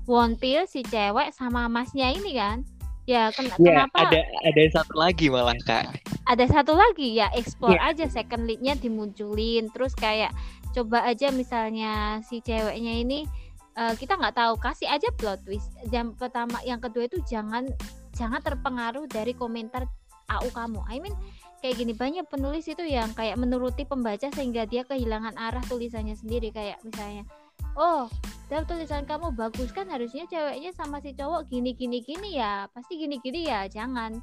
[0.04, 2.81] One Piece si cewek sama masnya ini kan.
[3.02, 3.98] Ya, ken- Ya kenapa?
[4.00, 5.98] ada ada satu lagi malah kak.
[6.22, 7.90] ada satu lagi ya explore Iya.
[7.92, 10.30] aja second lead-nya dimunculin terus kayak
[10.70, 11.92] coba aja misalnya
[12.22, 13.26] si ceweknya ini
[13.72, 17.66] eh, kita nggak tahu kasih aja plot twist yang pertama yang kedua itu jangan
[18.12, 19.82] jangan terpengaruh dari komentar
[20.28, 21.16] AU kamu I mean
[21.58, 26.50] kayak gini banyak penulis itu yang kayak menuruti pembaca sehingga dia kehilangan arah tulisannya sendiri
[26.50, 27.26] kayak misalnya
[27.76, 28.06] oh
[28.52, 32.68] dalam tulisan kamu bagus kan harusnya ceweknya sama si cowok gini gini gini ya.
[32.68, 34.20] Pasti gini gini ya jangan.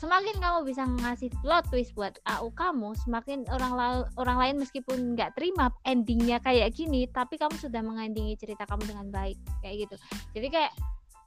[0.00, 5.12] Semakin kamu bisa ngasih plot twist buat AU kamu semakin orang la- orang lain meskipun
[5.12, 9.96] nggak terima endingnya kayak gini tapi kamu sudah mengendingi cerita kamu dengan baik kayak gitu.
[10.32, 10.72] Jadi kayak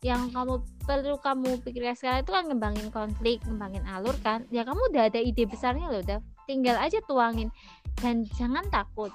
[0.06, 4.42] yang kamu perlu kamu pikirkan sekarang itu kan ngembangin konflik ngembangin alur kan.
[4.50, 7.54] Ya kamu udah ada ide besarnya loh udah tinggal aja tuangin.
[7.98, 9.14] Dan jangan takut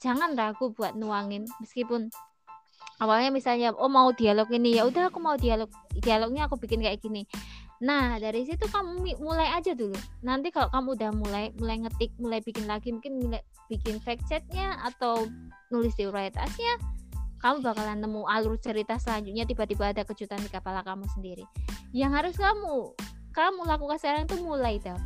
[0.00, 2.08] jangan ragu buat nuangin meskipun
[3.00, 4.80] awalnya misalnya oh mau dialog ini.
[4.80, 5.68] Ya udah aku mau dialog
[6.00, 7.28] dialognya aku bikin kayak gini.
[7.80, 9.96] Nah dari situ kamu mulai aja dulu.
[10.24, 14.76] Nanti kalau kamu udah mulai mulai ngetik mulai bikin lagi mungkin mulai bikin fact checknya
[14.84, 15.28] atau
[15.72, 16.74] nulis di atasnya
[17.40, 21.44] kamu bakalan nemu alur cerita selanjutnya tiba-tiba ada kejutan di kepala kamu sendiri.
[21.96, 22.92] Yang harus kamu
[23.32, 24.98] kamu lakukan sekarang itu mulai tau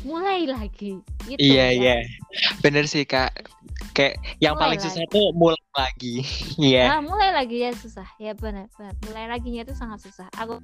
[0.00, 1.76] mulai lagi gitu Iya ya.
[1.76, 1.96] iya,
[2.64, 3.32] bener sih kak.
[3.92, 5.12] Kayak yang Mulai paling susah lagi.
[5.12, 6.16] tuh mulai lagi.
[6.72, 6.84] Iya.
[6.88, 8.08] Nah, mulai lagi ya susah.
[8.16, 8.94] Ya benar, benar.
[9.08, 10.28] Mulai laginya itu sangat susah.
[10.40, 10.60] Aku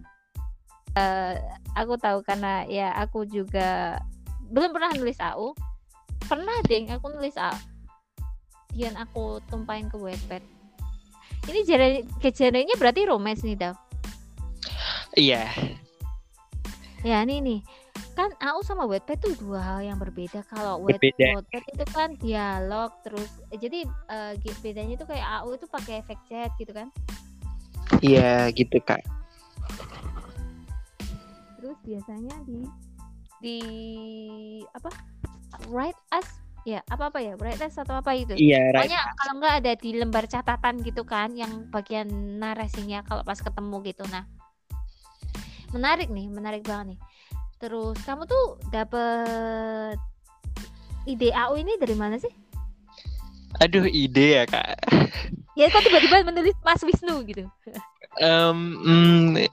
[0.96, 1.36] eh,
[1.76, 4.00] aku tahu karena ya aku juga
[4.48, 5.52] belum pernah nulis AU.
[6.26, 7.56] Pernah deh aku nulis AU.
[8.76, 10.44] Dan aku tumpahin ke Wattpad.
[11.48, 13.74] Ini genre berarti romance nih, Dav.
[15.16, 15.48] Iya.
[17.00, 17.60] Ya, ini nih.
[18.16, 20.40] Kan AU sama Wattpad tuh dua hal yang berbeda.
[20.48, 20.80] Kalau.
[20.80, 23.84] Wattpad itu kan dialog terus eh, jadi
[24.40, 26.88] gi- bedanya itu kayak AU itu pakai efek chat gitu kan.
[28.00, 29.04] Iya gitu kak.
[31.56, 32.62] terus biasanya di
[33.42, 33.58] di
[34.70, 34.86] apa
[35.66, 36.28] write as
[36.62, 38.86] ya apa apa ya write as atau apa itu Iya right.
[38.86, 42.06] pokoknya kalau nggak ada di lembar catatan gitu kan yang bagian
[42.38, 44.22] narasinya kalau pas ketemu gitu nah
[45.74, 46.98] menarik nih menarik banget nih
[47.56, 49.96] terus kamu tuh dapet
[51.06, 52.30] ide AU ini dari mana sih?
[53.62, 54.76] Aduh ide ya kak.
[55.56, 57.48] ya kok tiba-tiba menulis Mas Wisnu gitu?
[58.20, 59.48] Em, mm,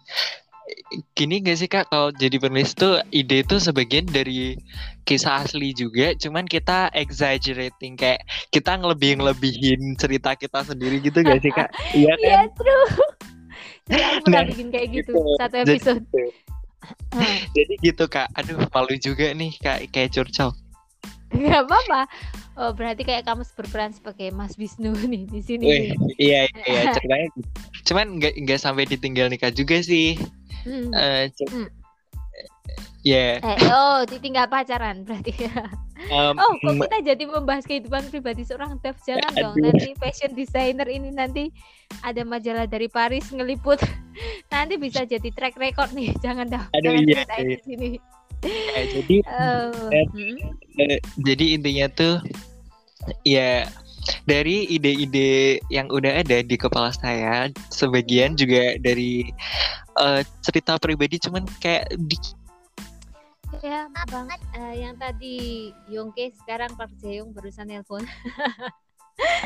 [1.15, 1.87] gini gak sih kak?
[1.87, 4.59] Kalau jadi penulis tuh ide itu sebagian dari
[5.07, 6.11] kisah asli juga.
[6.19, 11.71] Cuman kita exaggerating kayak kita ngelebih ngelebihin cerita kita sendiri gitu gak sih kak?
[11.97, 12.27] Iya kan?
[12.27, 12.87] iya true.
[13.87, 15.35] Jadi aku pernah Nah, bikin kayak gitu gitu.
[15.39, 16.03] satu episode.
[16.07, 16.52] Hah.
[17.55, 20.53] jadi gitu kak aduh malu juga nih kak kayak curcol
[21.33, 22.05] Gak apa-apa.
[22.53, 25.65] Oh, berarti kayak kamu berperan sebagai Mas Wisnu nih di sini.
[25.65, 25.89] Wih,
[26.21, 27.27] iya iya ceritanya
[27.89, 30.13] cuman nggak nggak sampai ditinggal nikah juga sih
[30.63, 30.95] Hmm.
[31.51, 31.67] Hmm.
[33.03, 35.33] Ya Eh, oh, ditinggal pacaran berarti.
[36.09, 39.55] em, Oh, kok kita jadi membahas kehidupan pribadi seorang dev jangan dong.
[39.59, 41.51] Nanti fashion designer ini nanti
[42.01, 43.79] ada majalah dari Paris ngeliput.
[44.53, 46.11] nanti bisa jadi track record nih.
[46.19, 46.67] Jangan dong.
[46.75, 47.47] Aduh, jangan iya, iya.
[47.47, 47.89] di sini.
[48.75, 50.35] eh, jadi Oh, Eh, hmm.
[50.79, 52.15] Eh, jadi intinya tuh
[53.23, 53.67] ya
[54.25, 59.27] dari ide-ide yang udah ada di kepala saya sebagian juga dari
[59.99, 62.17] eh, cerita pribadi cuman kayak di
[63.61, 68.01] Ya, Bang, eh, yang tadi Yongke sekarang Park Jae-young barusan nelpon.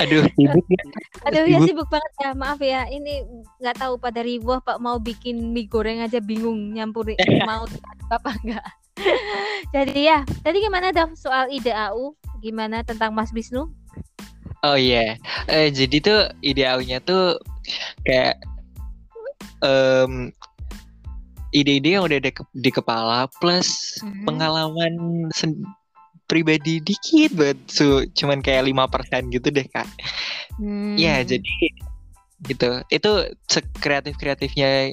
[0.01, 0.83] aduh sibuk ya.
[1.27, 1.67] Aduh ya Sibuk.
[1.67, 3.25] sibuk banget ya maaf ya ini
[3.59, 7.17] nggak tahu pada ribuh pak mau bikin mie goreng aja bingung nyampurin
[7.49, 7.67] mau
[8.07, 8.65] apa enggak
[9.75, 13.69] jadi ya tadi gimana Dav soal ide AU gimana tentang Mas Wisnu
[14.63, 17.37] oh iya Eh, jadi tuh ide awalnya tuh
[18.05, 18.37] kayak
[19.61, 20.31] em,
[21.51, 24.25] ide-ide yang udah ada ke- di kepala plus Mhm.
[24.25, 24.93] pengalaman
[25.33, 25.65] sen-
[26.27, 29.87] pribadi dikit banget so, cuman kayak lima persen gitu deh kak
[30.57, 30.97] Hmm.
[30.97, 31.53] Ya, jadi
[32.49, 32.81] gitu.
[32.89, 33.29] Itu
[33.77, 34.89] kreatif kreatifnya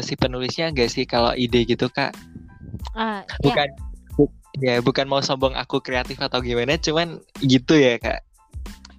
[0.00, 2.16] si penulisnya enggak sih kalau ide gitu kak?
[2.96, 3.68] Ah, ya, Bukan,
[4.16, 4.32] bu-
[4.64, 8.24] ya bukan mau sombong aku kreatif atau gimana, cuman gitu ya kak.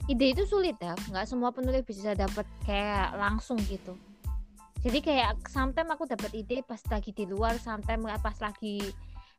[0.06, 0.94] Ide itu sulit ya.
[1.10, 3.98] Nggak semua penulis bisa dapat kayak langsung gitu.
[4.86, 8.94] Jadi kayak sometimes aku dapat ide pas lagi di luar sometimes pas lagi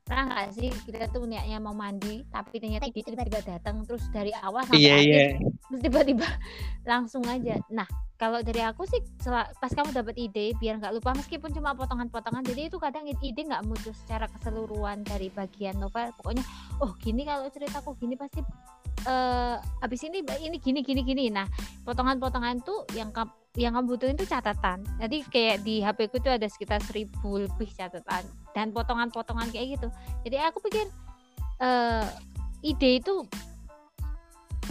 [0.07, 4.31] pernah nggak sih kita tuh niatnya mau mandi tapi ternyata ide tiba-tiba datang terus dari
[4.39, 5.27] awal sampai Iya akhir iya.
[5.67, 6.29] terus tiba-tiba
[6.91, 7.59] langsung aja.
[7.75, 12.47] Nah kalau dari aku sih pas kamu dapat ide biar nggak lupa meskipun cuma potongan-potongan
[12.47, 16.15] jadi itu kadang ide nggak muncul secara keseluruhan dari bagian novel.
[16.15, 16.47] Pokoknya
[16.79, 18.47] oh gini kalau ceritaku gini pasti
[19.07, 19.57] eh
[19.87, 21.47] abis ini ini gini gini gini nah
[21.87, 24.85] potongan-potongan tuh yang kam- yang kamu butuhin itu catatan.
[25.01, 28.23] Jadi kayak di HP ku itu ada sekitar seribu lebih catatan
[28.53, 29.89] dan potongan-potongan kayak gitu.
[30.29, 30.87] Jadi aku pikir
[31.57, 32.05] eh
[32.61, 33.25] ide itu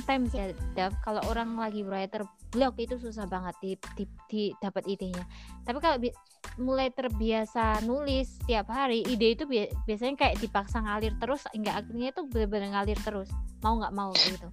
[0.06, 0.30] time
[0.78, 5.28] ya kalau orang lagi writer block itu susah banget di, di, di dapat idenya.
[5.68, 6.16] Tapi kalau bi-
[6.56, 12.16] mulai terbiasa nulis setiap hari, ide itu bi- biasanya kayak dipaksa ngalir terus, enggak akhirnya
[12.16, 13.28] itu benar-benar ngalir terus.
[13.60, 14.48] Mau nggak mau gitu.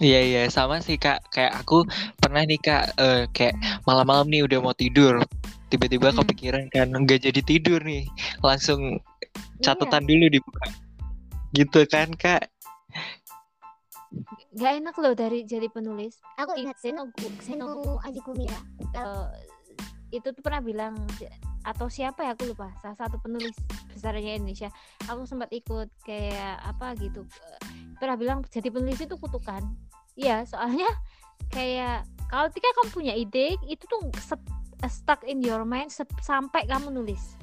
[0.00, 1.84] Iya iya sama sih kak kayak aku
[2.16, 3.52] pernah nih kak eh, kayak
[3.84, 5.20] malam-malam nih udah mau tidur
[5.68, 6.24] tiba-tiba Hmm.
[6.24, 8.08] kepikiran kan nggak jadi tidur nih
[8.40, 8.96] langsung
[9.60, 9.76] Iya.
[9.76, 10.72] catatan dulu dibuka
[11.52, 12.48] gitu kan kak
[14.50, 16.18] Nggak enak loh dari jadi penulis.
[16.38, 18.58] Aku ingat Seno, Seno Seno, Seno Aji Kumira.
[18.94, 19.26] eh,
[20.10, 20.98] itu tuh pernah bilang
[21.62, 22.34] atau siapa ya?
[22.34, 22.74] Aku lupa.
[22.82, 23.54] Salah satu penulis
[23.94, 24.68] besarnya Indonesia.
[25.06, 27.22] Aku sempat ikut kayak apa gitu.
[27.22, 27.60] Eh,
[28.00, 29.60] pernah bilang jadi penulis itu kutukan
[30.16, 30.88] iya soalnya
[31.54, 34.56] kayak kalau ketika kamu punya ide itu tuh set-
[34.88, 35.92] stuck in your mind
[36.24, 37.36] sampai kamu nulis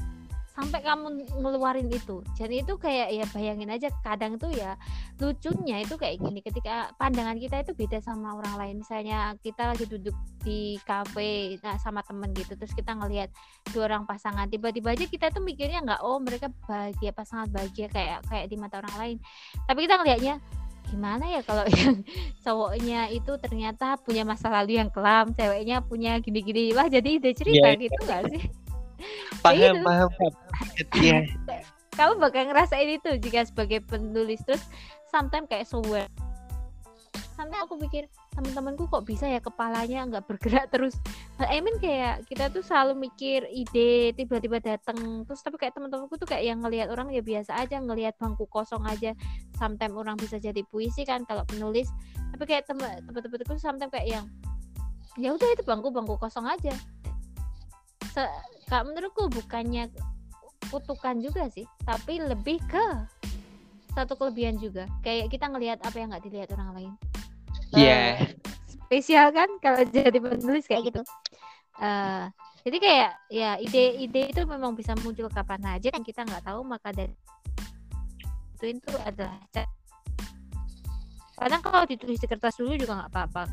[0.57, 2.25] sampai kamu ngeluarin itu.
[2.33, 4.73] Jadi itu kayak ya bayangin aja kadang tuh ya
[5.21, 8.75] lucunya itu kayak gini ketika pandangan kita itu beda sama orang lain.
[8.81, 13.29] Misalnya kita lagi duduk di kafe nah, sama temen gitu terus kita ngelihat
[13.69, 18.25] dua orang pasangan tiba-tiba aja kita tuh mikirnya nggak oh mereka bahagia pasangan bahagia kayak
[18.25, 19.17] kayak di mata orang lain.
[19.69, 20.35] Tapi kita ngelihatnya
[20.89, 22.01] gimana ya kalau yang
[22.41, 26.73] cowoknya itu ternyata punya masa lalu yang kelam ceweknya punya gini-gini?
[26.73, 28.66] Wah jadi ide cerita Iya, gitu nggak sih
[29.41, 30.09] paham paham
[30.99, 31.25] iya.
[31.97, 34.37] Kamu bakal ngerasain itu jika sebagai penulis.
[34.45, 34.61] Terus
[35.09, 36.09] sometimes kayak so weird
[37.37, 40.97] sampai aku pikir teman-temanku kok bisa ya kepalanya nggak bergerak terus?
[41.37, 46.25] I mean kayak kita tuh selalu mikir ide tiba-tiba datang terus tapi kayak teman-temanku tuh
[46.25, 49.13] kayak yang ngelihat orang ya biasa aja ngelihat bangku kosong aja.
[49.61, 51.93] Sometimes orang bisa jadi puisi kan kalau penulis.
[52.33, 54.25] Tapi kayak teman teman-temanku sometimes kayak yang
[55.21, 56.73] ya udah itu bangku bangku kosong aja.
[58.17, 58.25] Se
[58.67, 59.87] kak menurutku bukannya
[60.67, 62.85] kutukan juga sih tapi lebih ke
[63.97, 64.85] satu kelebihan juga.
[65.01, 66.93] Kayak kita ngelihat apa yang nggak dilihat orang lain.
[67.73, 68.21] Iya.
[68.21, 68.37] Eh,
[68.69, 71.01] spesial kan kalau jadi penulis kayak gitu.
[71.81, 72.23] Eh,
[72.61, 76.93] jadi kayak ya ide-ide itu memang bisa muncul kapan aja yang kita nggak tahu maka
[76.93, 77.15] dari
[78.57, 79.37] itu itu adalah
[81.37, 83.43] kadang kalau ditulis di kertas dulu juga nggak apa-apa.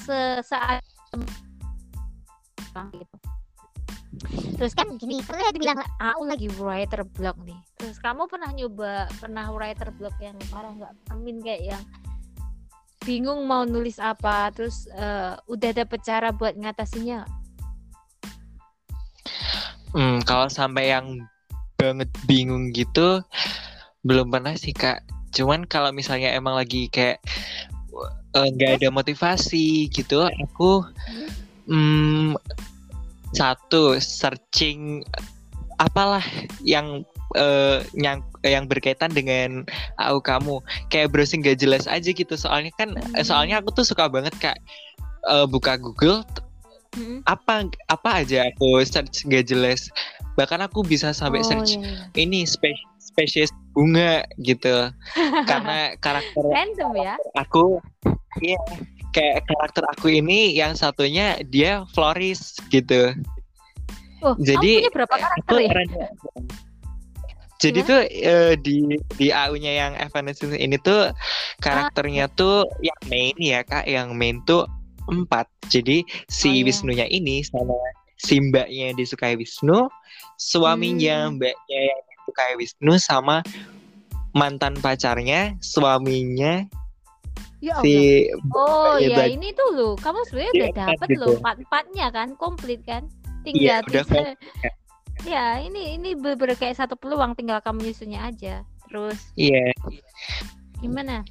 [0.00, 0.80] Sesaat
[2.74, 3.16] gitu
[4.54, 7.58] terus kan gini, pernah dibilang aku lagi writer block nih.
[7.78, 10.92] Terus kamu pernah nyoba pernah writer block yang parah nggak?
[11.10, 11.82] Amin kayak yang
[13.04, 17.28] bingung mau nulis apa, terus eh, udah dapet cara buat ngatasinya.
[19.94, 21.22] Hmm, kalau sampai yang
[21.78, 23.22] banget bingung gitu
[24.02, 25.04] belum pernah sih kak.
[25.30, 27.20] Cuman kalau misalnya emang lagi kayak
[28.34, 30.82] eh, nggak ada motivasi gitu, aku
[31.68, 32.34] hmm,
[33.34, 35.02] satu searching
[35.76, 36.22] apalah
[36.62, 37.02] yang
[37.34, 39.66] eh, yang yang berkaitan dengan
[39.98, 43.18] AU kamu kayak browsing gak jelas aja gitu soalnya kan Hmm.
[43.18, 44.54] eh, soalnya aku tuh suka banget kak
[45.26, 46.22] eh, buka Google
[46.94, 47.26] Mm-mm.
[47.26, 49.90] apa apa aja aku search gak jelas
[50.38, 52.22] bahkan aku bisa sampai Oh, search iya, iya.
[52.22, 54.94] ini spe- spesies bunga gitu
[55.50, 57.14] karena karakter Random ya.
[57.34, 57.82] aku
[58.38, 58.54] iya
[59.14, 63.14] kayak karakter aku ini yang satunya dia floris gitu
[64.24, 65.72] Oh, Jadi, punya berapa karakter ya?
[65.84, 66.12] rada-
[67.60, 68.76] jadi tuh eh, di
[69.20, 71.12] di AU-nya yang Evanescence ini tuh
[71.60, 74.64] karakternya tuh yang main ya kak yang main tuh
[75.08, 76.64] empat jadi si Oh, iya.
[76.68, 77.76] Wisnunya ini sama
[78.16, 79.88] si mbaknya yang disukai Wisnu
[80.36, 81.36] suaminya Hmm.
[81.36, 83.36] mbaknya yang disukai Wisnu sama
[84.32, 86.64] mantan pacarnya suaminya
[87.64, 87.84] Ya Allah.
[87.88, 91.20] si Oh ya ini tuh lo, kamu sebenarnya Iya, udah kan, dapet gitu.
[91.24, 93.02] loh empat empatnya kan, komplit kan?
[93.40, 94.20] Tinggal Iya, udah bisa.
[95.24, 98.54] Ya ini ini bener kayak satu peluang, tinggal kamu nyusunnya aja.
[98.92, 99.72] Terus iya
[100.84, 101.24] gimana?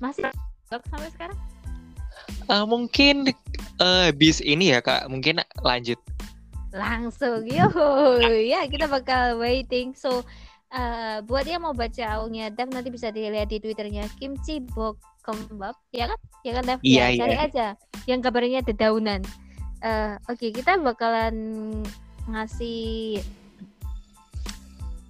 [0.00, 0.32] Masih
[0.72, 1.38] blog sampai sekarang?
[2.48, 3.28] Eh, mungkin
[3.84, 6.00] eh, bis ini ya kak mungkin lanjut
[6.70, 7.66] Langsung yo
[8.54, 9.92] ya kita bakal waiting.
[9.92, 10.24] So
[10.70, 15.76] eh, buat yang mau baca aulnya Dev nanti bisa dilihat di twitternya Kimchi Bok Kembab,
[15.92, 16.18] ya kan?
[16.46, 16.78] Ya kan Dev?
[16.80, 17.46] Iya, ya, cari iya.
[17.46, 17.66] aja
[18.08, 19.20] yang kabarnya dedaunan.
[19.80, 21.34] Eh, Oke kita bakalan
[22.28, 23.20] ngasih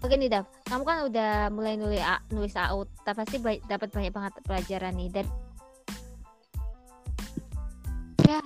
[0.01, 3.93] Oke nih Dav, kamu kan udah mulai nulis A- nulis AU, tapi pasti ba- dapat
[3.93, 5.27] banyak banget pelajaran nih dan
[8.25, 8.41] ya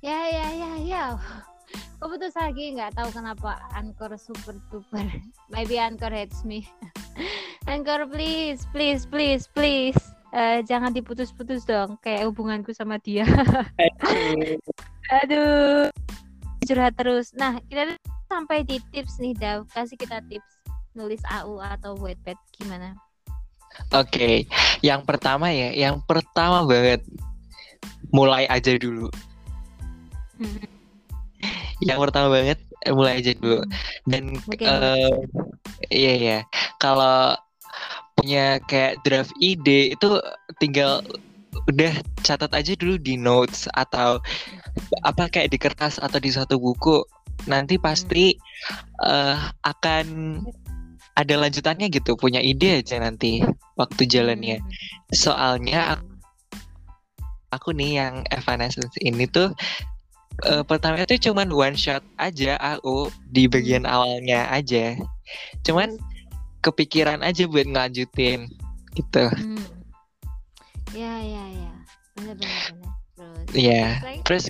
[0.00, 1.04] ya ya ya ya
[1.98, 5.06] Kok putus lagi nggak tahu kenapa Anchor super duper.
[5.54, 6.66] Maybe Anchor hates me.
[7.70, 9.98] Anchor please, please, please, please.
[10.34, 13.22] Eh, jangan diputus-putus dong kayak hubunganku sama dia.
[15.22, 15.94] Aduh,
[16.66, 17.30] curhat terus.
[17.38, 17.94] Nah, kita
[18.26, 19.70] sampai di tips nih, Dav.
[19.70, 20.58] Kasih kita tips
[20.98, 22.98] nulis AU atau Wattpad gimana?
[23.94, 24.46] Oke,
[24.82, 27.06] yang pertama ya, yang pertama banget
[28.10, 29.06] mulai aja dulu.
[30.38, 30.73] Hmm.
[31.82, 33.64] Yang pertama banget eh, mulai aja dulu.
[34.06, 35.14] Dan Oke, eh,
[35.90, 36.38] iya ya,
[36.78, 37.34] kalau
[38.14, 40.08] punya kayak draft ide itu
[40.62, 41.02] tinggal
[41.70, 41.92] udah
[42.22, 44.18] catat aja dulu di notes atau
[45.06, 47.02] apa kayak di kertas atau di satu buku.
[47.50, 48.34] Nanti pasti
[49.02, 50.06] eh, akan
[51.14, 53.38] ada lanjutannya gitu, punya ide aja nanti
[53.78, 54.58] waktu jalannya.
[54.58, 54.70] Hmm.
[55.14, 56.06] Soalnya aku,
[57.54, 59.54] aku nih yang Evanescence ini tuh
[60.42, 64.98] eh, pertama itu cuman one shot aja aku di bagian awalnya aja.
[65.62, 65.94] Cuman
[66.64, 68.50] kepikiran aja buat ngelanjutin
[68.98, 69.24] gitu.
[69.30, 69.64] Hmm.
[70.94, 71.72] Ya, ya, ya.
[72.14, 72.94] Benar, benar, benar.
[73.14, 73.46] Terus.
[73.54, 73.86] Iya.
[74.26, 74.44] Terus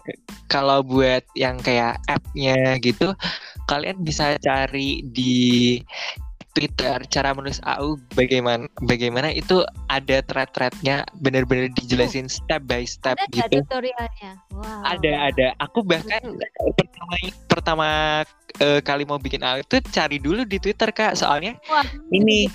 [0.48, 3.12] kalau buat yang kayak app-nya gitu,
[3.68, 5.80] kalian bisa cari di
[6.54, 13.50] Twitter cara menulis AU bagaimana bagaimana itu ada thread-threadnya bener-bener dijelasin step by step Ada
[13.50, 13.66] gitu.
[13.66, 14.32] tutorialnya?
[14.54, 14.82] Wow.
[14.86, 15.46] Ada ada.
[15.58, 16.22] Aku bahkan
[16.78, 17.14] pertama
[17.50, 17.88] pertama
[18.62, 21.18] eh, kali mau bikin AU itu cari dulu di Twitter kak.
[21.18, 22.46] Soalnya Wah, Ini.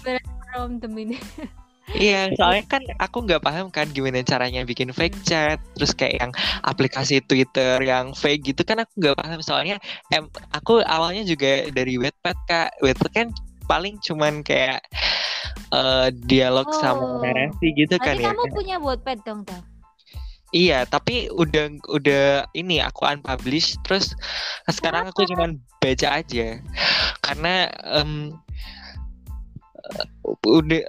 [0.50, 1.22] from the minute.
[1.98, 6.32] iya soalnya kan aku nggak paham kan gimana caranya bikin fake chat, terus kayak yang
[6.62, 9.40] aplikasi Twitter yang fake gitu kan aku nggak paham.
[9.42, 9.76] Soalnya
[10.14, 12.70] em, aku awalnya juga dari Wattpad kak.
[12.80, 13.28] Wattpad kan
[13.70, 14.82] paling cuman kayak
[15.70, 17.22] eh, dialog sama Oh.
[17.22, 18.34] narasi gitu kan Berarti ya.
[18.34, 19.62] kamu punya Wattpad dong, Dav?
[20.50, 24.18] Iya, tapi udah udah ini aku unpublish terus
[24.66, 26.58] sekarang aku cuman baca aja
[27.22, 28.34] karena eh,
[30.50, 30.82] udah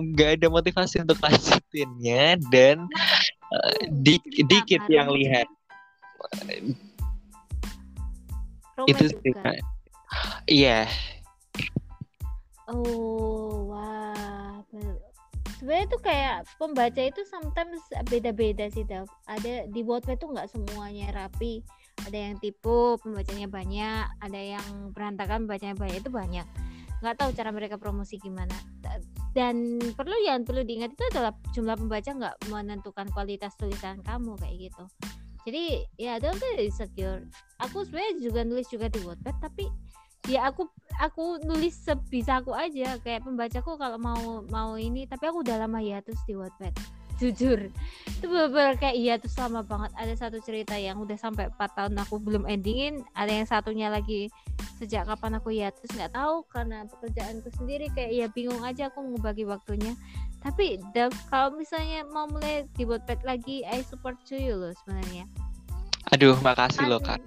[0.00, 2.84] nggak ada motivasi untuk lanjutinnya dan
[3.52, 5.48] eh, di- dikit yang lihat
[8.88, 9.60] itu sih.
[10.48, 10.88] Iya,
[12.68, 14.60] Oh, wah.
[14.68, 15.00] Be-
[15.58, 19.10] Sebenarnya tuh kayak pembaca itu sometimes beda-beda sih, Dav.
[19.26, 21.66] Ada di Wattpad tuh nggak semuanya rapi.
[22.06, 24.06] Ada yang tipu, pembacanya banyak.
[24.22, 25.98] Ada yang berantakan, pembacanya banyak.
[25.98, 26.46] Itu banyak.
[27.02, 28.54] Nggak tahu cara mereka promosi gimana.
[28.78, 29.02] Da-
[29.34, 34.70] Dan perlu yang perlu diingat itu adalah jumlah pembaca nggak menentukan kualitas tulisan kamu kayak
[34.70, 34.84] gitu.
[35.42, 35.64] Jadi
[35.98, 37.24] ya don't be insecure.
[37.66, 39.66] Aku sebenarnya juga nulis juga di Wattpad, tapi
[40.28, 40.68] ya aku
[41.00, 43.00] aku nulis sebisa aku aja.
[43.00, 46.76] Kayak pembacaku kalau mau mau ini tapi aku udah lama hiatus di Wattpad.
[47.18, 47.66] Jujur.
[48.06, 49.90] Itu bener kayak hiatus lama banget.
[49.98, 53.02] Ada satu cerita yang udah sampai 4 tahun aku belum endingin.
[53.18, 54.30] Ada yang satunya lagi
[54.78, 56.46] sejak kapan aku hiatus nggak tahu.
[56.46, 59.98] Karena pekerjaanku sendiri kayak ya bingung aja aku mau bagi waktunya.
[60.38, 60.78] Tapi
[61.26, 65.26] kalau misalnya mau mulai di Wattpad lagi I support you loh sebenarnya.
[66.14, 67.18] Aduh makasih loh kak.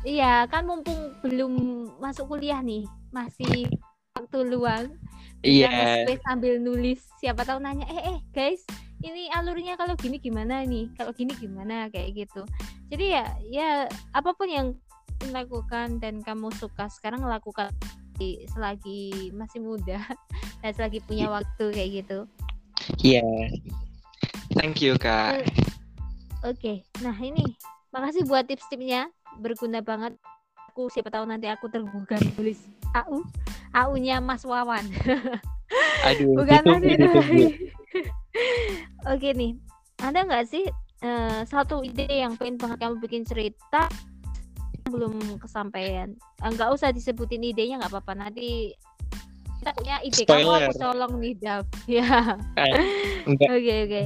[0.00, 1.52] Iya, kan mumpung belum
[2.00, 3.68] masuk kuliah nih, masih
[4.16, 4.96] waktu luang.
[5.44, 7.00] Iya, nge-space sambil nulis.
[7.20, 8.64] Siapa tahu nanya, "Eh, eh, guys,
[9.04, 10.88] ini alurnya kalau gini gimana nih?
[10.96, 12.48] Kalau gini gimana?" kayak gitu.
[12.88, 13.70] Jadi ya, ya
[14.16, 14.72] apa pun yang
[15.28, 17.68] lakukan dan kamu suka sekarang lakukan
[18.52, 19.96] selagi masih muda
[20.60, 22.18] dan selagi punya waktu kayak gitu.
[23.00, 23.24] iya.
[24.56, 25.48] Thank you kak.
[26.44, 27.56] Oke, nah ini
[27.92, 29.08] makasih buat tips-tipsnya
[29.38, 30.18] berguna banget.
[30.70, 32.62] Aku siapa tahu nanti aku tergugah nulis
[32.94, 33.22] AU,
[33.70, 34.86] AU-nya Mas Wawan.
[36.08, 37.44] Aduh, Bukan Mas itu lagi.
[39.12, 39.58] Oke nih,
[39.98, 40.64] ada nggak sih
[41.00, 43.90] eh, satu ide yang pengen banget kamu bikin cerita
[44.86, 46.14] belum kesampaian?
[46.42, 48.74] Eh, Nggak usah disebutin idenya nggak apa-apa nanti
[49.60, 50.62] kita punya ide kamu Spoiler.
[50.64, 51.64] aku colong nih Dav.
[51.90, 52.38] Ya,
[53.26, 53.48] Enggak.
[53.50, 54.02] oke oke.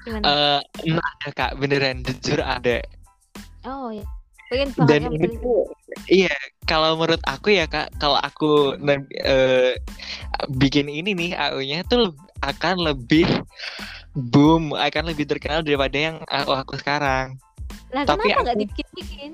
[0.00, 0.24] Gimana?
[0.24, 0.60] Eh,
[0.96, 2.80] ada kak, beneran jujur ada.
[3.64, 4.04] oh ya,
[4.50, 5.00] pengen Dan
[5.38, 5.70] tuh,
[6.10, 6.34] iya,
[6.66, 8.74] kalau menurut aku ya kak, kalau aku
[9.22, 9.78] eh,
[10.58, 12.10] bikin ini nih AU-nya tuh
[12.42, 13.30] akan lebih
[14.18, 17.38] boom, akan lebih terkenal daripada yang AU aku sekarang.
[17.94, 19.30] Lah tapi kenapa nggak aku- dibikin-bikin?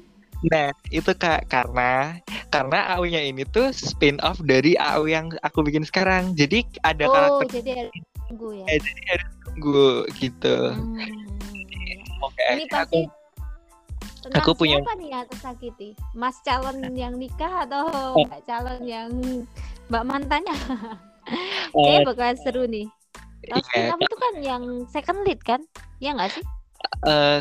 [0.52, 2.20] Nah, itu kak karena
[2.52, 6.36] karena AU-nya ini tuh spin off dari AU yang aku bikin sekarang.
[6.36, 7.90] Jadi ada Oh, karakter jadi ada
[8.28, 8.64] tunggu ya.
[8.68, 9.86] Eh, jadi harus tunggu
[10.20, 10.56] gitu.
[10.76, 12.20] Hmm.
[12.20, 13.25] Oke, Ini pasti aku
[14.26, 15.88] tentang aku punya- siapa nih yang tersakiti?
[16.12, 18.22] Mas calon yang nikah atau Oh.
[18.22, 19.10] mbak calon yang
[19.86, 20.50] mbak mantannya?
[21.26, 22.86] eh, Kayaknya bakalan seru nih.
[23.42, 25.60] Iya, spin off itu kan yang second lead kan?
[25.98, 26.44] Ya nggak sih?
[27.02, 27.38] eh,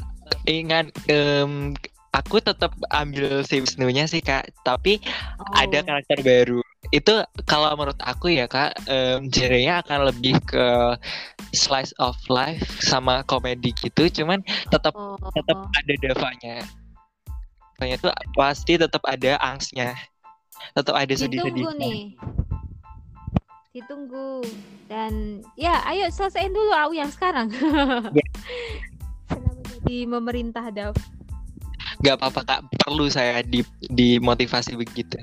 [0.48, 1.74] ingat em,
[2.12, 5.02] aku tetap ambil si Wisnunya sih kak, tapi
[5.38, 5.45] Oh.
[5.53, 6.62] ada karakter baru
[6.95, 7.13] itu
[7.43, 10.95] kalau menurut aku ya kak um, genrenya akan lebih ke
[11.51, 14.39] slice of life sama komedi gitu cuman
[14.72, 16.63] tetap Oh, tetap ada davanya
[17.76, 19.91] Davanya tuh pasti tetap ada angstnya
[20.72, 22.01] tetap ada ditunggu sedih-sedih nih.
[23.76, 24.39] Ditunggu.
[24.88, 27.51] Dan ya, ayo selesaiin dulu aku yang sekarang.
[28.15, 28.27] Ya.
[29.27, 30.95] Kenapa jadi memerintah Dav?
[31.95, 35.15] nggak apa-apa kak perlu saya di dimotivasi begitu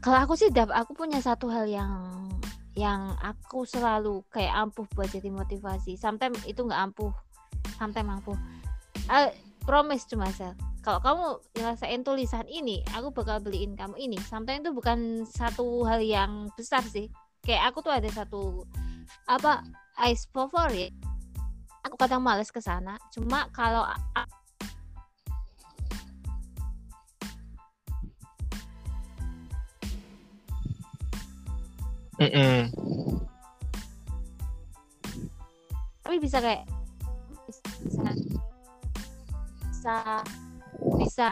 [0.00, 1.92] Kalau aku sih Dav, aku punya satu hal yang
[2.72, 6.00] yang aku selalu kayak ampuh buat jadi motivasi.
[6.00, 7.12] Sometimes itu nggak ampuh,
[7.76, 8.38] sometimes ampuh.
[9.12, 9.36] Eh,
[9.68, 10.56] promise cuma sel.
[10.80, 11.24] Kalau kamu
[11.60, 14.16] nyelesain tulisan ini, aku bakal beliin kamu ini.
[14.24, 17.12] Sometimes itu bukan satu hal yang besar sih.
[17.44, 18.64] Kayak aku tuh ada satu
[19.28, 19.60] apa
[20.08, 20.96] ice favorit.
[21.84, 22.96] Aku kadang males ke sana.
[23.12, 23.84] Cuma kalau
[32.20, 32.60] a- Mm-mm.
[36.04, 36.68] tapi bisa kayak
[37.48, 38.10] bisa
[39.70, 39.96] bisa
[41.00, 41.26] bisa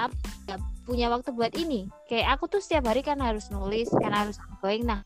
[0.49, 0.57] ya,
[0.89, 1.91] punya waktu buat ini.
[2.09, 4.89] Kayak aku tuh setiap hari kan harus nulis kan harus ongoing.
[4.89, 5.05] Nah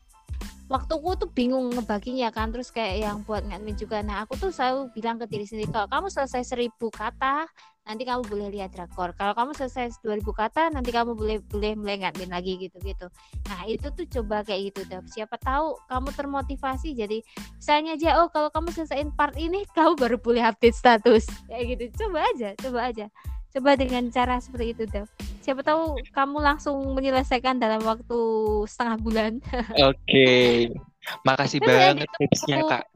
[0.71, 2.53] waktuku tuh bingung ngebaginya kan.
[2.53, 3.99] Terus kayak yang buat ngadmin juga.
[4.05, 7.49] Nah aku tuh selalu bilang ke diri sendiri kalau kamu selesai seribu kata
[7.83, 9.11] nanti kamu boleh lihat drakor.
[9.15, 13.07] Kalau kamu selesai 2000 kata nanti kamu boleh boleh mulai ngadmin lagi gitu gitu
[13.49, 15.03] nah itu tuh coba kayak gitu Dav.
[15.07, 17.19] siapa tahu kamu termotivasi jadi
[17.59, 21.27] misalnya aja oh kalau kamu selesaiin part ini kamu baru boleh update status.
[21.47, 21.83] Kayak gitu.
[22.07, 23.05] Coba aja coba aja.
[23.53, 25.05] Coba dengan cara seperti itu Dav.
[25.43, 28.19] siapa tahu kamu langsung menyelesaikan dalam waktu
[28.65, 29.31] setengah bulan.
[29.77, 30.71] Oke.
[31.27, 32.92] Makasih Kan ya, banget tipsnya kak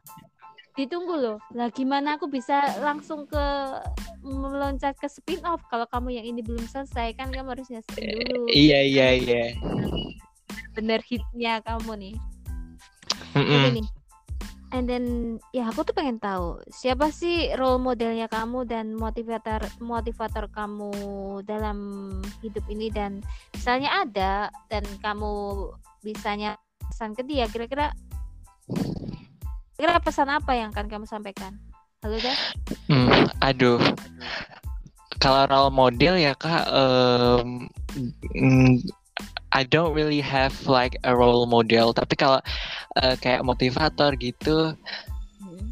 [0.78, 3.46] ditunggu loh lah gimana aku bisa langsung ke
[4.22, 8.46] meloncat ke spin off kalau kamu yang ini belum selesai kan kamu harus nyelesain dulu
[8.54, 9.46] iya iya iya
[10.78, 12.16] bener hitnya kamu nih
[13.38, 13.54] Mm-mm.
[13.66, 13.88] Oke nih.
[14.76, 20.52] And then ya aku tuh pengen tahu siapa sih role modelnya kamu dan motivator motivator
[20.52, 20.92] kamu
[21.48, 21.80] dalam
[22.44, 23.24] hidup ini dan
[23.56, 25.32] misalnya ada dan kamu
[26.04, 27.96] bisanya pesan ke dia kira-kira
[29.78, 31.54] kira pesan apa yang akan kamu sampaikan?
[32.02, 32.38] Halo dah.
[32.90, 33.78] Hmm, aduh.
[35.22, 36.66] Kalau role model ya kak,
[38.34, 38.82] mm,
[39.54, 41.94] I don't really have like a role model.
[41.94, 42.42] Tapi kalau
[43.02, 44.74] eh, kayak motivator gitu,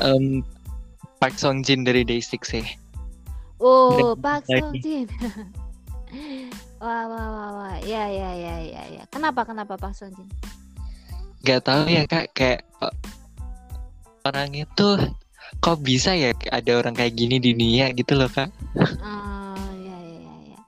[0.06, 0.46] em,
[1.18, 2.66] Park Song Jin dari Day6 sih.
[3.58, 4.62] Oh, Pak lagi.
[4.62, 5.08] Song Jin.
[6.78, 7.76] wah, wah, wah, wah.
[7.82, 9.04] Ya, ya, ya, ya, ya.
[9.10, 10.30] Kenapa, kenapa Pak Song Jin?
[11.46, 12.66] Gak tahu ya kak, kayak
[14.26, 14.90] orang itu
[15.62, 18.50] kok bisa ya ada orang kayak gini di dunia gitu loh kak.
[18.76, 20.60] Oh, ya, ya, ya, ya.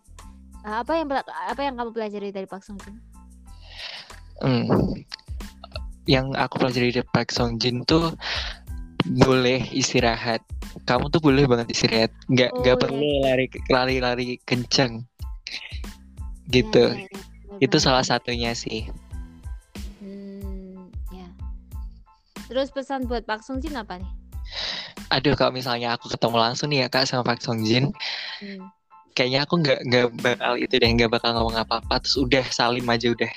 [0.85, 2.95] Apa yang apa yang kamu pelajari dari Pak Song Jin?
[4.37, 4.69] Hmm.
[6.05, 8.13] Yang aku pelajari dari Park Song Jin tuh
[9.25, 10.45] boleh istirahat.
[10.85, 12.13] Kamu tuh boleh banget istirahat.
[12.29, 12.83] Nggak Oh, nggak iya.
[12.85, 15.03] perlu lari lari lari kenceng.
[16.47, 16.85] Ya, Gitu.
[16.85, 18.87] ya, ya, bener Itu salah satunya sih.
[22.47, 24.09] Terus pesan buat Pak Song Jin apa nih?
[25.09, 27.91] Aduh kalau misalnya aku ketemu langsung nih ya kak sama Park Song Jin,
[28.39, 28.71] Hmm.
[29.11, 31.99] kayaknya aku nggak nggak bakal itu deh nggak bakal ngomong apa-apa.
[31.99, 33.31] Terus udah salim aja udah.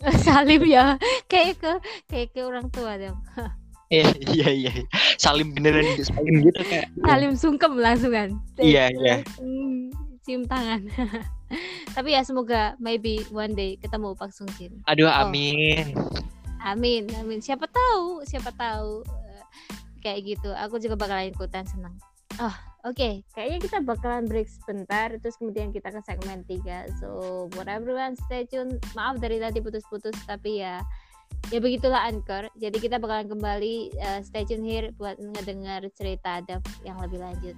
[0.24, 0.96] Salim ya,
[1.28, 1.72] kayak ke
[2.08, 3.18] kayak ke orang tua dong.
[3.90, 4.72] Iya iya iya.
[5.18, 6.86] Salim beneran salim gitu kak.
[7.02, 8.30] Salim sungkem langsung kan.
[8.54, 9.18] Iya, iya.
[9.34, 9.90] Hmm,
[10.22, 10.86] Cium tangan.
[11.98, 14.78] Tapi ya semoga maybe one day ketemu Pak Sung Jin.
[14.86, 15.26] Aduh Oh.
[16.64, 17.08] Amin.
[17.16, 17.40] Amin.
[17.40, 19.44] Siapa tahu, siapa tahu eh,
[20.04, 20.50] kayak gitu.
[20.52, 21.96] Aku juga bakalan ikutan senang.
[22.40, 22.56] Oh,
[22.88, 23.26] oke.
[23.36, 26.88] Kayaknya kita bakalan break sebentar terus kemudian kita ke segmen 3.
[27.00, 28.80] So, for everyone stay tune.
[28.96, 30.80] Maaf dari tadi putus-putus tapi ya
[31.48, 32.48] ya begitulah Anchor.
[32.56, 37.56] Jadi kita bakalan kembali eh, stay tune here buat ngedengar cerita Dav yang lebih lanjut.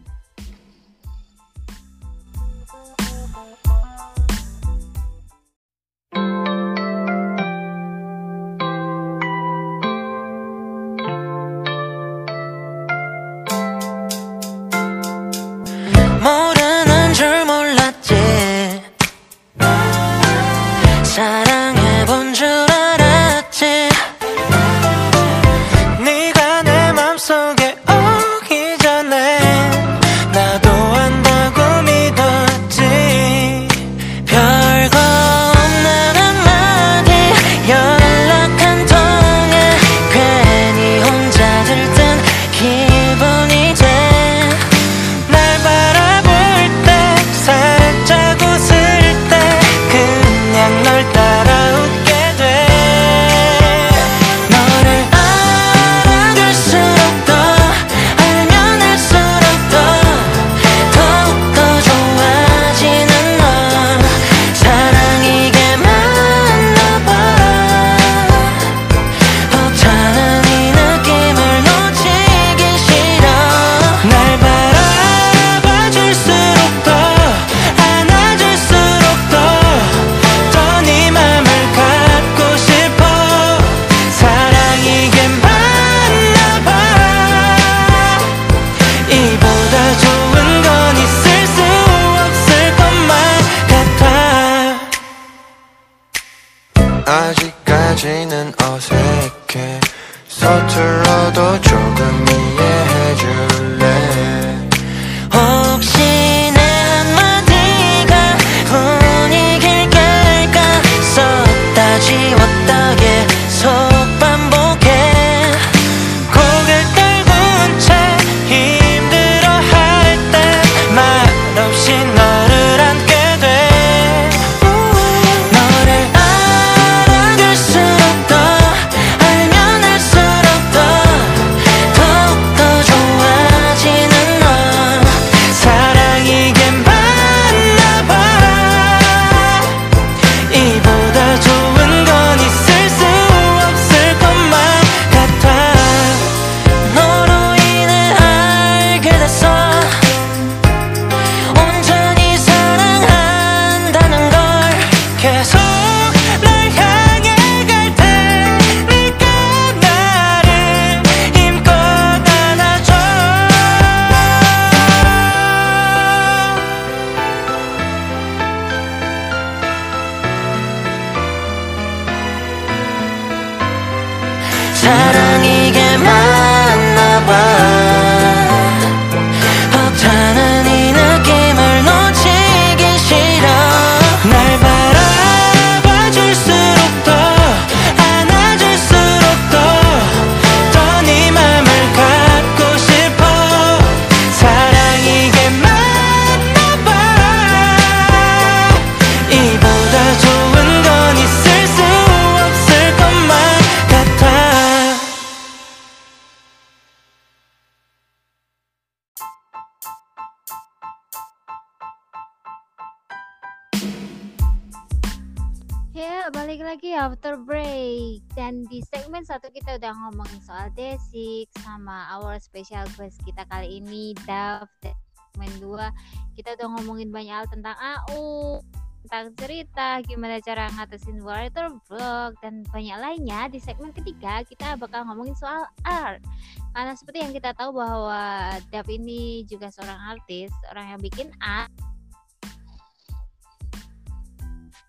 [219.83, 224.71] Udah ngomongin soal Desik sama our special guest kita kali ini Dav.
[224.79, 228.63] Segmen 2 kita udah ngomongin banyak hal tentang AU,
[229.03, 233.51] tentang cerita, gimana cara ngatasin writer block dan banyak lainnya.
[233.51, 236.23] Di segmen ketiga kita bakal ngomongin soal art.
[236.71, 241.75] Karena seperti yang kita tahu bahwa Dav ini juga seorang artis, orang yang bikin art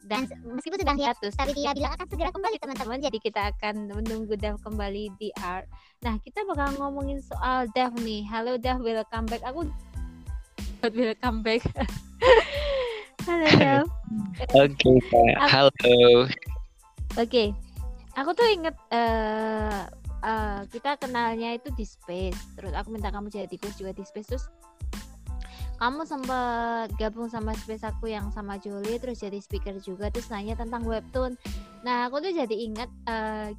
[0.03, 2.99] dan se- meskipun sudah hiatus, tapi dia bilang akan segera kembali teman-teman.
[2.99, 5.65] teman-teman jadi kita akan menunggu Dav kembali di art
[6.03, 8.27] nah kita bakal ngomongin soal Dav nih.
[8.27, 9.39] Halo Dav welcome back.
[9.47, 9.63] Aku
[10.83, 11.63] buat welcome back.
[13.27, 13.85] Halo Dav
[14.51, 15.35] Oke, Kak.
[15.47, 16.27] Halo.
[17.15, 17.43] oke.
[18.13, 19.81] Aku tuh inget eh
[20.21, 22.59] eh, kita kenalnya itu di space.
[22.59, 24.27] Terus aku minta kamu jadi coach juga di space.
[24.27, 24.45] Terus
[25.83, 30.55] kamu sempat gabung sama space aku yang sama Jolie terus jadi speaker juga terus nanya
[30.55, 31.35] tentang webtoon
[31.83, 33.51] nah aku tuh jadi ingat eh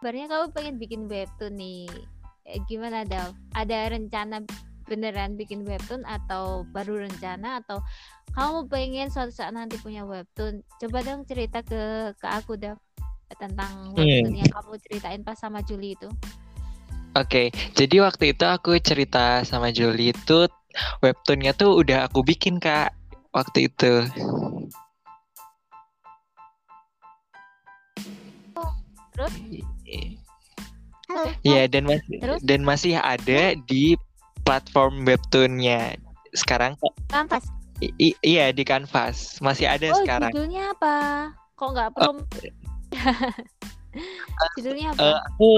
[0.00, 1.88] kabarnya kamu pengen bikin webtoon nih
[2.44, 3.32] Eh, gimana Dav?
[3.56, 4.44] Ada rencana
[4.84, 7.80] beneran bikin webtoon atau baru rencana atau
[8.36, 10.60] kamu pengen suatu saat nanti punya webtoon?
[10.76, 12.76] Coba dong cerita ke ke aku Dav
[13.40, 16.12] tentang webtoon yang kamu ceritain pas sama Juli itu.
[17.16, 20.50] Oke, jadi waktu itu aku cerita sama Jolie itu
[21.00, 22.90] webtoonnya tuh udah aku bikin kak
[23.30, 24.06] waktu itu.
[29.14, 29.34] Terus?
[31.06, 31.30] Halo.
[31.46, 32.40] Iya dan masih Terus?
[32.42, 33.94] dan masih ada di
[34.42, 35.94] platform webtoonnya
[36.34, 36.74] sekarang.
[37.06, 37.46] Kanvas.
[37.82, 40.30] I- iya di Canvas masih ada Oh, sekarang.
[40.34, 40.96] judulnya apa?
[41.54, 42.16] Kok nggak prom?
[44.58, 45.02] judulnya apa?
[45.02, 45.48] Eh, aku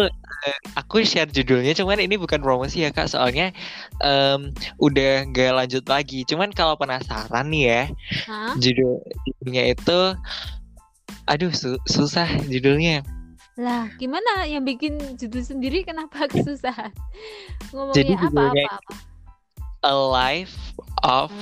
[0.46, 3.50] eh, aku share judulnya cuman ini bukan promosi ya kak soalnya
[4.00, 7.82] em, udah gak lanjut lagi cuman kalau penasaran nih ya
[8.28, 8.52] Hah?
[8.60, 10.00] judul judulnya itu
[11.26, 13.00] aduh su- susah judulnya
[13.56, 16.92] Lah, gimana yang bikin judul sendiri kenapa kesusahan?
[17.96, 18.94] Jadi Ngomongnya judulnya- apa-apa-apa?
[19.80, 20.56] a life
[21.00, 21.32] of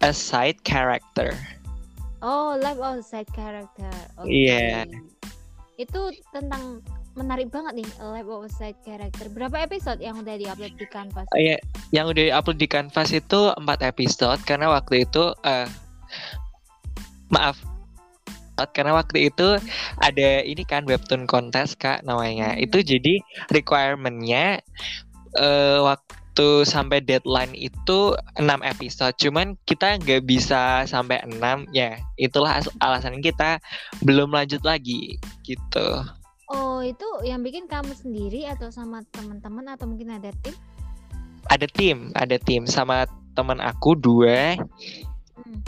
[0.00, 1.36] a side character
[2.24, 3.92] Oh, life outside character.
[4.16, 4.32] Oke.
[4.32, 4.88] Iya.
[5.76, 6.80] Itu tentang
[7.12, 9.28] menarik banget nih life outside character.
[9.28, 11.28] Berapa episode yang udah diupload di Canvas?
[11.28, 11.60] Oh, iya,
[11.92, 15.68] yang udah upload di Canvas itu empat episode karena waktu itu eh
[17.28, 17.60] maaf
[18.70, 19.58] karena waktu itu
[19.98, 22.62] ada ini kan webtoon kontes kak namanya Hmm.
[22.62, 23.18] itu jadi
[23.50, 24.62] requirementnya
[25.34, 26.23] eh waktu
[26.66, 29.14] sampai deadline itu 6 episode.
[29.20, 31.94] Cuman kita nggak bisa sampai 6 ya.
[32.18, 33.62] Itulah as- alasan kita
[34.02, 36.02] belum lanjut lagi gitu.
[36.50, 40.54] Oh, itu yang bikin kamu sendiri atau sama teman-teman atau mungkin ada tim?
[41.48, 42.64] ada tim ada tim.
[42.64, 43.04] Sama
[43.36, 44.56] teman aku dua.
[45.34, 45.60] Hmm.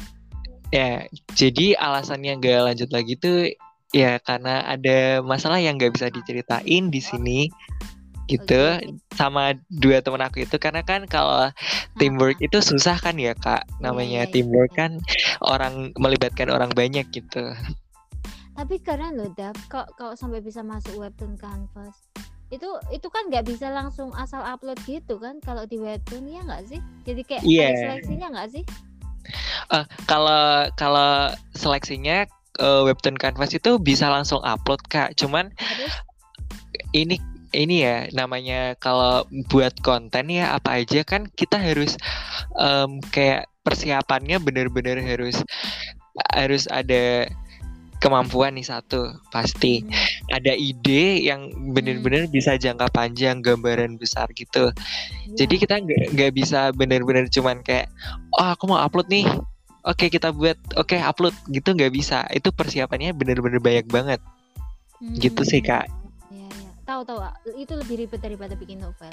[0.75, 1.07] Ya,
[1.39, 3.55] jadi alasannya nggak lanjut lagi tuh
[3.95, 7.47] ya karena ada masalah yang nggak bisa diceritain di sini
[8.27, 9.15] gitu Oke, oke.
[9.15, 11.51] sama dua teman aku itu karena kan kalau
[11.99, 14.79] teamwork itu susah kan ya kak namanya iya, iya, teamwork iya.
[14.87, 14.91] kan
[15.43, 17.55] orang melibatkan orang banyak gitu
[18.57, 22.09] Tapi keren loh Dav, kok kalau sampai bisa masuk webtoon canvas.
[22.49, 26.65] Itu itu kan nggak bisa langsung asal upload gitu kan kalau di webtoon ya nggak
[26.65, 26.81] sih?
[27.05, 28.65] Jadi kayak ada seleksinya nggak sih?
[29.77, 32.25] Eh, kalau kalau seleksinya
[32.57, 35.93] eh, webtoon canvas itu bisa langsung upload kak cuman Harus
[36.95, 37.21] ini
[37.55, 41.95] ini ya namanya kalau buat konten ya apa aja kan kita harus
[42.59, 45.43] em, kayak persiapannya bener-bener harus
[46.33, 47.27] harus ada
[47.99, 49.83] kemampuan nih satu pasti.
[49.83, 54.71] Hmm, ada ide yang bener-bener bisa jangka panjang gambaran besar gitu.
[55.35, 55.63] Jadi iya.
[55.65, 55.75] kita
[56.13, 57.89] nggak bisa bener-bener cuman kayak
[58.37, 59.27] oh aku mau upload nih.
[59.87, 60.59] Oke kita buat.
[60.77, 61.35] Oke upload.
[61.49, 62.27] Gitu nggak bisa.
[62.31, 64.21] Itu persiapannya bener-bener banyak banget.
[65.17, 66.06] Gitu sih Hmm, kak.
[66.87, 69.11] Tahu tahu ah, itu lebih ribet daripada bikin novel.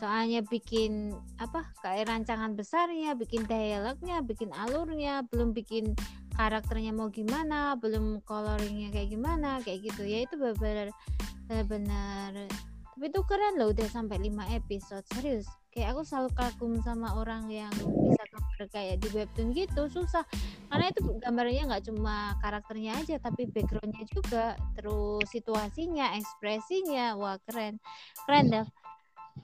[0.00, 1.68] Soalnya bikin apa?
[1.84, 5.92] Kayak rancangan besarnya, bikin dialognya, bikin alurnya, belum bikin
[6.32, 10.08] karakternya mau gimana, belum coloringnya kayak gimana, kayak gitu.
[10.08, 12.48] Ya itu benar-benar
[13.00, 15.48] tapi itu keren loh udah sampai 5 episode serius.
[15.72, 20.20] Kayak aku selalu kagum sama orang yang bisa gambar kayak di webtoon gitu susah.
[20.68, 27.80] Karena itu gambarnya nggak cuma karakternya aja tapi backgroundnya juga terus situasinya ekspresinya wah keren.
[28.28, 28.68] Keren dah.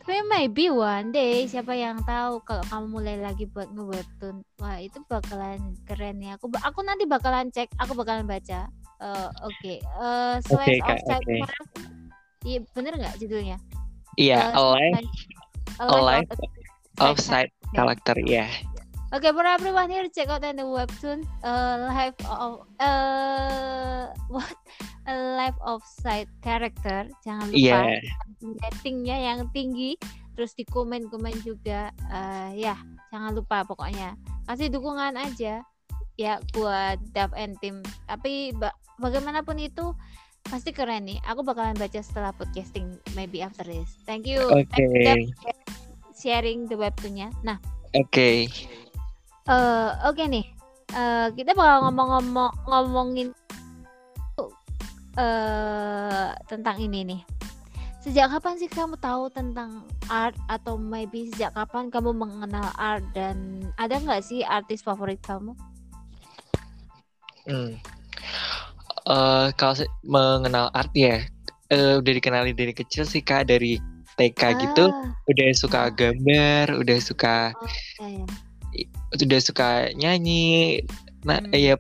[0.05, 4.77] Tapi maybe one day siapa yang tahu kalau kamu mulai lagi buat nge webtoon wah
[4.85, 6.37] itu bakalan keren ya.
[6.37, 8.69] Aku aku nanti bakalan cek aku bakalan baca.
[9.01, 9.75] Eh, oke.
[9.81, 11.41] Eh, slice of Kak, Side oke.
[11.41, 11.96] Mark.
[12.47, 13.59] Iya bener nggak judulnya
[14.15, 14.95] iya Eh, alive
[15.77, 16.55] Alive Alive of-
[17.03, 18.47] outside karakter ya
[19.15, 24.51] Okay, for everyone here, check out the webtoon uh, Life of uh, what
[25.07, 27.07] a life of side character.
[27.23, 28.03] Jangan lupa iya
[28.43, 29.95] ratingnya yang tinggi,
[30.35, 31.95] terus di komen-komen juga.
[32.11, 32.75] Uh, ya,
[33.15, 34.19] jangan lupa pokoknya
[34.51, 35.63] kasih dukungan aja
[36.19, 37.87] ya buat Dav and Tim.
[38.11, 39.95] Tapi ba- bagaimanapun itu
[40.49, 41.19] pasti keren nih.
[41.27, 43.99] Aku bakalan baca setelah podcasting maybe after this.
[44.07, 44.41] Thank you.
[44.51, 45.19] oke Dav,
[46.15, 47.31] sharing the webtoonnya.
[47.43, 47.59] Nah.
[47.95, 48.29] oke
[49.47, 50.47] Eh, oke nih.
[50.91, 53.31] Eh, kita bakal ngomong-ngomong ngomongin
[55.17, 57.21] eh tentang ini nih.
[58.03, 63.67] Sejak kapan sih kamu tahu tentang art atau maybe sejak kapan kamu mengenal art dan
[63.81, 65.59] ada nggak sih artis favorit kamu?
[67.47, 67.79] Hmm.
[69.07, 71.23] Eh, kalau mengenal art ya
[71.71, 73.79] eh, udah dikenali dari kecil sih kak dari
[74.19, 75.91] TK gitu Ah, udah suka Ah.
[75.91, 77.37] gambar udah suka
[78.03, 78.25] ya.
[79.15, 80.83] udah suka nyanyi
[81.23, 81.55] nah Hmm.
[81.55, 81.75] ya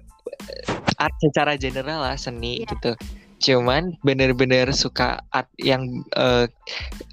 [0.97, 2.71] art secara general lah seni Iya.
[2.71, 2.91] gitu
[3.37, 5.83] cuman bener-bener suka art yang
[6.15, 6.47] eh,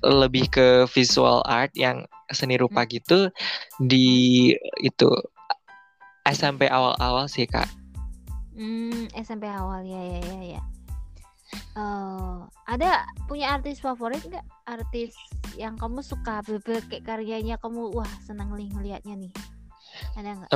[0.02, 3.34] lebih ke visual art yang seni rupa gitu
[3.80, 4.50] di
[4.80, 5.10] itu
[6.24, 7.68] SMP awal-awal sih kak
[8.54, 10.62] Hmm, SMP awal ya ya ya ya.
[11.78, 14.46] Oh, ada punya artis favorit nggak?
[14.66, 15.14] Artis
[15.58, 19.32] yang kamu suka, bener kayak karyanya kamu wah seneng nih ngelihatnya nih.
[20.18, 20.52] Ada nggak?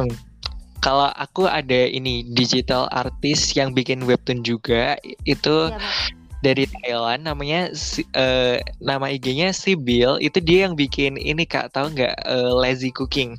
[0.88, 4.96] kalau aku ada ini digital artis yang bikin webtoon juga
[5.26, 6.16] itu Siapa?
[6.46, 7.74] dari Thailand namanya
[8.14, 12.94] eh, nama IG-nya si Bill itu dia yang bikin ini kak tahu nggak eh, lazy
[12.94, 13.36] cooking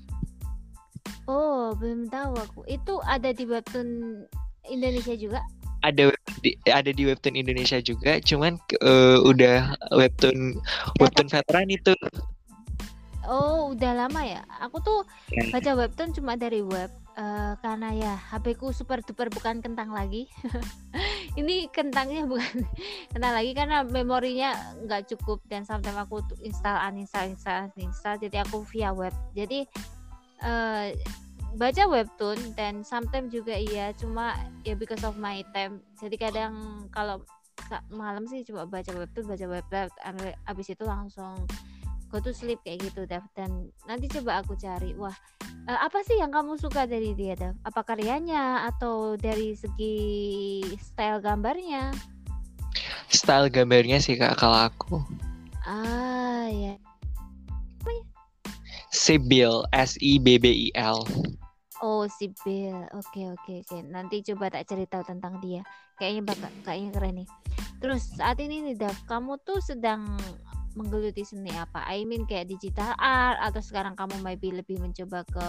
[1.28, 2.60] Oh, belum tahu aku.
[2.64, 4.24] Itu ada di webtoon
[4.68, 5.40] Indonesia juga.
[5.78, 6.10] ada
[6.42, 10.58] di, ada di webtoon Indonesia juga cuman eh, udah webtoon
[10.98, 11.94] webtoon veteran itu
[13.28, 14.40] Oh, udah lama ya.
[14.64, 15.52] Aku tuh Ya.
[15.52, 20.32] baca webtoon cuma dari web eh, karena ya HP ku super duper bukan kentang lagi.
[21.38, 22.64] Ini kentangnya bukan
[23.12, 28.64] kentang lagi karena memorinya nggak cukup dan sometimes aku install uninstall install uninstall jadi aku
[28.72, 29.12] via web.
[29.36, 29.68] Jadi
[30.40, 30.86] eh
[31.56, 35.80] baca webtoon dan sometimes juga iya cuma ya because of my time.
[35.96, 37.24] Jadi kadang kalau
[37.88, 39.66] malam sih cuma baca webtoon, baca web
[40.46, 41.34] abis itu langsung
[42.08, 45.12] go to sleep kayak gitu Dav dan nanti coba aku cari wah
[45.68, 49.96] eh, apa sih yang kamu suka dari dia Dav apa karyanya atau dari segi
[50.80, 51.92] style gambarnya?
[53.12, 55.04] Style gambarnya sih kak kalau aku.
[55.68, 56.80] Ah ya
[58.90, 61.04] si Bill S I B B I L.
[61.78, 63.76] Oh si Bill oke oke oke.
[63.86, 65.62] Nanti coba tak cari tahu tentang dia.
[66.00, 67.28] Kayaknya bakal kayaknya keren nih.
[67.78, 70.18] Terus saat ini nih Dav kamu tuh sedang
[70.74, 71.86] menggeluti seni apa?
[71.86, 75.46] I mean kayak digital art atau sekarang kamu maybe lebih mencoba ke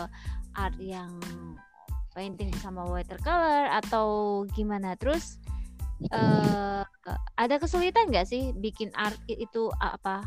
[0.57, 1.17] art yang
[2.13, 4.93] painting sama watercolor atau gimana?
[4.97, 5.41] Terus
[6.13, 6.81] eh
[7.35, 10.23] ada kesulitan nggak sih bikin art itu apa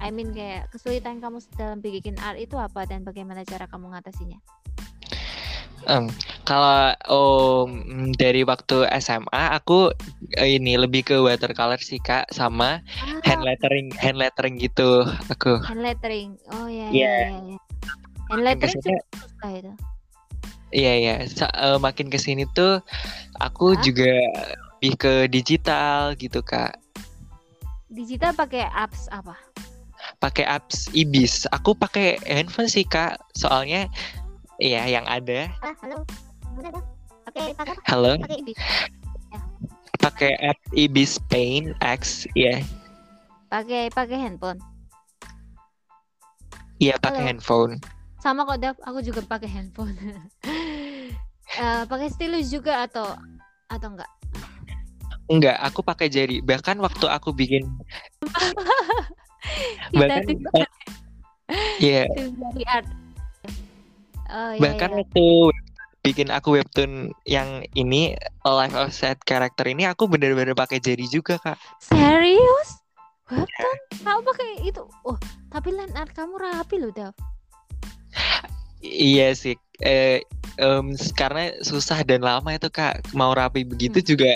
[0.00, 4.40] I mean kayak kesulitan kamu dalam bikin art itu apa dan bagaimana cara kamu ngatasinya?
[5.88, 6.08] Em,
[6.44, 7.70] kalau om
[8.16, 9.92] dari waktu SMA aku
[10.36, 12.84] ini lebih ke watercolor sih kak sama
[13.24, 15.60] hand ah, lettering hand lettering gitu aku.
[15.64, 16.36] Hand lettering.
[16.52, 17.08] Oh ya Iya.
[17.08, 17.58] ya ya, ya.
[18.28, 19.72] hand lettering cukup susah itu.
[20.72, 21.14] Iya iya.
[21.28, 22.80] Sa- eh, makin ke sini tuh
[23.40, 23.80] aku Hah?
[23.84, 24.12] juga
[24.80, 26.76] lebih ke digital gitu kak.
[27.88, 29.36] Digital pakai apps apa
[30.20, 31.48] pakai apps ibis.
[31.50, 33.18] Aku pakai handphone sih kak.
[33.34, 33.88] Soalnya
[34.60, 35.48] iya yang ada.
[35.64, 35.98] Ah, halo.
[37.88, 38.12] Halo?
[38.20, 38.58] Pakai ibis.
[40.00, 42.64] pakai app ibis paint x iya.
[43.52, 44.60] Pakai pakai handphone.
[46.80, 47.76] Iya pakai handphone.
[48.20, 49.96] Sama kok Dav aku juga pakai handphone.
[51.50, 53.18] Eh, pakai stylus juga atau
[53.66, 54.06] atau enggak?
[55.26, 56.38] Enggak aku pakai jari.
[56.38, 57.66] Bahkan waktu aku bikin
[59.98, 60.68] bahkan eh,
[61.84, 62.02] iya.
[62.12, 62.86] Tim dari art.
[64.30, 64.98] Oh iya bahkan iya.
[65.02, 65.26] waktu
[66.00, 71.36] bikin aku webtoon yang ini live of set character ini aku bener-bener pakai jari juga
[71.42, 71.58] kak.
[71.82, 72.80] Serius?
[73.28, 73.78] Webtoon?
[74.00, 74.82] Kamu pakai itu.
[75.04, 75.18] Oh
[75.50, 77.14] tapi line art kamu rapi loh Dav
[78.80, 80.20] iya sih eh
[80.60, 83.12] em, karena susah dan lama itu kak.
[83.16, 84.08] Mau rapi begitu Hmm.
[84.08, 84.32] juga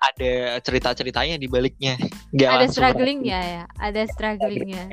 [0.00, 2.00] ada cerita-ceritanya di baliknya.
[2.32, 3.64] Nggak ada strugglingnya ya?
[3.76, 4.84] Ada strugglingnya.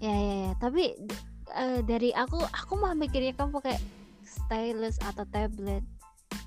[0.00, 0.52] Ya ya ya.
[0.58, 0.96] Tapi
[1.52, 3.76] eh, dari aku aku mah mikirnya kamu pakai
[4.24, 5.84] stylus atau tablet.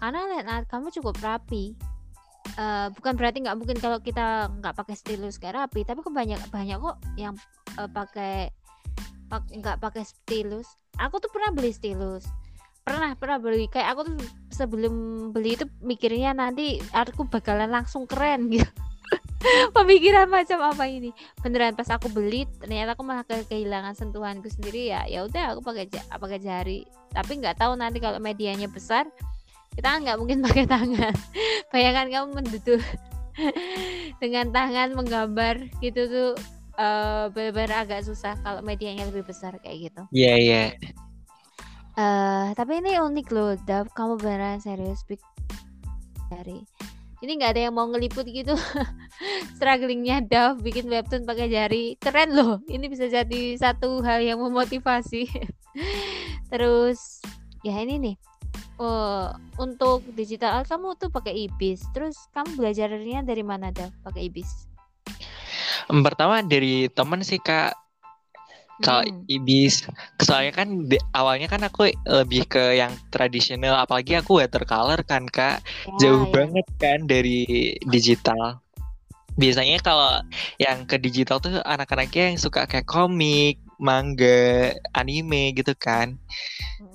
[0.02, 1.78] Karena line art kamu cukup rapi.
[2.56, 6.78] Eh, bukan berarti nggak mungkin kalau kita nggak pakai stylus kayak rapi tapi kebanyak banyak
[6.80, 7.36] kok yang
[7.76, 8.48] eh, pakai
[9.28, 12.26] pak- nggak pakai stylus aku tuh pernah beli stylus.
[12.86, 13.66] Pernah pernah beli.
[13.66, 14.18] Kayak aku tuh
[14.54, 14.94] sebelum
[15.34, 18.66] beli itu mikirnya nanti artku bakalan langsung keren gitu.
[19.78, 21.14] Pemikiran macam apa ini?
[21.42, 24.94] Beneran pas aku beli ternyata aku malah ke- kehilangan sentuhanku sendiri.
[24.94, 26.86] Ya ya udah aku pakai pakai jari.
[27.14, 29.10] Tapi nggak tahu nanti kalau medianya besar
[29.76, 31.14] kita kan nggak mungkin pakai tangan.
[31.74, 32.82] Bayangkan kamu menduduk
[34.22, 36.32] dengan tangan menggambar gitu tuh
[36.76, 40.02] eh benar-benar agak susah kalau medianya lebih besar kayak gitu.
[40.12, 40.64] Iya iya.
[41.96, 45.24] Eh tapi ini unik loh Dav kamu beneran serius big
[46.28, 46.60] dari.
[47.24, 48.54] Ini nggak ada yang mau ngeliput gitu.
[49.56, 51.96] Strugglingnya Dav bikin webtoon pakai jari.
[51.96, 52.60] Keren loh.
[52.68, 55.32] Ini bisa jadi satu hal yang memotivasi.
[56.52, 57.24] Terus
[57.64, 58.16] ya ini nih.
[58.76, 61.88] Oh untuk digital kamu tuh pakai ibis.
[61.96, 64.75] Terus kamu belajarnya dari mana Dav pakai ibis
[66.04, 67.74] pertama dari temen sih kak
[68.76, 69.24] kalau Hmm.
[69.32, 69.88] ibis
[70.20, 75.64] soalnya kan di- awalnya kan aku lebih ke yang tradisional apalagi aku watercolor kan kak
[75.88, 76.32] Ya, jauh ya.
[76.34, 77.48] banget kan dari
[77.88, 78.60] digital
[79.36, 80.20] biasanya kalau
[80.60, 86.16] yang ke digital tuh anak-anaknya yang suka kayak komik manga anime gitu kan
[86.80, 86.95] Mm-mm.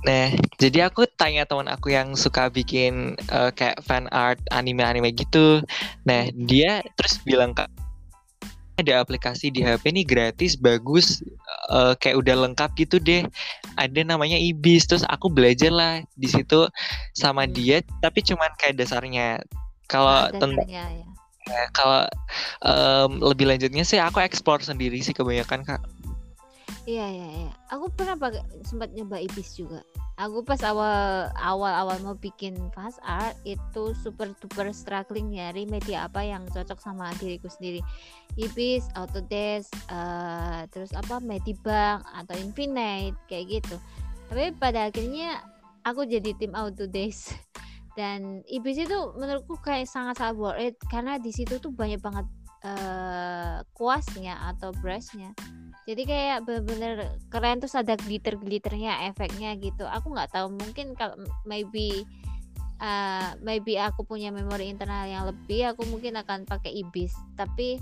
[0.00, 5.60] Nah jadi aku tanya teman aku yang suka bikin eh, kayak fan art anime-anime gitu.
[6.08, 7.68] Nah dia terus bilang kak
[8.80, 11.20] ada aplikasi di HP ini gratis bagus
[11.68, 13.28] eh, kayak udah lengkap gitu deh.
[13.76, 14.88] Ada namanya Ibis.
[14.88, 16.64] Terus aku belajar lah di situ
[17.12, 17.52] sama Hmm.
[17.52, 19.44] dia tapi cuman kayak dasarnya.
[19.84, 20.86] Kalau Ada tentang ya.
[21.74, 22.06] kalau
[22.62, 25.82] em, lebih lanjutnya sih aku explore sendiri sih kebanyakan kak
[26.88, 27.52] Iya iya iya.
[27.76, 29.84] Aku pernah pakai sempat nyoba ibis juga.
[30.16, 36.08] Aku pas awal awal awal mau bikin fast art itu super duper struggling nyari media
[36.08, 37.80] apa yang cocok sama diriku sendiri.
[38.36, 43.76] Ibis, Autodesk, eh, terus apa Medibank atau Infinite kayak gitu.
[44.32, 45.40] Tapi pada akhirnya
[45.84, 47.36] aku jadi tim Autodesk
[47.98, 52.24] dan Ibis itu menurutku kayak sangat sangat worth it karena di situ tuh banyak banget
[52.60, 55.32] eh kuasnya atau brushnya.
[55.88, 59.88] Jadi kayak bener-bener keren terus ada glitter glitternya efeknya gitu.
[59.88, 61.16] Aku nggak tahu mungkin kalau
[61.48, 62.04] maybe
[62.84, 67.16] uh, maybe aku punya memori internal yang lebih aku mungkin akan pakai ibis.
[67.32, 67.80] Tapi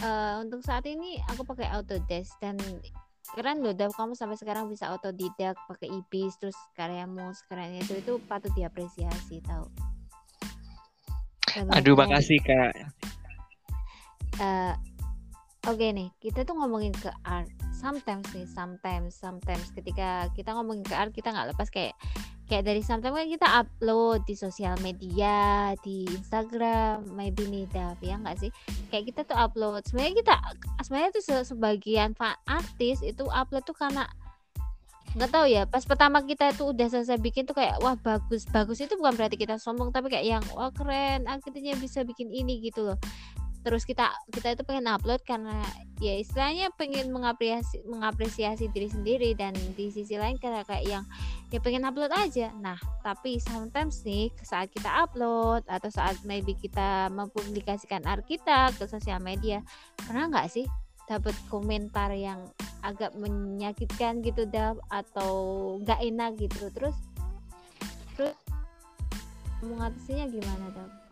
[0.00, 2.56] uh, untuk saat ini aku pakai Autodesk dan
[3.36, 8.22] keren loh Dav kamu sampai sekarang bisa autodidak pakai ibis terus karyamu sekarang itu itu
[8.30, 9.66] patut diapresiasi tahu.
[11.74, 12.72] Aduh makasih kak
[14.36, 14.74] eh
[15.66, 19.68] oke nih kita tuh ngomongin ke art sometimes nih sometimes sometimes.
[19.76, 21.92] Ketika kita ngomongin ke art kita nggak lepas kayak
[22.46, 28.16] kayak dari sometimes kan kita upload di sosial media di Instagram maybe nih Dav ya
[28.16, 28.50] nggak sih?
[28.88, 29.84] Kayak kita tuh upload.
[29.84, 30.34] Sebenarnya kita
[30.86, 32.16] sebenarnya tuh se- sebagian
[32.48, 34.08] artis itu upload tuh karena
[35.16, 38.48] nggak tahu ya pas pertama kita itu udah selesai bikin tuh kayak wah bagus.
[38.48, 42.62] Bagus itu bukan berarti kita sombong tapi kayak yang wah keren akhirnya bisa bikin ini
[42.64, 42.98] gitu loh
[43.66, 45.58] terus kita kita itu pengen upload karena
[45.98, 51.02] ya istilahnya pengen mengapresiasi mengapresiasi diri sendiri dan di sisi lain kayak kayak yang
[51.50, 52.54] ya pengen upload aja.
[52.62, 58.86] Nah tapi sometimes nih saat kita upload atau saat maybe kita mempublikasikan art kita ke
[58.86, 59.58] sosial media
[59.98, 60.70] pernah nggak sih
[61.10, 62.46] dapat komentar yang
[62.86, 65.34] agak menyakitkan gitu dah atau
[65.82, 66.70] nggak enak gitu?
[66.70, 66.94] Terus
[68.14, 68.38] terus
[69.58, 71.05] mengatasinya gimana dah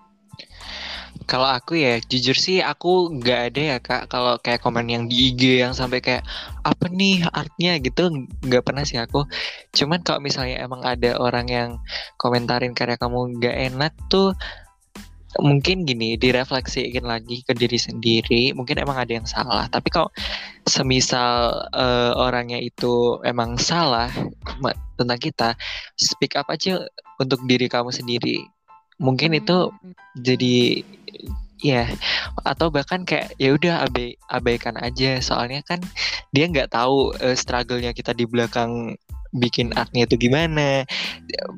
[1.25, 4.13] Kalau aku ya jujur sih aku nggak ada ya kak.
[4.13, 6.23] Kalau kayak komen yang di IG yang sampai kayak
[6.67, 7.81] apa nih artnya?
[7.81, 8.13] gitu
[8.45, 9.25] nggak pernah sih aku.
[9.73, 11.71] Cuman kalau misalnya emang ada orang yang
[12.21, 14.37] komentarin karya kamu nggak enak tuh
[15.43, 18.53] mungkin gini direfleksiin lagi ke diri sendiri.
[18.55, 19.67] Mungkin emang ada yang salah.
[19.73, 20.13] Tapi kalau
[20.69, 24.13] semisal uh, orangnya itu emang salah
[24.95, 25.49] tentang kita
[25.99, 26.85] speak up aja
[27.19, 28.54] untuk diri kamu sendiri
[28.99, 29.93] mungkin itu Hmm.
[30.21, 30.85] jadi
[31.65, 31.89] ya
[32.45, 35.81] atau bahkan kayak ya udah abai abaikan aja soalnya kan
[36.37, 39.01] dia nggak tahu eh, struggle-nya kita di belakang
[39.35, 40.87] bikin artnya itu gimana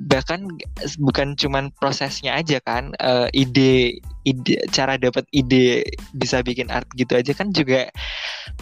[0.08, 0.48] bahkan
[0.96, 5.84] bukan cuman prosesnya aja kan eh, ide ide cara dapat ide
[6.16, 7.90] bisa bikin art gitu aja kan juga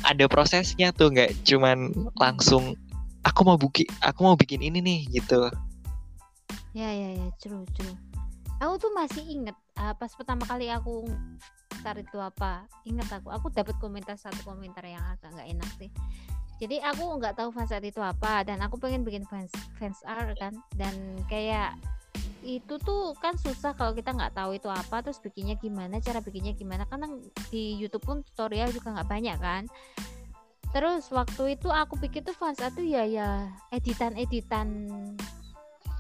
[0.03, 2.75] ada prosesnya tuh nggak cuman langsung
[3.23, 5.47] aku mau buki aku mau bikin ini nih gitu
[6.75, 7.95] Ya ya ya, true true.
[8.63, 11.07] Aku tuh masih inget uh, pas pertama kali aku
[11.85, 12.53] komentar itu apa.
[12.89, 15.91] Ingat aku, aku dapat komentar satu komentar yang agak nggak enak sih.
[16.57, 20.33] Jadi aku nggak tahu fans art itu apa dan aku pengen bikin fans fans art
[20.41, 20.95] kan dan
[21.29, 21.77] kayak
[22.45, 26.53] itu tuh kan susah kalau kita nggak tahu itu apa terus bikinnya gimana cara bikinnya
[26.53, 27.09] gimana karena
[27.49, 29.65] di YouTube pun tutorial juga nggak banyak kan
[30.71, 34.69] terus waktu itu aku pikir tuh fans art tuh ya ya editan editan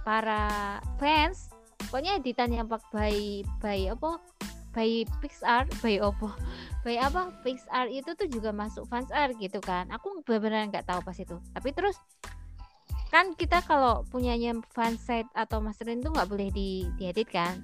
[0.04, 1.53] para fans
[1.88, 4.20] pokoknya editan yang pak by by apa?
[4.74, 6.34] By Pixar by apa?
[6.82, 7.30] By apa?
[7.46, 9.86] Pixar itu tuh juga masuk fans art gitu kan.
[9.94, 11.38] Aku benar-benar nggak tahu pas itu.
[11.54, 11.94] Tapi terus
[13.14, 17.54] kan kita kalau punyanya fansite atau masterin tuh nggak boleh di diedit kan?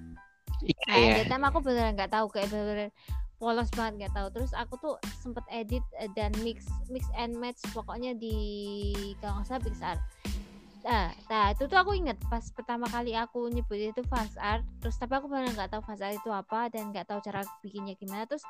[0.60, 2.90] Iya nah ya yang time aku beneran nggak tahu kayak bener-bener
[3.42, 4.28] polos banget nggak tahu.
[4.30, 5.82] Terus aku tuh sempet edit
[6.14, 8.36] dan mix mix and match pokoknya di
[9.18, 9.96] kalau nggak salah Pixar
[10.80, 14.96] Nah, nah itu tuh aku inget pas pertama kali aku nyebut itu fans art terus
[14.96, 18.24] tapi aku benar nggak tahu fans art itu apa dan nggak tahu cara bikinnya gimana
[18.24, 18.40] terus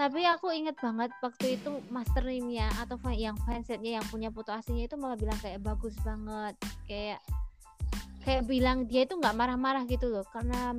[0.00, 4.88] tapi aku inget banget waktu itu master name-nya atau yang fansetnya yang punya foto aslinya
[4.88, 6.56] itu malah bilang kayak bagus banget
[6.88, 7.20] kayak
[8.24, 10.72] kayak bilang dia itu nggak marah-marah gitu loh karena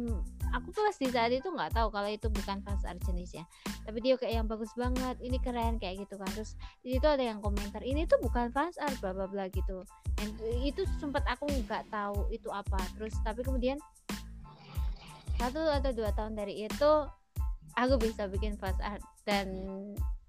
[0.53, 3.43] aku pas di saat itu nggak tahu kalau itu bukan fans art jenisnya
[3.83, 6.29] tapi dia kayak yang bagus banget ini keren kayak gitu kan.
[6.31, 9.83] Terus di situ ada yang komentar ini tuh bukan fans art bla bla bla gitu.
[10.15, 10.29] Dan
[10.63, 12.79] itu sempat aku nggak tahu itu apa.
[12.95, 13.77] Terus tapi kemudian
[15.41, 16.91] satu atau dua tahun dari itu
[17.73, 19.49] aku bisa bikin fans art dan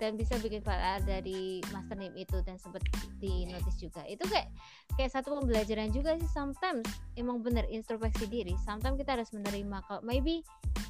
[0.00, 2.82] dan bisa bikin fans art dari master name itu dan sempat
[3.20, 4.02] di notice juga.
[4.08, 4.48] Itu kayak
[4.96, 6.28] kayak satu pembelajaran juga sih.
[6.32, 6.84] Sometimes
[7.14, 8.56] emang bener introspeksi diri.
[8.64, 10.42] Sometimes kita harus menerima kalau maybe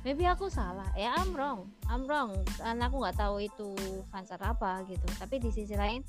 [0.06, 0.86] maybe aku salah.
[0.94, 1.70] Ya I'm wrong.
[1.90, 2.34] I'm wrong.
[2.58, 3.68] Karena aku nggak tahu itu
[4.08, 5.06] fans art apa gitu.
[5.18, 6.00] Tapi di sisi lain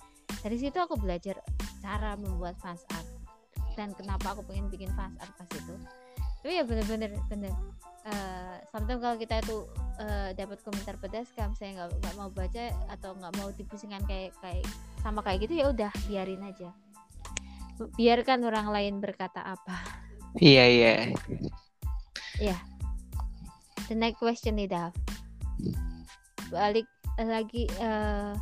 [0.42, 1.42] dari situ aku belajar
[1.82, 3.08] cara membuat fans art
[3.76, 5.76] dan kenapa aku pengen bikin fans art pas itu.
[6.46, 7.54] Tapi ya bener-bener bener
[8.06, 9.65] Eh, sometimes kalau kita itu
[9.98, 12.64] eh, dapat komentar pedas kalau saya nggak nggak mau baca
[12.94, 14.65] atau nggak mau dipusingkan kayak kayak
[15.02, 16.69] sama kayak gitu ya udah biarin aja.
[17.98, 19.82] Biarkan orang lain berkata apa.
[20.38, 20.65] Iya
[22.40, 22.57] iya.
[23.90, 24.94] The next question nih Dav
[26.49, 26.88] balik
[27.18, 28.34] lagi eh,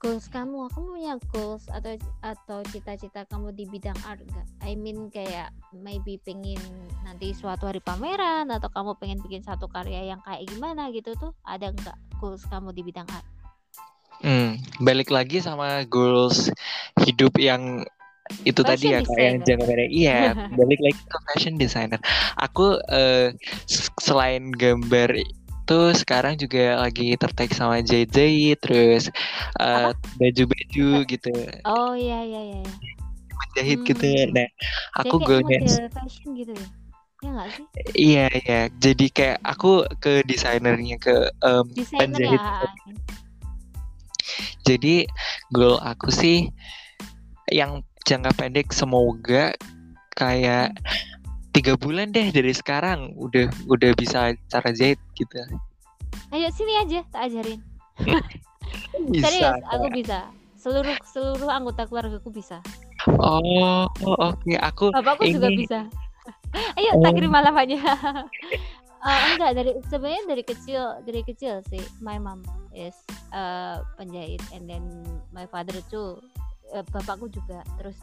[0.00, 1.92] goals kamu kamu punya goals atau
[2.24, 4.48] atau cita-cita kamu di bidang art gak?
[4.64, 6.56] I mean kayak maybe pengen
[7.04, 11.36] nanti suatu hari pameran atau kamu pengen bikin satu karya yang kayak gimana gitu tuh
[11.44, 13.26] ada nggak goals kamu di bidang art?
[14.24, 16.48] Hmm, balik lagi sama goals
[17.04, 17.84] hidup yang
[18.44, 19.46] itu tadi ya Fashion yang designer.
[19.48, 19.90] jangka pendek.
[19.90, 20.20] Iya,
[20.60, 22.00] balik lagi ke fashion designer.
[22.40, 22.78] Aku
[23.68, 25.12] s- selain gambar
[25.70, 29.06] itu sekarang juga lagi tertarik sama jahit-jahit, terus
[29.62, 31.30] eh, baju-baju gitu,
[31.62, 32.58] Oh iya iya iya.
[32.66, 32.74] iya.
[33.38, 34.02] menjahit gitu.
[34.02, 34.34] Hmm.
[34.34, 34.48] Nah,
[34.98, 36.66] aku Jadi kayak goalnya model fashion gitu ya?
[37.22, 37.66] Ya sih?
[37.94, 38.60] iya iya.
[38.82, 41.30] Jadi kayak aku ke desainernya ke
[41.70, 42.42] Desainer penjahit.
[42.42, 42.66] ya.
[44.66, 45.06] Jadi
[45.54, 46.50] goal aku sih
[47.54, 49.54] yang jangka pendek semoga
[50.18, 50.74] kayak
[51.50, 55.38] tiga bulan deh dari sekarang udah udah bisa cara jahit gitu.
[56.30, 57.60] Ayo sini aja tak ajarin.
[59.10, 59.26] Bisa.
[59.26, 60.18] Serius, aku bisa.
[60.54, 62.60] Seluruh seluruh anggota keluargaku bisa.
[63.18, 64.52] Oh, oh, oke.
[64.60, 65.88] Aku Bapakku juga ini bisa.
[66.78, 67.80] Ayo tak oh, kirim alamatnya.
[69.00, 72.44] Eh, enggak dari sebenarnya dari kecil dari kecil sih my mom
[72.76, 72.94] is
[73.32, 74.84] eh, penjahit and then
[75.32, 76.20] my father tuh
[76.76, 77.96] eh, bapakku juga terus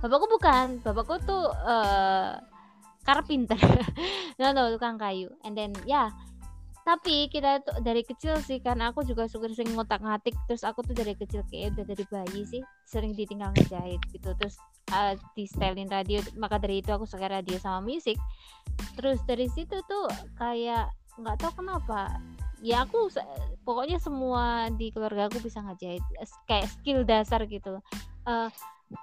[0.00, 0.78] bapakku bukan.
[0.84, 2.38] Bapakku tuh eh
[3.02, 3.58] carpenter
[4.38, 5.30] no no tukang kayu.
[5.42, 6.10] And then ya.
[6.82, 10.82] Tapi kita tuh dari kecil sih karena aku juga suka sering ngotak ngatik terus aku
[10.82, 14.34] tuh dari kecil kayak udah dari bayi sih sering ditinggal ngejahit gitu.
[14.34, 14.58] Terus
[14.90, 16.18] uh, di stylein radio.
[16.34, 18.18] Maka dari itu aku suka radio sama musik.
[18.98, 20.90] Terus dari situ tuh kayak
[21.22, 22.18] nggak tahu kenapa.
[22.66, 23.10] Ya aku
[23.62, 26.02] pokoknya semua di keluarga aku bisa ngejahit.
[26.50, 27.78] Kayak skill dasar gitu.
[28.26, 28.48] Eh,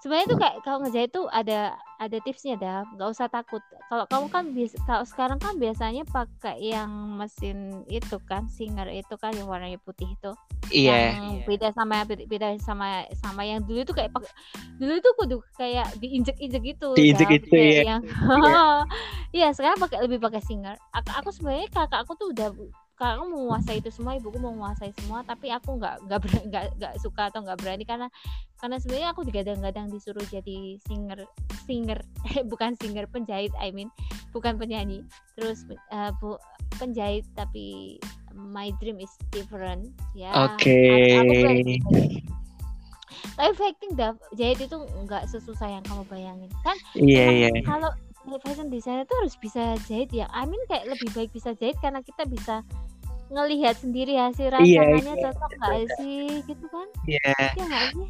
[0.02, 3.60] sebenarnya tuh kayak kalau ngejahit tuh ada ada tipsnya dah nggak usah takut.
[3.92, 9.16] Kalau kamu kan biasa kalau sekarang kan biasanya pakai yang mesin itu kan singer itu
[9.20, 10.32] kan yang warnanya putih itu.
[10.70, 11.18] Iya.
[11.18, 14.30] yang beda sama beda sama sama yang dulu itu kayak pakai
[14.78, 17.98] dulu itu kudu kayak diinjek-injek gitu Diinjek itu, ya.
[17.98, 18.02] yang
[19.38, 19.50] iya.
[19.52, 20.78] Sekarang pakai lebih pakai singer.
[20.94, 22.54] Aku, aku sebenarnya kakak aku tuh udah
[23.00, 26.20] kakakku menguasai itu semua ibuku mau menguasai semua tapi aku nggak nggak
[26.52, 28.08] nggak nggak suka atau nggak berani karena
[28.60, 31.24] karena sebenarnya aku digadang-gadang disuruh jadi singer
[31.64, 32.04] singer
[32.52, 33.88] bukan singer penjahit I mean
[34.36, 35.08] bukan penyanyi
[35.40, 36.36] terus eh, bu,
[36.76, 37.98] penjahit tapi
[38.36, 40.76] my dream is different ya Oke.
[41.16, 41.80] jahit.
[43.40, 44.76] tapi dah jahit itu
[45.08, 47.50] nggak sesusah yang kamu bayangin kan Iya, iya.
[47.64, 47.88] kalau
[48.38, 52.04] fashion designer tuh harus bisa jahit ya I mean kayak lebih baik bisa jahit karena
[52.06, 52.62] kita bisa
[53.30, 57.34] ngelihat sendiri hasil Iya, rancangannya iya, cocok nggak sih gitu kan Iya.
[57.58, 58.08] ya nggak sih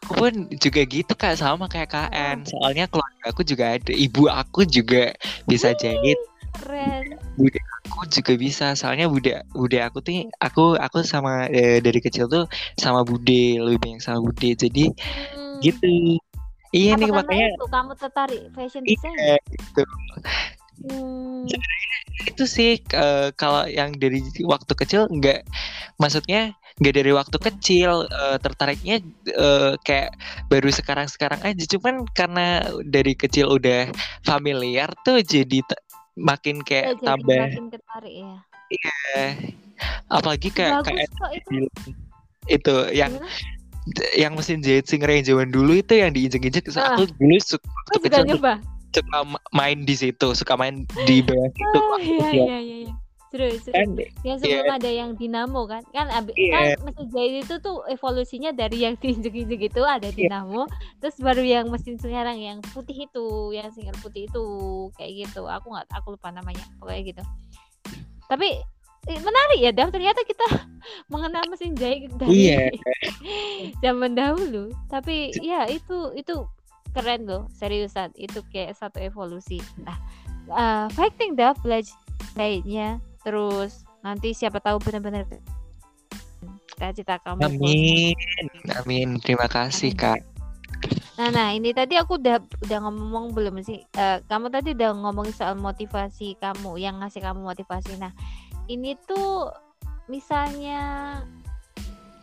[0.00, 2.40] Aku pun juga gitu Kak sama kayak KN.
[2.48, 3.92] Soalnya keluarga aku juga ada.
[3.92, 5.12] Ibu aku juga
[5.44, 6.16] bisa jahit.
[6.56, 8.72] keren Bude aku juga bisa.
[8.72, 12.48] Soalnya bude bude aku tuh aku aku sama eh, dari kecil tuh
[12.80, 14.56] sama bude lebih banyak sama bude.
[14.56, 15.60] Jadi Hmm.
[15.60, 16.16] gitu.
[16.72, 19.84] Iya apa nih makanya itu kamu tertarik fashion design iya gitu.
[20.86, 21.46] Hmm.
[22.28, 25.42] Itu sih eh, kalau yang dari waktu kecil nggak
[25.98, 30.14] maksudnya nggak dari waktu kecil eh, tertariknya eh, kayak
[30.48, 31.64] baru sekarang-sekarang aja.
[31.66, 33.90] Cuman karena dari kecil udah
[34.22, 35.60] familiar tuh jadi
[36.18, 38.32] makin Oh, kayak jadi tambah makin tertarik ya
[39.16, 39.32] eh,
[40.08, 41.56] apalagi kayak bagus kayak kok itu
[42.50, 43.12] itu yang
[44.14, 46.94] yang mesin jahit singer yang zaman dulu itu yang diinjek-injek Ah.
[46.94, 48.54] aku dulu suka waktu kecil nyoba
[48.94, 52.44] suka ma- main di situ suka main di bawah situ ah, iya kecil.
[52.44, 52.92] iya iya iya.
[53.26, 53.72] Seru seru.
[53.72, 53.88] Kan
[54.22, 55.80] yang sebelum ada yang dinamo kan.
[55.88, 56.76] Kan abi- Iya.
[56.76, 60.16] kan mesin jahit itu tuh evolusinya dari yang diinjek-injek itu ada Iya.
[60.28, 60.68] dinamo
[61.00, 64.44] terus baru yang mesin sekarang yang putih itu yang singer putih itu
[64.94, 65.48] kayak gitu.
[65.48, 67.22] Aku nggak aku lupa namanya pokoknya gitu.
[68.26, 68.48] Tapi
[69.02, 70.44] eh, menarik ya Dav ternyata kita
[71.12, 72.68] mengenal mesin jahit dari Iya.
[73.84, 74.76] zaman dahulu.
[74.86, 76.36] Tapi ya itu itu
[76.92, 79.96] keren loh seriusan itu kayak satu evolusi nah
[80.48, 81.96] eh, fighting Dav belajar
[82.36, 85.24] jahitnya terus nanti siapa tahu benar-benar
[86.72, 88.16] cita-cita kamu amin
[88.82, 90.00] amin terima kasih Amin.
[90.00, 90.20] kak
[91.12, 93.84] Nah, nah ini tadi aku udah udah ngomong belum sih?
[93.94, 98.00] Eh, kamu tadi udah ngomongin soal motivasi kamu yang ngasih kamu motivasi.
[98.00, 98.10] Nah,
[98.66, 99.52] ini tuh
[100.08, 101.20] misalnya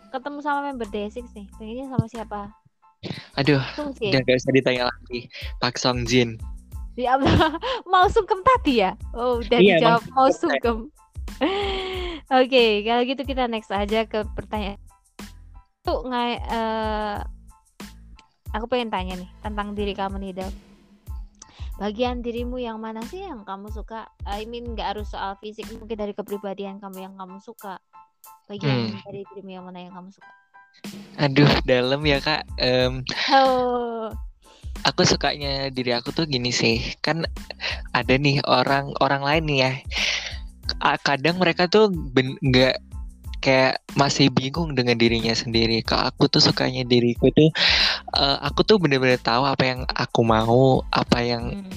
[0.10, 2.42] ketemu sama member Day6 nih, pengennya sama siapa?
[3.40, 3.64] Aduh
[3.96, 4.12] sih.
[4.12, 5.32] udah gak usah ditanya lagi
[5.64, 6.36] Pak Song Jin
[7.00, 7.56] Allah,
[7.92, 8.92] mau sungkem tadi ya?
[9.16, 10.92] Oh, udah Iya, dijawab mau sungkem.
[12.44, 14.76] Oke, kalau gitu kita next aja ke pertanyaan.
[15.80, 17.18] Tuh nggak eh,
[18.52, 20.52] aku pengen tanya nih tentang diri kamu nih, Dav.
[21.80, 24.12] Bagian dirimu yang mana sih yang kamu suka?
[24.28, 27.80] I mean nggak harus soal fisik, mungkin dari kepribadian kamu yang kamu suka.
[28.52, 29.00] Bagian Hmm.
[29.08, 30.32] dari dirimu yang mana yang kamu suka?
[31.20, 32.48] Aduh dalam ya kak.
[32.60, 34.10] Em, Oh,
[34.88, 36.80] aku sukanya diri aku tuh gini sih.
[37.04, 37.28] Kan
[37.92, 39.72] ada nih orang orang lain nih ya.
[41.04, 41.92] Kadang mereka tuh
[42.46, 42.89] nggak
[43.40, 47.50] kayak masih bingung dengan dirinya sendiri kalau aku tuh sukanya diriku tuh
[48.16, 51.72] eh, aku tuh bener-bener tahu apa yang aku mau apa yang hmm.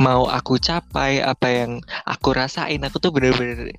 [0.00, 3.74] mau aku capai apa yang aku rasain aku tuh bener-bener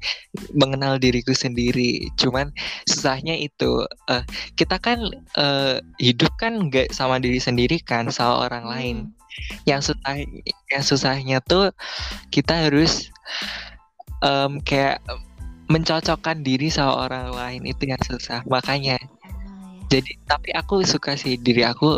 [0.53, 2.51] mengenal diriku sendiri cuman
[2.85, 4.23] susahnya itu eh,
[4.59, 4.99] kita kan
[5.39, 8.97] eh, hidup kan nggak sama diri sendiri kan sama orang lain
[9.33, 9.57] Hmm.
[9.65, 10.13] yang susah
[10.69, 11.73] yang susahnya tuh
[12.29, 13.09] kita harus
[14.21, 15.01] em, kayak
[15.73, 19.97] mencocokkan diri sama orang lain itu yang susah makanya Ah, ya.
[19.97, 21.97] jadi tapi aku suka sih diri aku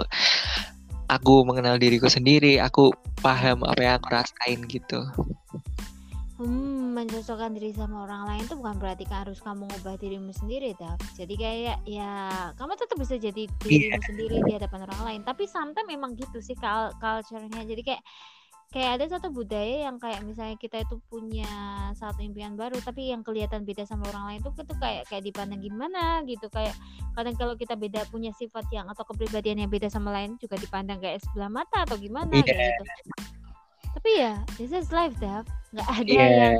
[1.12, 5.04] aku mengenal diriku sendiri aku paham apa yang aku rasain gitu
[6.36, 10.76] Hmm, mencocokkan diri sama orang lain itu bukan berarti kan harus kamu ngubah dirimu sendiri,
[10.76, 11.00] Dap.
[11.16, 12.12] Jadi kayak ya
[12.60, 15.22] kamu tetap bisa jadi dirimu sendiri di hadapan orang lain.
[15.24, 17.64] Tapi sometimes memang gitu sih cul- culture-nya.
[17.64, 18.04] Jadi kayak
[18.70, 21.48] kayak ada satu budaya yang kayak misalnya kita itu punya
[21.96, 25.62] satu impian baru tapi yang kelihatan beda sama orang lain tuh itu kayak kayak dipandang
[25.64, 26.76] gimana gitu kayak
[27.16, 31.00] kadang kalau kita beda punya sifat yang atau kepribadian yang beda sama lain juga dipandang
[31.00, 32.44] kayak sebelah mata atau gimana Iya.
[32.44, 32.84] kayak gitu
[33.96, 36.28] tapi ya this is life Dap nggak ada Iya.
[36.28, 36.56] yang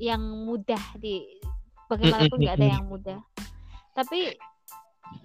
[0.00, 1.28] yang mudah di
[1.92, 3.20] bagaimanapun nggak ada yang mudah
[3.92, 4.32] tapi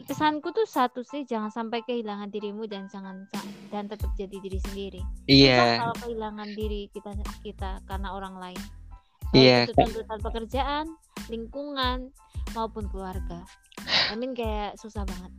[0.07, 3.27] pesanku tuh satu sih jangan sampai kehilangan dirimu dan jangan
[3.73, 5.01] dan tetap jadi diri sendiri.
[5.27, 5.57] Iya.
[5.57, 7.11] Susah kalau kehilangan diri kita
[7.43, 8.61] kita karena orang lain.
[9.35, 10.85] Iya, itu tuntutan pekerjaan
[11.27, 12.15] lingkungan
[12.55, 13.43] maupun keluarga.
[14.07, 15.31] I mean kayak susah banget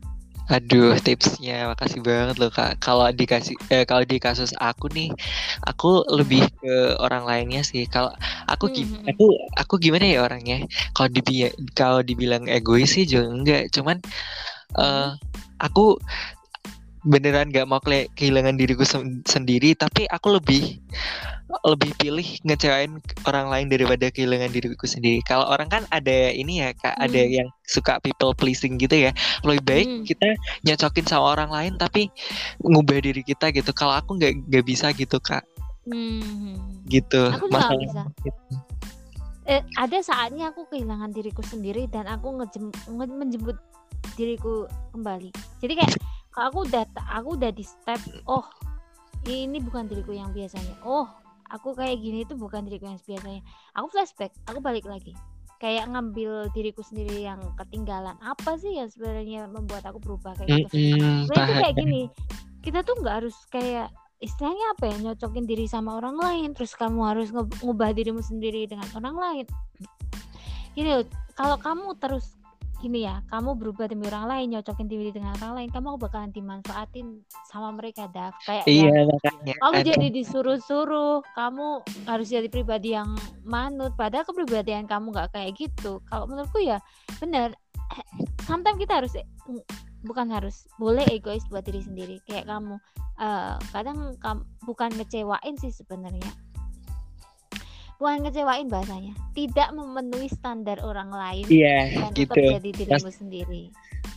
[0.49, 2.81] Aduh, tipsnya makasih banget loh kak.
[2.81, 5.13] Kalau dikasih, eh, kalau di kasus aku nih,
[5.61, 7.85] aku lebih ke orang lainnya sih.
[7.85, 8.09] Kalau
[8.49, 9.11] aku, gi- Hmm, hmm, hmm.
[9.13, 9.25] aku,
[9.61, 10.65] aku gimana ya orangnya?
[10.97, 13.63] Kalau dibi, kalau dibilang egois sih juga enggak.
[13.77, 14.01] Cuman,
[14.81, 15.11] eh,
[15.61, 16.01] aku
[17.05, 19.77] beneran gak mau kehilangan diriku sen- sendiri.
[19.77, 20.81] Tapi aku lebih,
[21.65, 25.25] lebih pilih ngecewain orang lain daripada kehilangan diriku sendiri.
[25.25, 27.33] Kalau orang kan ada ini ya kak, ada Hmm.
[27.41, 29.17] yang suka people pleasing gitu ya.
[29.41, 30.05] Lebih baik Hmm.
[30.05, 30.29] kita
[30.63, 32.13] nyocokin sama orang lain tapi
[32.61, 35.41] ngubah diri kita gitu kalau aku nggak nggak bisa gitu kak
[35.89, 36.85] Hmm.
[36.85, 38.03] gitu Aku masalah bisa.
[39.49, 43.57] Eh, ada saatnya aku kehilangan diriku sendiri dan aku ngejem, nge- menjemput
[44.13, 45.33] diriku kembali.
[45.65, 45.97] Jadi kayak
[46.29, 47.97] kalau aku udah aku udah di step,
[48.29, 48.45] oh
[49.25, 50.77] ini bukan diriku yang biasanya.
[50.85, 51.09] Oh
[51.49, 53.43] aku kayak gini itu bukan diriku yang biasanya.
[53.77, 55.13] Aku flashback, aku balik lagi.
[55.59, 58.15] Kayak ngambil diriku sendiri yang ketinggalan.
[58.23, 60.95] Apa sih yang sebenarnya membuat aku berubah kayak gitu?
[60.95, 61.63] Sebenarnya tuh paham.
[61.67, 62.03] kayak gini,
[62.63, 67.07] kita tuh nggak harus kayak istilahnya apa ya nyocokin diri sama orang lain terus kamu
[67.07, 69.47] harus ngubah dirimu sendiri dengan orang lain
[70.75, 71.07] gini loh
[71.39, 72.38] kalau kamu terus
[72.79, 77.27] gini ya kamu berubah demi orang lain nyocokin diri dengan orang lain kamu bakalan dimanfaatin
[77.51, 83.19] sama mereka Dav kayak iya makanya kamu Aduh, jadi disuruh-suruh kamu harus jadi pribadi yang
[83.43, 83.95] manut.
[83.99, 85.99] Padahal kepribadian kamu nggak kayak gitu.
[86.07, 86.79] Kalau menurutku ya
[87.19, 87.53] bener
[88.49, 89.13] sometimes kita harus
[90.07, 92.79] bukan harus boleh egois buat diri sendiri kayak kamu.
[93.19, 96.31] Eh, kadang kam- bukan ngecewain sih sebenarnya
[97.99, 99.15] bukan ngecewain bahasanya.
[99.35, 102.33] Tidak memenuhi standar orang lain iya dan gitu.
[102.35, 103.65] tetap jadi dirimu sendiri.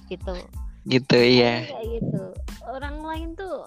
[0.07, 0.35] Gitu.
[0.85, 1.65] Gitu iya.
[1.67, 2.23] Kayak gitu.
[2.69, 3.65] Orang lain tuh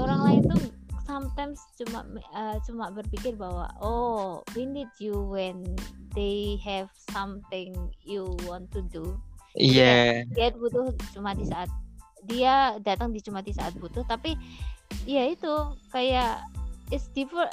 [0.00, 0.60] orang lain tuh
[1.08, 2.04] sometimes cuma
[2.36, 5.64] uh, cuma berpikir bahwa oh we need you when
[6.12, 7.72] they have something
[8.04, 9.16] you want to do?
[9.56, 10.28] Iya.
[10.36, 11.72] dia butuh cuma di saat
[12.28, 14.36] dia datang di cuma di saat butuh tapi
[15.08, 15.50] ya itu
[15.90, 16.44] kayak
[16.92, 17.50] it's different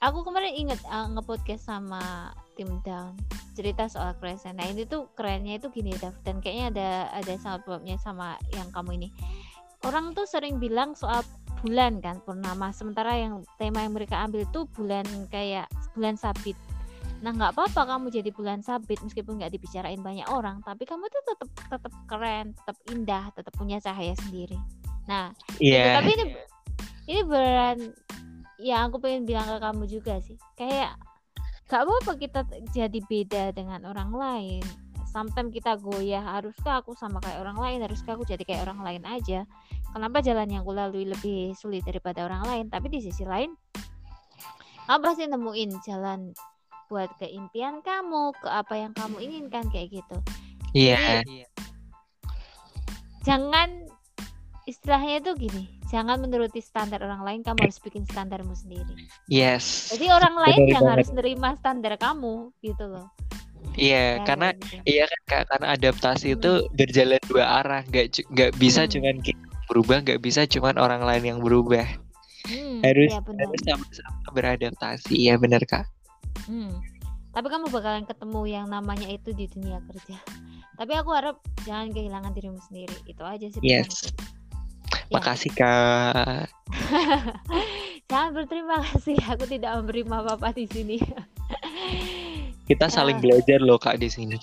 [0.00, 3.16] aku kemarin inget uh, nge-podcast sama tim down
[3.56, 6.90] cerita soal crescent nah ini tuh kerennya itu gini Dav dan kayaknya ada
[7.24, 9.08] ada sangat babnya sama yang kamu ini.
[9.84, 11.24] Orang tuh sering bilang soal
[11.64, 12.68] bulan kan purnama.
[12.72, 16.56] Sementara yang tema yang mereka ambil itu bulan kayak bulan sabit.
[17.24, 21.22] Nah nggak apa-apa kamu jadi bulan sabit meskipun nggak dibicarain banyak orang tapi kamu tuh
[21.24, 24.58] tetap tetap keren tetap indah tetap punya cahaya sendiri.
[25.08, 25.32] Nah
[25.62, 25.96] iya.
[25.96, 26.24] tapi ini
[27.08, 27.78] ini beneran
[28.60, 30.36] yang aku pengen bilang ke kamu juga sih.
[30.56, 30.96] Kayak
[31.66, 32.40] gak apa-apa kita
[32.72, 34.64] jadi beda dengan orang lain.
[35.10, 37.78] Sometimes kita goyah haruskah aku sama kayak orang lain?
[37.84, 39.48] Haruskah aku jadi kayak orang lain aja?
[39.96, 42.64] Kenapa jalan yang aku lalui lebih sulit daripada orang lain?
[42.68, 43.56] Tapi di sisi lain
[44.86, 46.30] kamu pasti nemuin jalan
[46.86, 50.16] buat ke impian kamu ke apa yang kamu inginkan kayak gitu.
[50.70, 51.26] Iya.
[53.26, 53.90] Jangan
[54.66, 58.94] istilahnya itu gini jangan menuruti standar orang lain kamu harus bikin standarmu sendiri
[59.26, 60.92] yes jadi orang lain Benar yang banget.
[60.92, 63.06] harus nerima standar kamu gitu loh
[63.74, 64.82] iya Ya, karena kayak gitu.
[64.84, 68.92] iya kan Kak, karena adaptasi itu berjalan dua arah nggak nggak bisa Hmm.
[68.92, 71.86] cuman kita berubah nggak bisa cuman orang lain yang berubah
[72.46, 73.42] Hmm, harus benar.
[73.42, 75.86] harus sama-sama beradaptasi iya benar kak
[76.46, 76.78] Hmm.
[77.32, 80.16] Tapi kamu bakalan ketemu yang namanya itu di dunia kerja.
[80.72, 82.96] Tapi aku harap jangan kehilangan dirimu sendiri.
[83.04, 83.60] Itu aja sih.
[83.60, 84.08] Yes.
[85.06, 85.14] Ya.
[85.16, 86.50] makasih kak
[88.06, 89.18] Jangan berterima kasih.
[89.34, 90.98] Aku tidak memberi apa-apa di sini.
[92.70, 93.22] kita saling Ah.
[93.22, 94.38] belajar loh kak di sini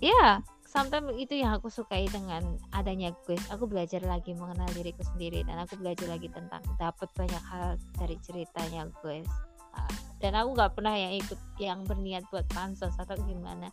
[0.00, 2.40] Ya, sometimes itu yang aku sukai dengan
[2.72, 3.42] adanya quiz.
[3.52, 8.16] Aku belajar lagi mengenal diriku sendiri dan aku belajar lagi tentang dapat banyak hal dari
[8.24, 9.28] ceritanya quiz.
[9.70, 13.68] Ah, Dan aku nggak pernah yang ikut yang berniat buat pansos atau gimana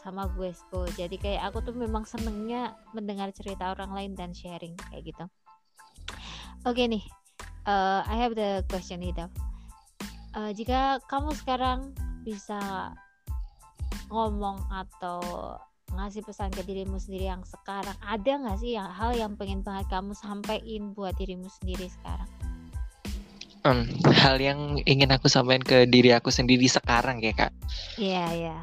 [0.00, 0.88] sama guesku.
[0.96, 5.24] Jadi kayak aku tuh memang senengnya mendengar cerita orang lain dan sharing kayak gitu.
[6.62, 7.04] Oke nih,
[7.64, 9.30] eh, I have the question nih, Dav.
[10.36, 12.92] eh, jika kamu sekarang bisa
[14.06, 15.20] ngomong atau
[15.92, 19.86] ngasih pesan ke dirimu sendiri yang sekarang ada nggak sih yang hal yang pengen banget
[19.88, 22.28] kamu sampaikan buat dirimu sendiri sekarang
[23.62, 23.82] Hmm,
[24.14, 27.50] hal yang ingin aku sampaikan ke diri aku sendiri sekarang ya kak.
[27.98, 28.56] iya iya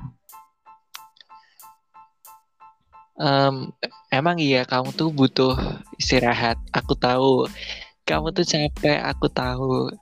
[3.13, 3.69] Em,
[4.09, 5.53] emang iya kamu tuh butuh
[6.01, 6.57] istirahat.
[6.73, 7.45] Aku tahu
[8.09, 8.99] kamu tuh capek.
[9.05, 9.93] Aku tahu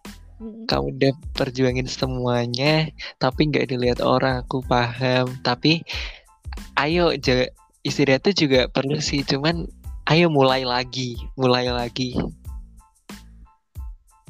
[0.41, 2.89] kamu udah perjuangin semuanya,
[3.19, 4.41] tapi nggak dilihat orang.
[4.47, 5.27] Aku paham.
[5.43, 5.83] Tapi
[6.79, 7.51] ayo ja-
[7.83, 9.21] istirahat tuh juga perlu sih.
[9.27, 9.67] Cuman
[10.07, 12.15] ayo mulai lagi, mulai lagi.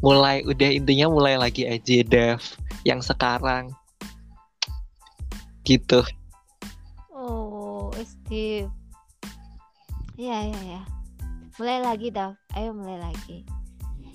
[0.01, 2.41] Mulai udah intinya mulai lagi aja Dav
[2.81, 3.69] yang sekarang
[5.61, 6.01] gitu.
[8.31, 8.71] Steve
[10.15, 10.81] iya iya iya.
[11.59, 12.39] Mulai lagi Dav.
[12.55, 13.43] Ayo mulai lagi.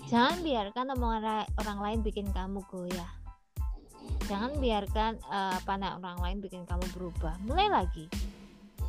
[0.09, 3.13] Jangan biarkan omongan ra- orang lain bikin kamu goyah.
[4.25, 7.37] Jangan biarkan eh, pandangan orang lain bikin kamu berubah.
[7.45, 8.09] Mulai lagi.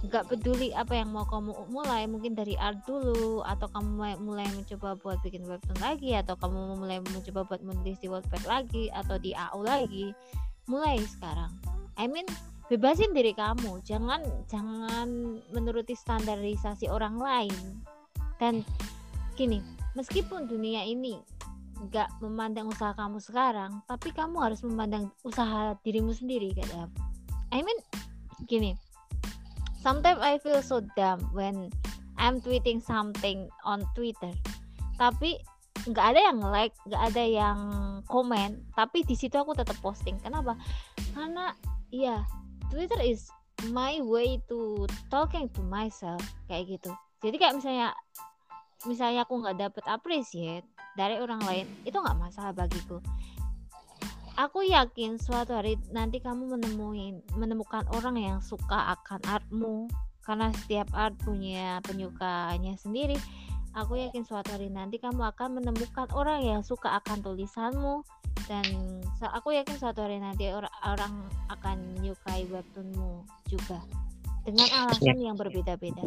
[0.08, 2.08] Nggak peduli apa yang mau kamu mulai.
[2.08, 7.04] Mungkin dari art dulu atau kamu mulai, mencoba buat bikin webtoon lagi atau kamu mulai
[7.04, 10.16] mencoba buat menulis di Wattpad lagi atau di AU lagi.
[10.72, 11.52] Mulai sekarang.
[12.00, 12.32] I mean
[12.68, 17.84] bebasin diri kamu jangan jangan menuruti standarisasi orang lain.
[18.38, 18.62] Dan
[19.34, 19.64] gini
[19.98, 21.18] meskipun dunia ini
[21.78, 26.90] nggak memandang usaha kamu sekarang tapi kamu harus memandang usaha dirimu sendiri kan
[27.54, 27.78] I mean
[28.50, 28.74] gini
[29.86, 31.70] sometimes I feel so dumb when
[32.18, 34.34] I'm tweeting something on Twitter.
[34.98, 35.38] Tapi
[35.88, 37.60] nggak ada yang like nggak ada yang
[38.10, 40.18] komen tapi di situ aku tetap posting.
[40.20, 40.58] Kenapa?
[41.14, 41.54] Karena
[41.94, 42.26] ya
[42.68, 43.32] Twitter is
[43.72, 46.92] my way to talking to myself kayak gitu.
[47.24, 47.90] Jadi kayak misalnya
[48.86, 53.02] misalnya aku nggak dapet appreciate dari orang lain itu nggak masalah bagiku.
[54.38, 59.90] Aku yakin suatu hari nanti kamu menemuin menemukan orang yang suka akan artmu.
[60.22, 63.16] Karena setiap art punya penyukanya sendiri
[63.78, 68.02] aku yakin suatu hari nanti kamu akan menemukan orang yang suka akan tulisanmu.
[68.50, 68.66] Dan
[69.22, 73.78] aku yakin suatu hari nanti or- orang akan menyukai webtoonmu juga.
[74.42, 76.02] Dengan alasan yang berbeda-beda.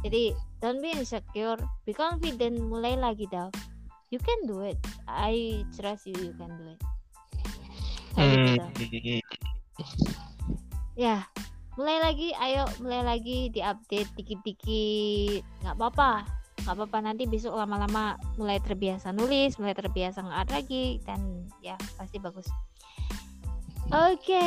[0.00, 0.32] Jadi
[0.64, 1.60] don't be insecure.
[1.84, 2.56] Be confident.
[2.56, 3.52] Mulai lagi Dav
[4.10, 4.80] you can do it.
[5.06, 6.80] I trust you you can do it.
[8.16, 8.70] Gitu, Dav.
[10.96, 11.16] ya
[11.76, 12.32] mulai lagi.
[12.38, 15.42] Ayo mulai lagi diupdate dikit-dikit.
[15.62, 21.48] Nggak apa-apa nggak apa-apa nanti besok lama-lama mulai terbiasa nulis mulai terbiasa nge lagi dan
[21.64, 22.46] ya pasti bagus.
[23.90, 24.46] Oke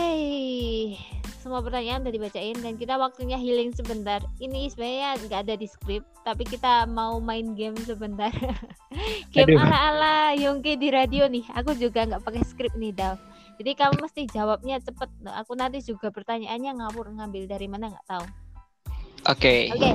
[1.44, 4.24] semua pertanyaan udah dibacain dan kita waktunya healing sebentar.
[4.40, 8.32] Ini sebenarnya nggak ada di skrip tapi kita mau main game sebentar.
[9.34, 11.44] Game ala-ala Yongki di radio nih.
[11.58, 13.18] Aku juga nggak pakai skrip nih Dav
[13.62, 15.10] jadi kamu mesti jawabnya cepet.
[15.46, 18.26] Aku nanti juga pertanyaannya ngawur ngambil dari mana nggak tahu.
[19.30, 19.70] Oke.
[19.72, 19.92] Oke.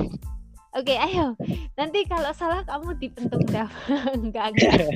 [0.69, 1.33] Oke, ayo.
[1.73, 3.73] Nanti kalau salah kamu dipentung Dav.
[4.21, 4.73] enggak, enggak.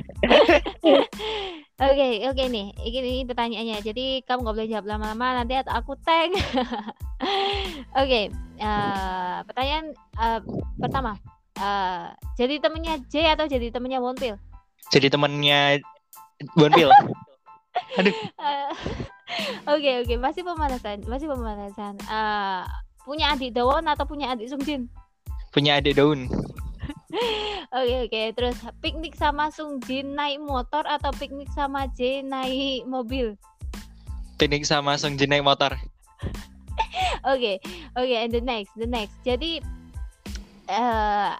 [1.83, 2.69] Oke, oke nih.
[2.85, 3.77] Ini, ini pertanyaannya.
[3.81, 6.29] Jadi kamu nggak boleh jawab lama-lama nanti atau aku tag.
[8.01, 8.21] oke.
[8.61, 10.39] eh, pertanyaan eh,
[10.77, 11.17] pertama.
[11.57, 14.37] Eh, jadi temennya J atau jadi temennya Wonpil?
[14.93, 15.81] Jadi temannya
[16.53, 16.93] Bonpil.
[17.97, 18.69] Eh,
[19.65, 20.13] Oke, oke.
[20.21, 21.01] Masih pemanasan.
[21.09, 21.97] Masih pemanasan.
[22.05, 22.61] Eh,
[23.01, 24.87] punya adik Dawon atau punya adik Sungjin?
[25.53, 26.27] Punya adik daun.
[27.73, 33.33] Oke oke terus piknik sama Sung Jin naik motor atau piknik sama J naik mobil?
[34.37, 35.73] Piknik sama Sung Jin naik motor.
[37.33, 37.57] Oke
[37.97, 39.57] oke and the next the next jadi
[40.69, 41.33] eh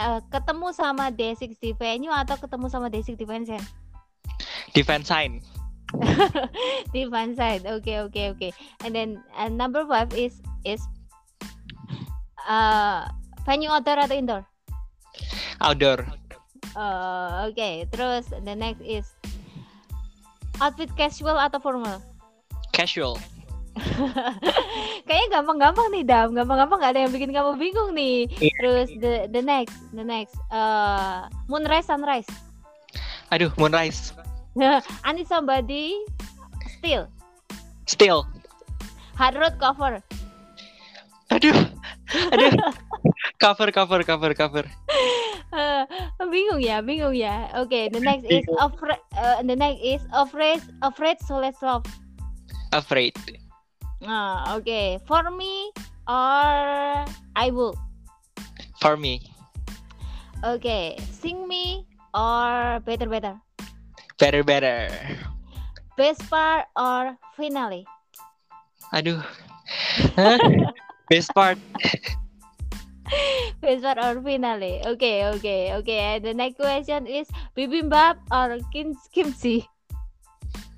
[0.00, 3.68] eh, ketemu sama D6 di venue atau ketemu sama D6 di fansite?
[4.72, 5.44] Defense sign.
[6.96, 8.48] di fansite oke oke oke
[8.82, 10.80] and then uh, number five is is
[12.48, 13.06] uh,
[13.44, 14.42] venue outdoor atau indoor?
[15.60, 16.04] Outdoor.
[16.74, 19.06] Uh, oke terus the next is
[20.58, 22.02] outfit casual atau formal?
[22.74, 23.14] Casual.
[25.06, 28.30] Kayaknya gampang-gampang nih Dam, gampang-gampang nggak ada yang bikin kamu bingung nih.
[28.38, 28.54] Iya.
[28.58, 32.30] Terus the the next, the next, uh, moonrise sunrise.
[33.34, 34.14] Aduh, Moonrise.
[35.02, 35.98] I need somebody
[36.78, 37.10] still
[37.90, 38.22] Still.
[39.18, 39.98] hard road cover.
[41.34, 41.56] Aduh.
[42.30, 42.52] Aduh.
[43.44, 44.64] cover, cover, cover, cover.
[45.52, 45.84] Uh,
[46.32, 47.52] bingung ya, bingung ya.
[47.60, 48.98] Oke, the next is afraid.
[49.12, 51.84] Uh, the next is afraid, afraid so let's love.
[52.72, 53.12] Afraid.
[54.00, 54.98] Ah, oke.
[55.04, 55.68] For me
[56.08, 57.04] or
[57.36, 57.76] I will.
[58.80, 59.20] For me.
[60.40, 61.84] Oke, sing me
[62.16, 63.36] or better better.
[64.16, 64.88] Better, better.
[66.00, 67.84] best part or finale?
[68.90, 69.20] Aduh.
[71.12, 71.58] Best part.
[73.60, 74.82] Part or finale?
[74.96, 76.18] Okay, okay, okay.
[76.20, 79.68] The next question is bibimbap or kim kimchi?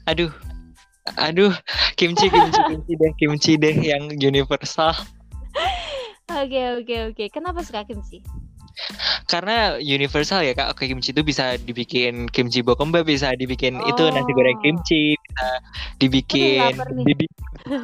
[0.07, 0.31] Aduh.
[1.23, 1.55] Aduh,
[1.95, 4.91] kimchi kimchi kimchi deh, kimchi deh yang universal.
[6.27, 7.25] Oke, oke, oke.
[7.31, 8.27] Kenapa suka kimchi?
[9.31, 10.75] Karena universal ya Kak.
[10.75, 14.63] Oke, kimchi itu bisa dibikin kimchi bokomba, bisa dibikin itu nasi goreng Oh.
[14.63, 15.49] kimchi, bisa
[16.03, 16.75] dibikin
[17.07, 17.27] bibi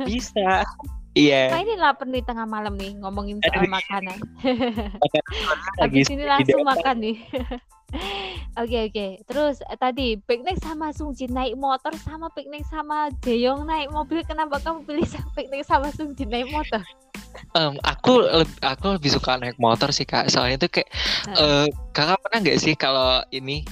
[0.06, 0.66] bisa.
[1.12, 1.52] Iya.
[1.52, 3.68] Wah ini lapar nih tengah malam nih ngomongin soal Aduh.
[3.68, 4.18] makanan.
[5.80, 7.16] Habis ini langsung makan nih.
[8.56, 9.06] Oke oke.
[9.28, 14.24] Terus eh, tadi piknik sama Sungjin naik motor sama piknik sama Jeyong naik mobil.
[14.24, 15.04] Kenapa kamu pilih
[15.36, 16.80] piknik sama Sungjin naik motor?
[17.56, 20.28] Em, aku leb- aku lebih suka naik motor sih kak.
[20.32, 20.88] Soalnya tuh kayak
[21.36, 23.64] eh, kakak pernah nggak sih kalau ini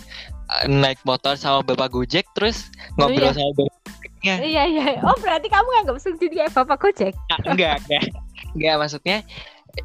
[0.49, 2.69] eh, naik motor sama bapak gojek terus
[3.01, 3.36] ngobrol iya.
[3.36, 3.80] sama bapak
[4.21, 4.37] gojeknya?
[4.39, 4.85] Iya iya.
[5.03, 7.15] Oh berarti kamu nganggap Sungjin kayak bapak Gojek?
[7.29, 8.05] Ah, enggak enggak
[8.53, 9.19] enggak maksudnya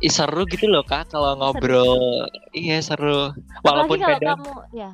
[0.04, 2.28] seru gitu loh kak kalau ngobrol.
[2.52, 3.32] Iya seru.
[3.62, 4.90] Walaupun Apalagi kadang kamu ya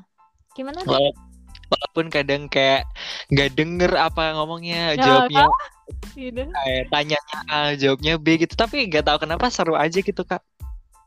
[0.52, 0.80] gimana?
[0.84, 1.16] wala-
[1.72, 2.84] walaupun kadang kayak
[3.30, 5.48] nggak denger apa ngomongnya Ya, jawabnya
[6.12, 6.44] Gitu.
[6.44, 10.44] kayak tanyanya A jawabnya B gitu tapi nggak tahu kenapa seru aja gitu kak.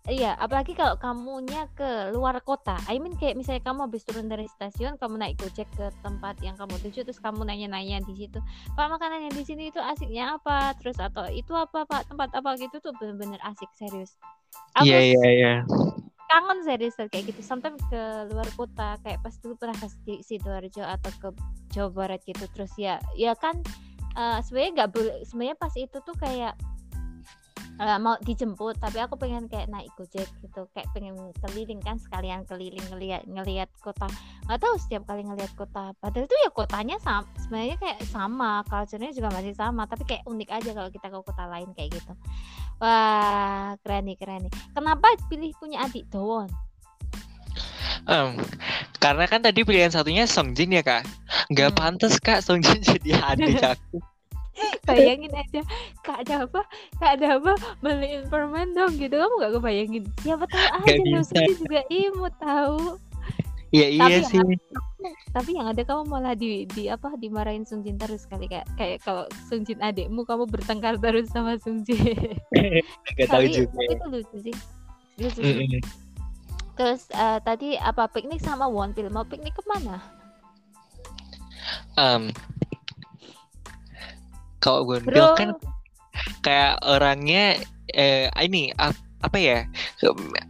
[0.04, 2.76] Iya, apalagi kalau kamunya ke luar kota.
[2.92, 6.60] I mean kayak misalnya kamu habis turun dari stasiun, kamu naik Gojek ke tempat yang
[6.60, 8.36] kamu tuju, terus kamu nanya-nanya di situ,
[8.76, 10.76] Pak makanan yang di sini itu asiknya apa?
[10.76, 14.12] Terus atau itu apa Pak tempat apa gitu tuh bener-bener asik serius.
[14.84, 15.54] Iya iya iya.
[16.28, 17.40] kangen serius kayak gitu.
[17.40, 19.88] Sometimes ke luar kota, kayak pas dulu pernah ke
[20.20, 21.28] sidoarjo atau ke
[21.72, 22.44] Jawa Barat gitu.
[22.52, 23.56] Terus ya, ya kan
[24.20, 25.16] eh, sebenarnya nggak boleh.
[25.24, 26.60] Sebenarnya pas itu tuh kayak
[27.80, 32.46] eh, mau dijemput, tapi aku pengen kayak naik gojek gitu, kayak pengen keliling kan sekalian
[32.46, 34.06] keliling ngeliat ngelihat kota.
[34.46, 39.10] Nggak tahu setiap kali ngelihat kota, padahal itu ya kotanya sama, sebenarnya kayak sama, culture-nya
[39.10, 42.12] juga masih sama, tapi kayak unik aja kalau kita ke kota lain kayak gitu.
[42.78, 44.52] Wah, keren nih, keren nih.
[44.74, 46.50] Kenapa pilih punya adik Dowon?
[48.04, 48.36] Em,
[49.00, 51.08] karena kan tadi pilihan satunya Songjin ya kak.
[51.48, 51.78] Nggak Hmm.
[51.78, 53.96] pantas kak Songjin jadi adik aku.
[54.88, 55.60] Bayangin aja,
[56.06, 56.62] Kak ada apa?
[57.00, 57.52] Kak ada apa?
[57.82, 59.16] Beliin permen dong gitu.
[59.16, 60.04] Kamu gak kebayangin.
[60.22, 61.38] Siapa tahu aja Nggak loh, bisa.
[61.58, 62.78] Juga imut tahu.
[63.74, 64.38] Ya iya Tapi sih.
[65.34, 69.26] Tapi yang ada kamu malah di di apa dimarahin Sungjin terus kali kayak kayak kalau
[69.50, 72.38] Sungjin adikmu kamu bertengkar terus sama Sungjin.
[73.18, 73.74] Nggak tahu tapi, juga.
[73.74, 74.56] tapi itu lucu sih.
[75.18, 75.54] Lucu sih.
[75.66, 75.82] Mm-mm.
[76.74, 79.98] Terus eh, tadi apa piknik sama Wonpil mau piknik ke mana?
[81.94, 82.30] Em,
[84.64, 85.52] kalau gue Bro, kan
[86.40, 87.60] kayak orangnya
[87.92, 89.58] eh ini ap- apa ya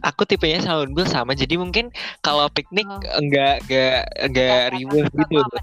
[0.03, 2.99] aku tipenya sama Unbil sama jadi mungkin kalau piknik Oh.
[3.19, 5.39] enggak enggak enggak ribet gitu.
[5.39, 5.59] apa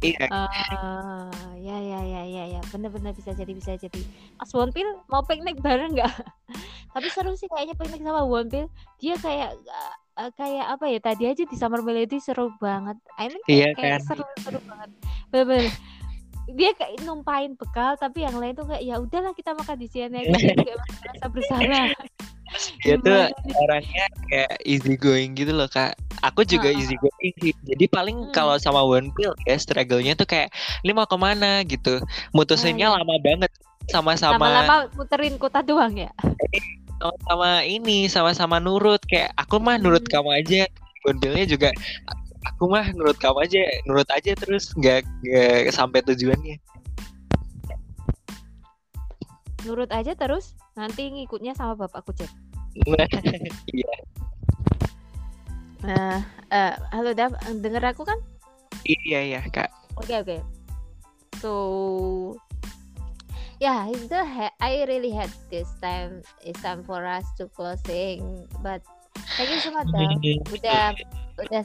[0.00, 0.24] iya.
[0.28, 2.60] Ah, ya ya ya ya ya.
[2.68, 4.00] Bener-bener bisa jadi bisa jadi.
[4.36, 6.12] Mas Wonpil mau piknik bareng nggak?
[6.94, 8.68] Tapi seru sih kayaknya piknik sama Wonpil.
[9.00, 9.56] Dia kayak
[10.16, 12.96] eh, kayak apa ya tadi aja di Summer Melody seru banget.
[13.16, 14.00] I mean Iya kayak, kayak kan?
[14.04, 14.90] seru seru banget.
[15.28, 15.68] Bener
[16.46, 20.22] dia kayak numpain bekal tapi yang lain tuh kayak ya udahlah kita makan di sini
[20.22, 21.86] aja jadi kayak merasa bersalah.
[22.80, 23.34] Dia tuh Gimana?
[23.42, 23.54] sih?
[23.58, 25.98] orangnya kayak easy going gitu loh kak.
[26.22, 27.52] Aku juga easy going sih.
[27.66, 28.32] Jadi paling Hmm.
[28.32, 31.66] kalau sama One Pill ya struggle-nya tuh kayak ini mau ke mana?
[31.66, 31.98] gitu.
[32.30, 32.94] Mutusinnya iya.
[32.94, 33.50] lama banget.
[33.86, 36.10] Sama-sama lama-lama muterin kota doang ya?
[37.26, 39.02] Sama ini sama-sama nurut.
[39.04, 40.22] Kayak aku mah nurut Hmm.
[40.22, 40.62] kamu aja.
[41.04, 41.70] One Pill-nya juga
[42.52, 46.56] aku mah nurut kamu aja nurut aja terus nggak nggak sampai tujuannya
[49.66, 52.30] nurut aja terus nanti ngikutnya sama bapakku cek
[53.76, 53.94] iya
[55.86, 56.18] Nah,
[56.50, 58.18] eh, halo Dav, denger aku kan?
[58.82, 60.38] iya iya kak Oke oke.
[61.40, 61.52] So,
[63.60, 64.20] yeah, it's the
[64.60, 66.20] I really had this time.
[66.44, 68.44] It's time for us to closing.
[68.60, 68.84] But
[69.40, 70.20] thank you so much Dav.
[70.56, 70.92] Udah
[71.40, 71.62] udah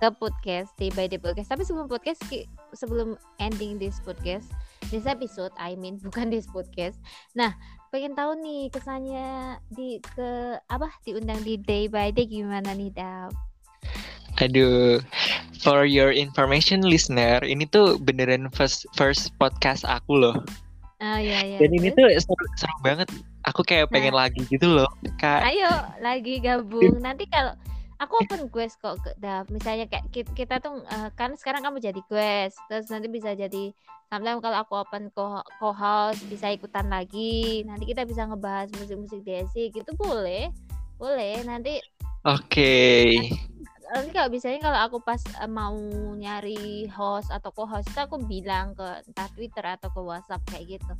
[0.00, 1.52] ke podcast di by the podcast.
[1.52, 2.24] Tapi sebelum podcast,
[2.72, 4.48] sebelum ending this podcast,
[4.88, 6.96] this episode, I mean bukan this podcast.
[7.36, 7.52] Nah,
[7.92, 13.36] pengen tahu nih kesannya di ke apa diundang di day by day gimana nih Dav?
[14.40, 15.04] Aduh,
[15.60, 20.36] for your information listener, ini tuh beneran first first podcast aku loh.
[20.96, 21.60] Ah ya ya.
[21.60, 23.08] Dan ini tuh seru, seru banget.
[23.44, 24.88] Aku kayak pengen lagi gitu loh,
[25.20, 25.44] kak.
[25.44, 25.68] Ayo
[26.00, 27.04] lagi gabung.
[27.04, 27.52] Nanti kalau
[28.00, 29.46] aku open quest kok Dav.
[29.52, 33.70] Misalnya kayak ki- kita, tuh eh, kan sekarang kamu jadi quest, terus nanti bisa jadi
[34.08, 37.62] sometimes kalau aku open co- co-host bisa ikutan lagi.
[37.68, 40.48] Nanti kita bisa ngebahas musik-musik DSC gitu boleh.
[40.96, 41.44] Boleh.
[41.44, 41.78] Nanti
[42.20, 43.16] Oke,
[43.90, 45.76] nanti kalau biasanya kalau aku pas uh, mau
[46.14, 50.92] nyari host atau co-host itu aku bilang ke entah Twitter atau ke WhatsApp kayak gitu.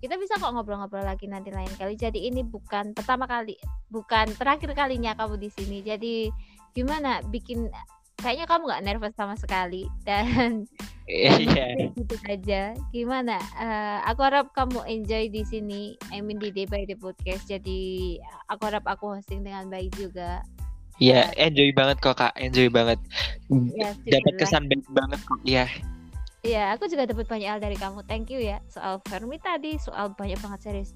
[0.00, 1.94] Kita bisa kok ngobrol-ngobrol lagi nanti lain kali.
[1.94, 3.58] Jadi ini bukan pertama kali,
[3.92, 5.78] bukan terakhir kalinya kamu di sini.
[5.84, 6.32] Jadi
[6.72, 7.68] gimana bikin
[8.18, 10.66] kayaknya kamu nggak nervous sama sekali dan
[11.08, 11.88] Iya.
[11.96, 16.84] gitu aja gimana uh, aku harap kamu enjoy di sini I mean di day by
[16.84, 18.20] day podcast jadi
[18.52, 20.44] aku harap aku hosting dengan baik juga
[20.98, 22.98] Iya, enjoy banget kok kak, enjoy banget.
[23.74, 25.40] ya Dapat kesan baik banget kok.
[25.46, 25.66] Iya,
[26.46, 28.06] Iya, aku juga dapat banyak hal dari kamu.
[28.06, 28.62] Thank you ya.
[28.70, 30.94] Soal Fermi tadi, soal banyak banget serius.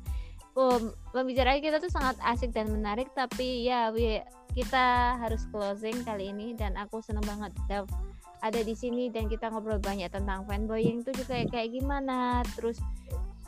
[0.54, 4.22] Um, pembicaraan kita tuh sangat asik dan menarik, tapi ya we-
[4.52, 7.56] kita harus closing kali ini dan aku seneng banget
[8.42, 12.76] ada di sini dan kita ngobrol banyak tentang fanboying itu juga kayak gimana, terus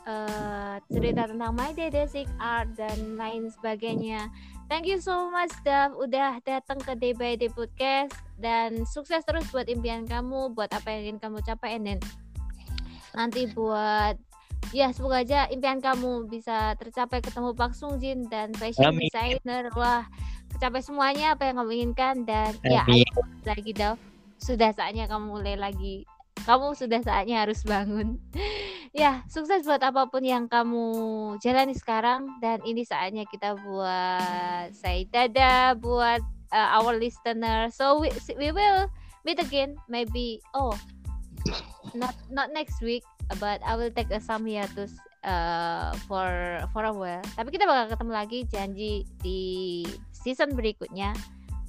[0.05, 4.29] eh, cerita tentang My Day Basic Art dan lain sebagainya.
[4.65, 9.45] Thank you so much Dav udah datang ke Day by Day Podcast dan sukses terus
[9.53, 12.01] buat impian kamu, buat apa yang ingin kamu capai dan
[13.13, 14.17] nanti buat
[14.73, 19.05] ya semoga aja impian kamu bisa tercapai ketemu Pak Sung Jin dan fashion Amin.
[19.05, 19.69] designer.
[19.77, 20.09] Wah,
[20.57, 23.05] kecapai semuanya apa yang kamu inginkan dan ya Amin.
[23.05, 24.01] ayo lagi Dav.
[24.41, 26.09] Sudah saatnya kamu mulai lagi.
[26.45, 28.21] Kamu sudah saatnya harus bangun.
[28.93, 30.85] ya, sukses buat apa pun yang kamu
[31.41, 36.21] jalani sekarang dan ini saatnya kita buat say dadah buat
[36.53, 37.73] uh, our listener.
[37.73, 38.85] So we, we will
[39.25, 40.77] meet again maybe oh
[41.97, 43.01] not not next week
[43.41, 44.93] but I will take a some hiatus
[45.25, 47.25] uh, for for a while.
[47.33, 49.41] Tapi kita bakal ketemu lagi janji di
[50.13, 51.17] season berikutnya.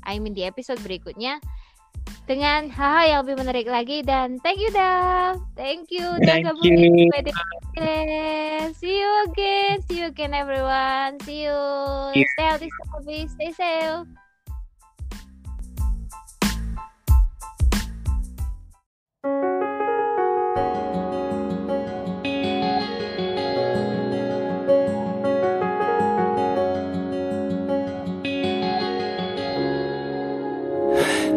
[0.06, 1.42] I mean di episode berikutnya
[2.26, 5.38] dengan hal-hal yang lebih menarik lagi dan thank you Dav.
[5.54, 7.10] Thank you udah you.
[8.74, 9.80] See you again.
[9.86, 11.22] See you again everyone.
[11.22, 11.54] See you.
[12.18, 12.26] Yeah.
[12.34, 14.25] Stay healthy, stay safe.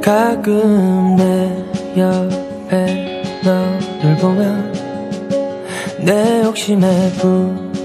[0.09, 1.55] 가끔 내
[1.95, 4.73] 옆에 너를 보면
[5.99, 7.11] 내 욕심에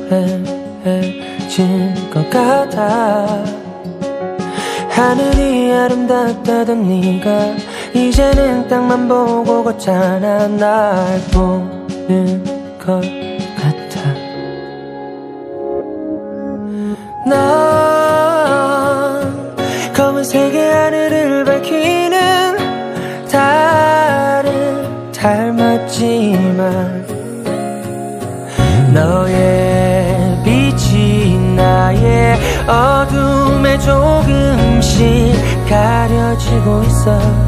[0.09, 0.49] 불행해진
[2.11, 3.45] 것 같아.
[4.89, 7.57] 하늘이 아름답다던 네가
[7.95, 10.49] 이제는 땅만 보고 걷잖아.
[10.49, 13.24] 날 보는 것
[28.93, 35.35] 너의 빛이 나의 어둠에 조금씩
[35.69, 37.44] 가려지고 있어